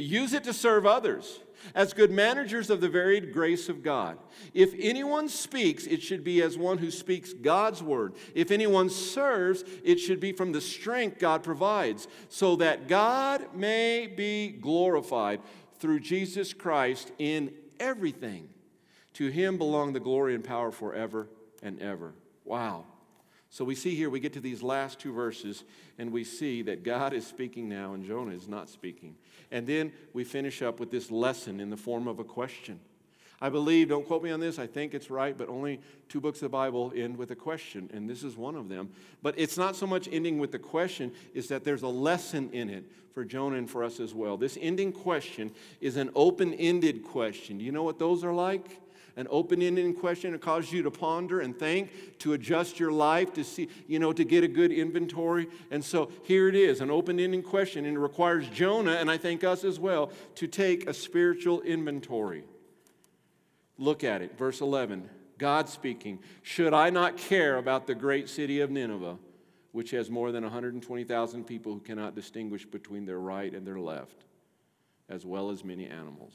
use 0.00 0.32
it 0.32 0.44
to 0.44 0.52
serve 0.52 0.86
others 0.86 1.40
as 1.74 1.92
good 1.92 2.10
managers 2.10 2.70
of 2.70 2.80
the 2.80 2.88
varied 2.88 3.32
grace 3.32 3.68
of 3.68 3.82
God. 3.82 4.18
If 4.52 4.74
anyone 4.78 5.28
speaks, 5.28 5.86
it 5.86 6.02
should 6.02 6.24
be 6.24 6.42
as 6.42 6.58
one 6.58 6.78
who 6.78 6.90
speaks 6.90 7.32
God's 7.32 7.82
word. 7.82 8.14
If 8.34 8.50
anyone 8.50 8.90
serves, 8.90 9.64
it 9.84 9.98
should 9.98 10.20
be 10.20 10.32
from 10.32 10.52
the 10.52 10.60
strength 10.60 11.18
God 11.18 11.42
provides, 11.42 12.08
so 12.28 12.56
that 12.56 12.88
God 12.88 13.54
may 13.54 14.06
be 14.06 14.48
glorified 14.48 15.40
through 15.78 16.00
Jesus 16.00 16.52
Christ 16.52 17.12
in 17.18 17.52
everything. 17.78 18.48
To 19.14 19.28
him 19.28 19.58
belong 19.58 19.92
the 19.92 20.00
glory 20.00 20.34
and 20.34 20.42
power 20.42 20.70
forever 20.70 21.28
and 21.62 21.80
ever. 21.80 22.14
Wow. 22.44 22.86
So 23.52 23.66
we 23.66 23.74
see 23.74 23.94
here, 23.94 24.08
we 24.08 24.18
get 24.18 24.32
to 24.32 24.40
these 24.40 24.62
last 24.62 24.98
two 24.98 25.12
verses, 25.12 25.64
and 25.98 26.10
we 26.10 26.24
see 26.24 26.62
that 26.62 26.82
God 26.82 27.12
is 27.12 27.26
speaking 27.26 27.68
now 27.68 27.92
and 27.92 28.02
Jonah 28.02 28.34
is 28.34 28.48
not 28.48 28.70
speaking. 28.70 29.14
And 29.50 29.66
then 29.66 29.92
we 30.14 30.24
finish 30.24 30.62
up 30.62 30.80
with 30.80 30.90
this 30.90 31.10
lesson 31.10 31.60
in 31.60 31.68
the 31.68 31.76
form 31.76 32.08
of 32.08 32.18
a 32.18 32.24
question. 32.24 32.80
I 33.42 33.50
believe, 33.50 33.90
don't 33.90 34.06
quote 34.06 34.22
me 34.22 34.30
on 34.30 34.40
this, 34.40 34.58
I 34.58 34.66
think 34.66 34.94
it's 34.94 35.10
right, 35.10 35.36
but 35.36 35.50
only 35.50 35.80
two 36.08 36.18
books 36.18 36.38
of 36.38 36.42
the 36.46 36.48
Bible 36.48 36.94
end 36.96 37.18
with 37.18 37.30
a 37.30 37.36
question, 37.36 37.90
and 37.92 38.08
this 38.08 38.22
is 38.24 38.38
one 38.38 38.56
of 38.56 38.70
them. 38.70 38.88
But 39.20 39.34
it's 39.36 39.58
not 39.58 39.76
so 39.76 39.86
much 39.86 40.08
ending 40.10 40.38
with 40.38 40.50
the 40.50 40.58
question, 40.58 41.12
is 41.34 41.48
that 41.48 41.62
there's 41.62 41.82
a 41.82 41.88
lesson 41.88 42.48
in 42.54 42.70
it 42.70 42.84
for 43.12 43.22
Jonah 43.22 43.56
and 43.56 43.68
for 43.68 43.84
us 43.84 44.00
as 44.00 44.14
well. 44.14 44.38
This 44.38 44.56
ending 44.62 44.92
question 44.92 45.50
is 45.82 45.98
an 45.98 46.10
open 46.14 46.54
ended 46.54 47.04
question. 47.04 47.58
Do 47.58 47.64
you 47.64 47.72
know 47.72 47.82
what 47.82 47.98
those 47.98 48.24
are 48.24 48.32
like? 48.32 48.80
An 49.16 49.26
open-ended 49.30 49.98
question. 49.98 50.34
It 50.34 50.40
causes 50.40 50.72
you 50.72 50.82
to 50.82 50.90
ponder 50.90 51.40
and 51.40 51.58
think, 51.58 52.18
to 52.20 52.32
adjust 52.32 52.80
your 52.80 52.92
life, 52.92 53.32
to 53.34 53.44
see, 53.44 53.68
you 53.86 53.98
know, 53.98 54.12
to 54.12 54.24
get 54.24 54.44
a 54.44 54.48
good 54.48 54.72
inventory. 54.72 55.48
And 55.70 55.84
so 55.84 56.10
here 56.24 56.48
it 56.48 56.54
is, 56.54 56.80
an 56.80 56.90
open-ended 56.90 57.44
question, 57.44 57.84
and 57.84 57.96
it 57.96 58.00
requires 58.00 58.48
Jonah, 58.48 58.92
and 58.92 59.10
I 59.10 59.18
think 59.18 59.44
us 59.44 59.64
as 59.64 59.78
well, 59.78 60.10
to 60.36 60.46
take 60.46 60.88
a 60.88 60.94
spiritual 60.94 61.60
inventory. 61.62 62.44
Look 63.78 64.04
at 64.04 64.22
it, 64.22 64.38
verse 64.38 64.60
11. 64.60 65.08
God 65.38 65.68
speaking, 65.68 66.20
Should 66.42 66.72
I 66.72 66.90
not 66.90 67.16
care 67.16 67.56
about 67.56 67.86
the 67.86 67.94
great 67.94 68.28
city 68.28 68.60
of 68.60 68.70
Nineveh, 68.70 69.18
which 69.72 69.90
has 69.90 70.10
more 70.10 70.30
than 70.30 70.44
120,000 70.44 71.44
people 71.44 71.74
who 71.74 71.80
cannot 71.80 72.14
distinguish 72.14 72.64
between 72.64 73.06
their 73.06 73.18
right 73.18 73.52
and 73.52 73.66
their 73.66 73.80
left, 73.80 74.24
as 75.08 75.26
well 75.26 75.50
as 75.50 75.64
many 75.64 75.86
animals? 75.86 76.34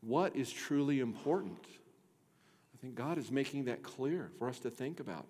What 0.00 0.34
is 0.34 0.50
truly 0.50 1.00
important. 1.00 1.66
I 2.74 2.78
think 2.80 2.94
God 2.94 3.18
is 3.18 3.30
making 3.30 3.64
that 3.64 3.82
clear 3.82 4.30
for 4.38 4.48
us 4.48 4.58
to 4.60 4.70
think 4.70 5.00
about. 5.00 5.26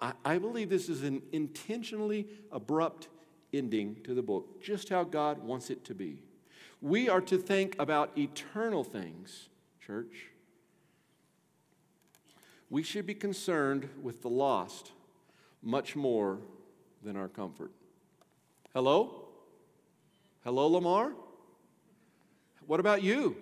I, 0.00 0.12
I 0.24 0.38
believe 0.38 0.70
this 0.70 0.88
is 0.88 1.02
an 1.02 1.22
intentionally 1.32 2.26
abrupt 2.50 3.08
ending 3.52 3.96
to 4.04 4.14
the 4.14 4.22
book, 4.22 4.62
just 4.62 4.88
how 4.88 5.04
God 5.04 5.38
wants 5.42 5.70
it 5.70 5.84
to 5.84 5.94
be. 5.94 6.22
We 6.80 7.08
are 7.08 7.20
to 7.22 7.38
think 7.38 7.76
about 7.78 8.16
eternal 8.18 8.84
things, 8.84 9.48
church. 9.84 10.26
We 12.70 12.82
should 12.82 13.06
be 13.06 13.14
concerned 13.14 13.88
with 14.02 14.22
the 14.22 14.28
lost 14.28 14.92
much 15.62 15.94
more 15.96 16.38
than 17.02 17.16
our 17.16 17.28
comfort. 17.28 17.70
Hello? 18.72 19.28
Hello, 20.42 20.66
Lamar? 20.66 21.12
What 22.66 22.80
about 22.80 23.02
you? 23.02 23.36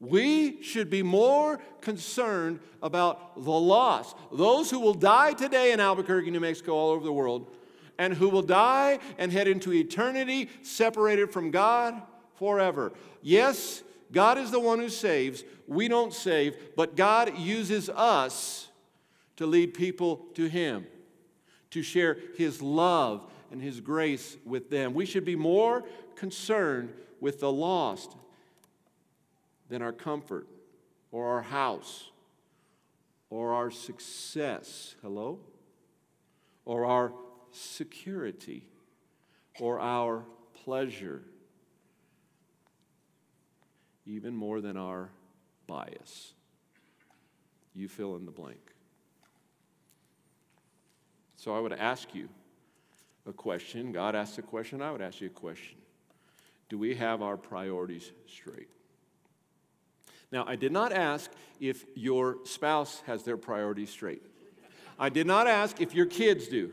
We 0.00 0.62
should 0.62 0.90
be 0.90 1.02
more 1.02 1.58
concerned 1.80 2.60
about 2.82 3.34
the 3.34 3.50
lost. 3.50 4.16
Those 4.32 4.70
who 4.70 4.78
will 4.78 4.94
die 4.94 5.32
today 5.32 5.72
in 5.72 5.80
Albuquerque, 5.80 6.30
New 6.30 6.40
Mexico, 6.40 6.74
all 6.74 6.90
over 6.90 7.04
the 7.04 7.12
world, 7.12 7.50
and 7.98 8.14
who 8.14 8.28
will 8.28 8.42
die 8.42 9.00
and 9.18 9.32
head 9.32 9.48
into 9.48 9.72
eternity 9.72 10.50
separated 10.62 11.32
from 11.32 11.50
God 11.50 12.00
forever. 12.34 12.92
Yes, 13.22 13.82
God 14.12 14.38
is 14.38 14.52
the 14.52 14.60
one 14.60 14.78
who 14.78 14.88
saves. 14.88 15.42
We 15.66 15.88
don't 15.88 16.14
save, 16.14 16.54
but 16.76 16.94
God 16.94 17.36
uses 17.36 17.90
us 17.90 18.68
to 19.36 19.46
lead 19.46 19.74
people 19.74 20.26
to 20.34 20.48
Him, 20.48 20.86
to 21.70 21.82
share 21.82 22.18
His 22.36 22.62
love 22.62 23.28
and 23.50 23.60
His 23.60 23.80
grace 23.80 24.36
with 24.44 24.70
them. 24.70 24.94
We 24.94 25.06
should 25.06 25.24
be 25.24 25.36
more 25.36 25.84
concerned 26.18 26.92
with 27.20 27.40
the 27.40 27.50
lost 27.50 28.16
than 29.68 29.82
our 29.82 29.92
comfort 29.92 30.46
or 31.12 31.26
our 31.26 31.42
house 31.42 32.10
or 33.30 33.54
our 33.54 33.70
success. 33.70 34.96
Hello? 35.00 35.38
Or 36.64 36.84
our 36.84 37.12
security 37.52 38.64
or 39.60 39.80
our 39.80 40.24
pleasure, 40.64 41.22
even 44.04 44.34
more 44.34 44.60
than 44.60 44.76
our 44.76 45.10
bias. 45.66 46.34
You 47.74 47.88
fill 47.88 48.16
in 48.16 48.26
the 48.26 48.32
blank. 48.32 48.58
So 51.36 51.54
I 51.54 51.60
would 51.60 51.72
ask 51.72 52.14
you 52.14 52.28
a 53.26 53.32
question. 53.32 53.92
God 53.92 54.16
asks 54.16 54.38
a 54.38 54.42
question, 54.42 54.82
I 54.82 54.90
would 54.90 55.00
ask 55.00 55.20
you 55.20 55.28
a 55.28 55.30
question. 55.30 55.76
Do 56.68 56.78
we 56.78 56.94
have 56.96 57.22
our 57.22 57.36
priorities 57.36 58.12
straight? 58.26 58.68
Now, 60.30 60.44
I 60.46 60.56
did 60.56 60.72
not 60.72 60.92
ask 60.92 61.30
if 61.58 61.84
your 61.94 62.38
spouse 62.44 63.02
has 63.06 63.22
their 63.24 63.38
priorities 63.38 63.90
straight. 63.90 64.22
I 64.98 65.08
did 65.08 65.26
not 65.26 65.46
ask 65.46 65.80
if 65.80 65.94
your 65.94 66.06
kids 66.06 66.48
do. 66.48 66.72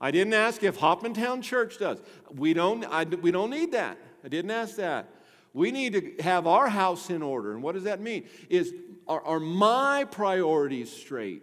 I 0.00 0.10
didn't 0.10 0.34
ask 0.34 0.62
if 0.62 0.78
Hoffmantown 0.78 1.42
Church 1.42 1.78
does. 1.78 2.00
We 2.34 2.54
don't, 2.54 2.84
I, 2.84 3.04
we 3.04 3.30
don't 3.30 3.50
need 3.50 3.72
that. 3.72 3.98
I 4.24 4.28
didn't 4.28 4.52
ask 4.52 4.76
that. 4.76 5.08
We 5.52 5.72
need 5.72 5.92
to 5.94 6.22
have 6.22 6.46
our 6.46 6.68
house 6.68 7.10
in 7.10 7.20
order. 7.20 7.52
And 7.52 7.62
what 7.62 7.74
does 7.74 7.84
that 7.84 8.00
mean? 8.00 8.24
Is 8.48 8.72
are, 9.08 9.22
are 9.22 9.40
my 9.40 10.04
priorities 10.04 10.92
straight? 10.92 11.42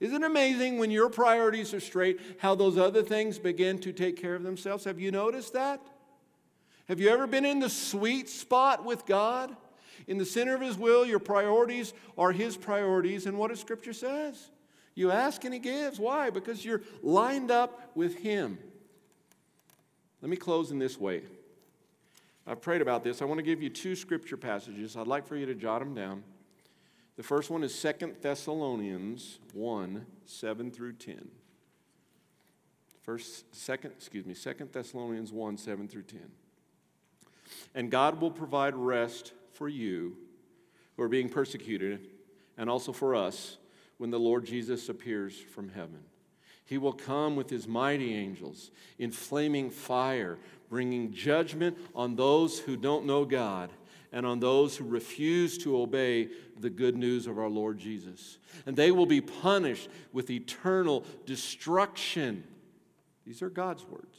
Isn't 0.00 0.22
it 0.22 0.26
amazing 0.26 0.78
when 0.78 0.90
your 0.90 1.08
priorities 1.08 1.72
are 1.72 1.80
straight 1.80 2.20
how 2.38 2.54
those 2.54 2.76
other 2.76 3.02
things 3.02 3.38
begin 3.38 3.78
to 3.80 3.92
take 3.92 4.16
care 4.16 4.34
of 4.34 4.42
themselves? 4.42 4.84
Have 4.84 5.00
you 5.00 5.10
noticed 5.10 5.52
that? 5.54 5.80
Have 6.88 7.00
you 7.00 7.08
ever 7.08 7.26
been 7.26 7.44
in 7.44 7.60
the 7.60 7.70
sweet 7.70 8.28
spot 8.28 8.84
with 8.84 9.06
God? 9.06 9.54
In 10.06 10.18
the 10.18 10.26
center 10.26 10.54
of 10.54 10.60
His 10.60 10.76
will, 10.76 11.06
your 11.06 11.18
priorities 11.18 11.94
are 12.18 12.32
His 12.32 12.56
priorities. 12.56 13.26
And 13.26 13.38
what 13.38 13.50
does 13.50 13.60
Scripture 13.60 13.92
says? 13.92 14.50
You 14.94 15.10
ask 15.10 15.44
and 15.44 15.54
He 15.54 15.60
gives. 15.60 15.98
Why? 15.98 16.30
Because 16.30 16.64
you're 16.64 16.82
lined 17.02 17.50
up 17.50 17.90
with 17.94 18.18
Him. 18.18 18.58
Let 20.20 20.30
me 20.30 20.36
close 20.36 20.70
in 20.70 20.78
this 20.78 20.98
way. 20.98 21.22
I've 22.46 22.60
prayed 22.60 22.82
about 22.82 23.04
this. 23.04 23.22
I 23.22 23.24
want 23.24 23.38
to 23.38 23.42
give 23.42 23.62
you 23.62 23.70
two 23.70 23.96
scripture 23.96 24.36
passages. 24.36 24.96
I'd 24.96 25.06
like 25.06 25.26
for 25.26 25.36
you 25.36 25.46
to 25.46 25.54
jot 25.54 25.80
them 25.80 25.94
down. 25.94 26.22
The 27.16 27.22
first 27.22 27.48
one 27.48 27.62
is 27.62 27.74
Second 27.74 28.16
Thessalonians 28.20 29.38
1 29.52 30.04
7 30.26 30.70
through 30.70 30.94
10. 30.94 31.28
First, 33.02 33.54
second, 33.54 33.92
excuse 33.92 34.26
me, 34.26 34.34
Second 34.34 34.72
Thessalonians 34.72 35.32
1 35.32 35.56
7 35.56 35.88
through 35.88 36.02
10. 36.02 36.20
And 37.74 37.90
God 37.90 38.20
will 38.20 38.30
provide 38.30 38.74
rest 38.74 39.32
for 39.52 39.68
you 39.68 40.16
who 40.96 41.02
are 41.02 41.08
being 41.08 41.28
persecuted, 41.28 42.08
and 42.56 42.70
also 42.70 42.92
for 42.92 43.14
us 43.14 43.58
when 43.98 44.10
the 44.10 44.18
Lord 44.18 44.44
Jesus 44.44 44.88
appears 44.88 45.38
from 45.38 45.68
heaven. 45.68 46.00
He 46.64 46.78
will 46.78 46.92
come 46.92 47.36
with 47.36 47.50
his 47.50 47.68
mighty 47.68 48.14
angels 48.14 48.70
in 48.98 49.10
flaming 49.10 49.70
fire, 49.70 50.38
bringing 50.70 51.12
judgment 51.12 51.76
on 51.94 52.16
those 52.16 52.58
who 52.58 52.76
don't 52.76 53.06
know 53.06 53.24
God 53.24 53.70
and 54.12 54.24
on 54.24 54.38
those 54.38 54.76
who 54.76 54.84
refuse 54.84 55.58
to 55.58 55.76
obey 55.76 56.28
the 56.58 56.70
good 56.70 56.96
news 56.96 57.26
of 57.26 57.38
our 57.38 57.48
Lord 57.48 57.78
Jesus. 57.78 58.38
And 58.64 58.76
they 58.76 58.92
will 58.92 59.06
be 59.06 59.20
punished 59.20 59.88
with 60.12 60.30
eternal 60.30 61.04
destruction. 61.26 62.44
These 63.26 63.42
are 63.42 63.50
God's 63.50 63.84
words. 63.84 64.13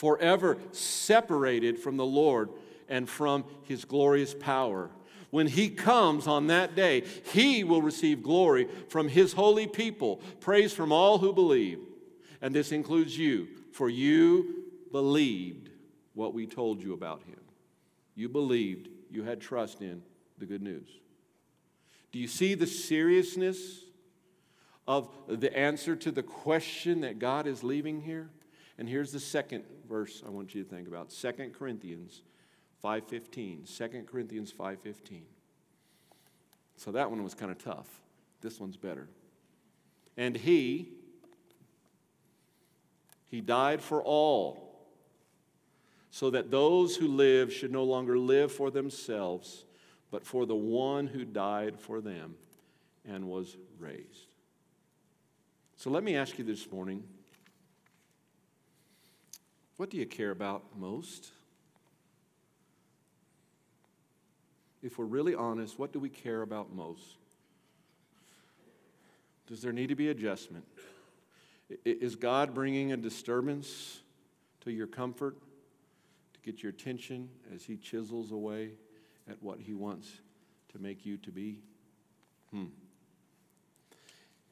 Forever 0.00 0.56
separated 0.72 1.78
from 1.78 1.98
the 1.98 2.06
Lord 2.06 2.48
and 2.88 3.06
from 3.06 3.44
his 3.64 3.84
glorious 3.84 4.32
power. 4.32 4.88
When 5.28 5.46
he 5.46 5.68
comes 5.68 6.26
on 6.26 6.46
that 6.46 6.74
day, 6.74 7.02
he 7.34 7.64
will 7.64 7.82
receive 7.82 8.22
glory 8.22 8.66
from 8.88 9.08
his 9.08 9.34
holy 9.34 9.66
people, 9.66 10.22
praise 10.40 10.72
from 10.72 10.90
all 10.90 11.18
who 11.18 11.34
believe. 11.34 11.80
And 12.40 12.54
this 12.54 12.72
includes 12.72 13.18
you, 13.18 13.48
for 13.72 13.90
you 13.90 14.64
believed 14.90 15.68
what 16.14 16.32
we 16.32 16.46
told 16.46 16.82
you 16.82 16.94
about 16.94 17.22
him. 17.24 17.40
You 18.14 18.30
believed, 18.30 18.88
you 19.10 19.24
had 19.24 19.38
trust 19.38 19.82
in 19.82 20.00
the 20.38 20.46
good 20.46 20.62
news. 20.62 20.88
Do 22.10 22.18
you 22.18 22.26
see 22.26 22.54
the 22.54 22.66
seriousness 22.66 23.84
of 24.88 25.10
the 25.28 25.54
answer 25.54 25.94
to 25.94 26.10
the 26.10 26.22
question 26.22 27.02
that 27.02 27.18
God 27.18 27.46
is 27.46 27.62
leaving 27.62 28.00
here? 28.00 28.30
And 28.80 28.88
here's 28.88 29.12
the 29.12 29.20
second 29.20 29.64
verse 29.86 30.22
I 30.26 30.30
want 30.30 30.54
you 30.54 30.64
to 30.64 30.68
think 30.68 30.88
about 30.88 31.10
2 31.10 31.52
Corinthians 31.52 32.22
5:15. 32.82 33.66
2 33.66 34.06
Corinthians 34.06 34.50
5:15. 34.50 35.26
So 36.76 36.90
that 36.92 37.10
one 37.10 37.22
was 37.22 37.34
kind 37.34 37.52
of 37.52 37.58
tough. 37.58 38.00
This 38.40 38.58
one's 38.58 38.78
better. 38.78 39.10
And 40.16 40.34
he 40.34 40.94
he 43.26 43.42
died 43.42 43.82
for 43.82 44.02
all 44.02 44.88
so 46.10 46.30
that 46.30 46.50
those 46.50 46.96
who 46.96 47.06
live 47.06 47.52
should 47.52 47.70
no 47.70 47.84
longer 47.84 48.18
live 48.18 48.50
for 48.50 48.70
themselves, 48.70 49.66
but 50.10 50.24
for 50.24 50.46
the 50.46 50.56
one 50.56 51.06
who 51.06 51.26
died 51.26 51.78
for 51.78 52.00
them 52.00 52.34
and 53.04 53.28
was 53.28 53.58
raised. 53.78 54.28
So 55.76 55.90
let 55.90 56.02
me 56.02 56.16
ask 56.16 56.38
you 56.38 56.44
this 56.44 56.72
morning 56.72 57.06
what 59.80 59.88
do 59.88 59.96
you 59.96 60.04
care 60.04 60.30
about 60.30 60.62
most? 60.78 61.30
If 64.82 64.98
we're 64.98 65.06
really 65.06 65.34
honest, 65.34 65.78
what 65.78 65.90
do 65.90 65.98
we 65.98 66.10
care 66.10 66.42
about 66.42 66.70
most? 66.70 67.16
Does 69.46 69.62
there 69.62 69.72
need 69.72 69.86
to 69.86 69.94
be 69.94 70.10
adjustment? 70.10 70.66
Is 71.86 72.14
God 72.14 72.52
bringing 72.52 72.92
a 72.92 72.96
disturbance 72.98 74.00
to 74.64 74.70
your 74.70 74.86
comfort? 74.86 75.38
To 76.34 76.40
get 76.40 76.62
your 76.62 76.72
attention 76.72 77.30
as 77.54 77.64
He 77.64 77.78
chisels 77.78 78.32
away 78.32 78.72
at 79.30 79.42
what 79.42 79.60
He 79.60 79.72
wants 79.72 80.12
to 80.72 80.78
make 80.78 81.06
you 81.06 81.16
to 81.16 81.30
be? 81.30 81.56
Hmm. 82.50 82.66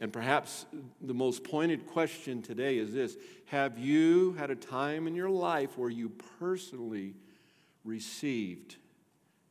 And 0.01 0.13
perhaps 0.13 0.67
the 1.01 1.15
most 1.15 1.43
pointed 1.43 1.87
question 1.87 2.41
today 2.41 2.79
is 2.79 2.93
this 2.93 3.17
Have 3.47 3.79
you 3.79 4.35
had 4.35 4.51
a 4.51 4.57
time 4.57 5.07
in 5.07 5.15
your 5.15 5.31
life 5.31 5.77
where 5.77 5.91
you 5.91 6.11
personally 6.39 7.15
received 7.85 8.77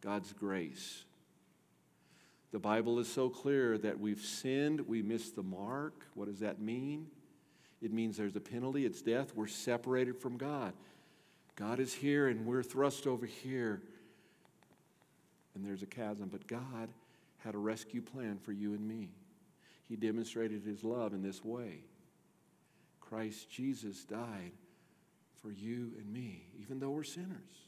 God's 0.01 0.31
grace? 0.33 1.03
The 2.51 2.59
Bible 2.59 2.99
is 2.99 3.11
so 3.11 3.29
clear 3.29 3.77
that 3.79 3.99
we've 3.99 4.21
sinned, 4.21 4.81
we 4.87 5.01
missed 5.01 5.35
the 5.35 5.43
mark. 5.43 6.05
What 6.13 6.27
does 6.27 6.39
that 6.39 6.61
mean? 6.61 7.07
It 7.81 7.91
means 7.91 8.17
there's 8.17 8.35
a 8.35 8.41
penalty, 8.41 8.85
it's 8.85 9.01
death. 9.01 9.33
We're 9.35 9.47
separated 9.47 10.17
from 10.17 10.37
God. 10.37 10.73
God 11.55 11.79
is 11.79 11.93
here 11.93 12.27
and 12.27 12.45
we're 12.45 12.63
thrust 12.63 13.05
over 13.05 13.25
here. 13.25 13.81
And 15.55 15.65
there's 15.65 15.83
a 15.83 15.87
chasm. 15.87 16.29
But 16.31 16.47
God 16.47 16.89
had 17.39 17.53
a 17.53 17.57
rescue 17.57 18.01
plan 18.01 18.39
for 18.41 18.53
you 18.53 18.73
and 18.73 18.87
me. 18.87 19.09
He 19.87 19.95
demonstrated 19.95 20.63
his 20.63 20.83
love 20.83 21.13
in 21.13 21.21
this 21.21 21.43
way. 21.43 21.83
Christ 22.99 23.49
Jesus 23.49 24.03
died 24.03 24.51
for 25.41 25.51
you 25.51 25.93
and 25.97 26.11
me, 26.11 26.43
even 26.59 26.79
though 26.79 26.89
we're 26.89 27.03
sinners. 27.03 27.67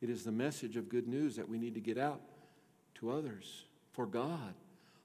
It 0.00 0.10
is 0.10 0.24
the 0.24 0.32
message 0.32 0.76
of 0.76 0.88
good 0.88 1.08
news 1.08 1.36
that 1.36 1.48
we 1.48 1.58
need 1.58 1.74
to 1.74 1.80
get 1.80 1.98
out 1.98 2.20
to 2.96 3.10
others. 3.10 3.64
For 3.92 4.06
God 4.06 4.54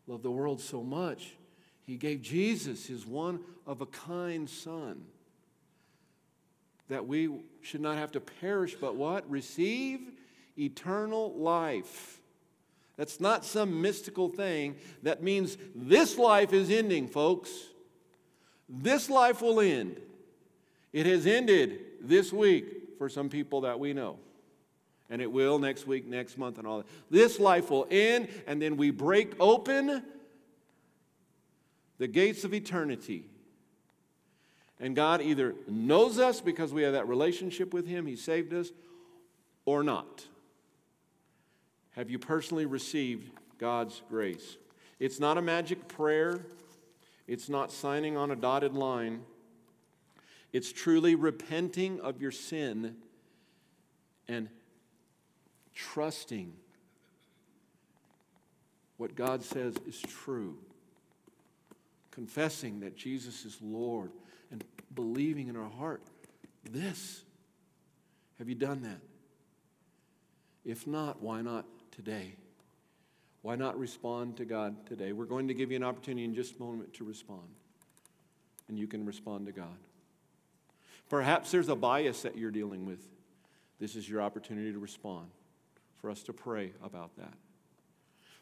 loved 0.05 0.23
the 0.23 0.31
world 0.31 0.61
so 0.61 0.83
much, 0.83 1.37
he 1.81 1.97
gave 1.97 2.21
Jesus, 2.21 2.85
his 2.85 3.05
one 3.05 3.39
of 3.65 3.81
a 3.81 3.85
kind 3.85 4.49
Son 4.49 5.03
that 6.89 7.07
we 7.07 7.29
should 7.61 7.81
not 7.81 7.97
have 7.97 8.11
to 8.11 8.19
perish, 8.19 8.75
but 8.75 8.95
what? 8.95 9.29
Receive 9.29 10.11
eternal 10.57 11.33
life. 11.33 12.20
That's 13.01 13.19
not 13.19 13.43
some 13.43 13.81
mystical 13.81 14.29
thing. 14.29 14.75
That 15.01 15.23
means 15.23 15.57
this 15.73 16.19
life 16.19 16.53
is 16.53 16.69
ending, 16.69 17.07
folks. 17.07 17.49
This 18.69 19.09
life 19.09 19.41
will 19.41 19.59
end. 19.59 19.99
It 20.93 21.07
has 21.07 21.25
ended 21.25 21.79
this 21.99 22.31
week 22.31 22.99
for 22.99 23.09
some 23.09 23.27
people 23.27 23.61
that 23.61 23.79
we 23.79 23.93
know. 23.93 24.19
And 25.09 25.19
it 25.19 25.31
will 25.31 25.57
next 25.57 25.87
week, 25.87 26.05
next 26.05 26.37
month, 26.37 26.59
and 26.59 26.67
all 26.67 26.77
that. 26.77 26.85
This 27.09 27.39
life 27.39 27.71
will 27.71 27.87
end, 27.89 28.27
and 28.45 28.61
then 28.61 28.77
we 28.77 28.91
break 28.91 29.33
open 29.39 30.03
the 31.97 32.07
gates 32.07 32.43
of 32.43 32.53
eternity 32.53 33.25
and 34.79 34.95
God 34.95 35.23
either 35.23 35.55
knows 35.67 36.19
us 36.19 36.39
because 36.39 36.71
we 36.71 36.83
have 36.83 36.93
that 36.93 37.07
relationship 37.07 37.73
with 37.73 37.87
Him, 37.87 38.05
He 38.05 38.15
saved 38.15 38.53
us, 38.53 38.69
or 39.65 39.81
not. 39.81 40.27
Have 41.91 42.09
you 42.09 42.19
personally 42.19 42.65
received 42.65 43.31
God's 43.57 44.01
grace? 44.09 44.57
It's 44.99 45.19
not 45.19 45.37
a 45.37 45.41
magic 45.41 45.87
prayer, 45.87 46.45
it's 47.27 47.49
not 47.49 47.71
signing 47.71 48.17
on 48.17 48.31
a 48.31 48.35
dotted 48.35 48.73
line. 48.73 49.21
It's 50.53 50.73
truly 50.73 51.15
repenting 51.15 52.01
of 52.01 52.21
your 52.21 52.31
sin 52.31 52.97
and 54.27 54.49
trusting 55.73 56.53
what 58.97 59.15
God 59.15 59.43
says 59.43 59.75
is 59.87 59.99
true. 60.01 60.57
Confessing 62.11 62.81
that 62.81 62.97
Jesus 62.97 63.45
is 63.45 63.57
Lord 63.61 64.11
and 64.51 64.63
believing 64.93 65.47
in 65.47 65.55
our 65.55 65.69
heart 65.69 66.03
this. 66.69 67.23
Have 68.37 68.49
you 68.49 68.55
done 68.55 68.81
that? 68.81 68.99
If 70.65 70.85
not, 70.85 71.21
why 71.21 71.41
not 71.41 71.65
today? 71.91 72.35
Why 73.41 73.55
not 73.55 73.77
respond 73.79 74.37
to 74.37 74.45
God 74.45 74.85
today? 74.85 75.13
We're 75.13 75.25
going 75.25 75.47
to 75.47 75.53
give 75.53 75.71
you 75.71 75.77
an 75.77 75.83
opportunity 75.83 76.23
in 76.23 76.35
just 76.35 76.57
a 76.57 76.59
moment 76.59 76.93
to 76.95 77.03
respond. 77.03 77.47
And 78.67 78.77
you 78.77 78.87
can 78.87 79.05
respond 79.05 79.47
to 79.47 79.51
God. 79.51 79.77
Perhaps 81.09 81.51
there's 81.51 81.67
a 81.69 81.75
bias 81.75 82.21
that 82.21 82.37
you're 82.37 82.51
dealing 82.51 82.85
with. 82.85 82.99
this 83.79 83.95
is 83.95 84.07
your 84.07 84.21
opportunity 84.21 84.71
to 84.71 84.77
respond, 84.77 85.27
for 85.97 86.11
us 86.11 86.21
to 86.23 86.33
pray 86.33 86.71
about 86.83 87.15
that. 87.17 87.33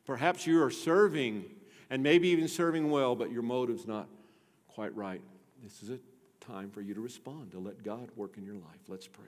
Perhaps 0.06 0.46
you 0.46 0.62
are 0.62 0.70
serving 0.70 1.46
and 1.90 2.04
maybe 2.04 2.28
even 2.28 2.48
serving 2.48 2.92
well, 2.92 3.16
but 3.16 3.32
your 3.32 3.42
motive's 3.42 3.88
not 3.88 4.08
quite 4.68 4.96
right. 4.96 5.22
This 5.64 5.82
is 5.82 5.90
a 5.90 6.00
time 6.46 6.70
for 6.70 6.82
you 6.82 6.94
to 6.94 7.02
respond, 7.02 7.52
to 7.52 7.60
let 7.60 7.84
God 7.84 8.10
work 8.16 8.38
in 8.38 8.46
your 8.46 8.56
life. 8.56 8.82
Let's 8.88 9.08
pray. 9.08 9.26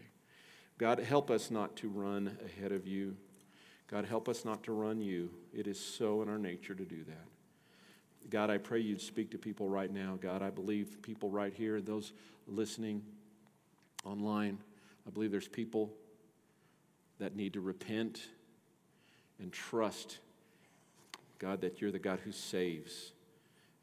God, 0.78 1.00
help 1.00 1.32
us 1.32 1.52
not 1.52 1.76
to 1.78 1.90
run 1.90 2.38
ahead 2.46 2.72
of 2.72 2.88
you. 2.88 3.16
God, 3.92 4.06
help 4.06 4.30
us 4.30 4.46
not 4.46 4.64
to 4.64 4.72
run 4.72 5.02
you. 5.02 5.30
It 5.54 5.68
is 5.68 5.80
so 5.80 6.22
in 6.22 6.30
our 6.30 6.38
nature 6.38 6.74
to 6.74 6.86
do 6.86 7.04
that. 7.04 7.28
God, 8.30 8.50
I 8.50 8.58
pray 8.58 8.80
you'd 8.80 9.02
speak 9.02 9.32
to 9.32 9.38
people 9.38 9.68
right 9.68 9.92
now. 9.92 10.18
God, 10.22 10.42
I 10.42 10.50
believe 10.50 11.02
people 11.02 11.30
right 11.30 11.54
here, 11.54 11.82
those 11.82 12.14
listening 12.48 13.02
online, 14.06 14.60
I 15.06 15.10
believe 15.10 15.32
there's 15.32 15.48
people 15.48 15.92
that 17.20 17.36
need 17.36 17.54
to 17.54 17.62
repent 17.62 18.22
and 19.40 19.52
trust, 19.52 20.20
God, 21.40 21.62
that 21.62 21.82
you're 21.82 21.92
the 21.92 22.00
God 22.00 22.20
who 22.24 22.32
saves 22.32 23.12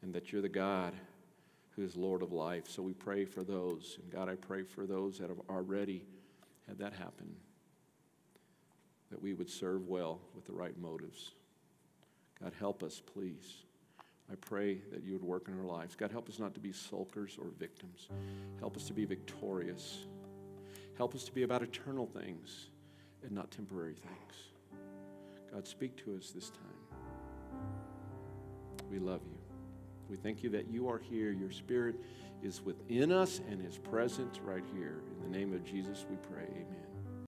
and 0.01 0.13
that 0.13 0.31
you're 0.31 0.41
the 0.41 0.49
God 0.49 0.93
who 1.75 1.83
is 1.83 1.95
Lord 1.95 2.21
of 2.21 2.31
life. 2.31 2.67
So 2.67 2.81
we 2.81 2.93
pray 2.93 3.25
for 3.25 3.43
those. 3.43 3.99
And 4.01 4.11
God, 4.11 4.29
I 4.29 4.35
pray 4.35 4.63
for 4.63 4.85
those 4.85 5.19
that 5.19 5.29
have 5.29 5.41
already 5.49 6.03
had 6.67 6.79
that 6.79 6.93
happen, 6.93 7.35
that 9.09 9.21
we 9.21 9.33
would 9.33 9.49
serve 9.49 9.87
well 9.87 10.19
with 10.35 10.45
the 10.45 10.53
right 10.53 10.77
motives. 10.79 11.31
God, 12.41 12.53
help 12.57 12.83
us, 12.83 13.01
please. 13.13 13.63
I 14.31 14.35
pray 14.35 14.81
that 14.91 15.03
you 15.03 15.13
would 15.13 15.23
work 15.23 15.47
in 15.47 15.57
our 15.57 15.65
lives. 15.65 15.95
God, 15.95 16.11
help 16.11 16.29
us 16.29 16.37
not 16.37 16.53
to 16.53 16.59
be 16.59 16.71
sulkers 16.71 17.37
or 17.39 17.47
victims. 17.57 18.09
Help 18.59 18.77
us 18.77 18.85
to 18.85 18.93
be 18.93 19.05
victorious. 19.05 20.05
Help 20.97 21.15
us 21.15 21.23
to 21.23 21.31
be 21.31 21.43
about 21.43 21.63
eternal 21.63 22.05
things 22.05 22.69
and 23.23 23.31
not 23.31 23.49
temporary 23.49 23.95
things. 23.95 24.35
God, 25.51 25.67
speak 25.67 25.97
to 26.05 26.15
us 26.15 26.29
this 26.29 26.51
time. 26.51 26.61
We 28.91 28.99
love 28.99 29.21
you. 29.25 29.37
We 30.09 30.17
thank 30.17 30.43
you 30.43 30.49
that 30.51 30.69
you 30.69 30.87
are 30.89 30.99
here. 30.99 31.31
Your 31.31 31.51
spirit 31.51 31.95
is 32.43 32.61
within 32.63 33.11
us 33.11 33.41
and 33.49 33.65
is 33.65 33.77
present 33.77 34.39
right 34.43 34.63
here. 34.73 35.01
In 35.15 35.31
the 35.31 35.37
name 35.37 35.53
of 35.53 35.63
Jesus, 35.63 36.05
we 36.09 36.17
pray. 36.17 36.45
Amen. 36.45 36.88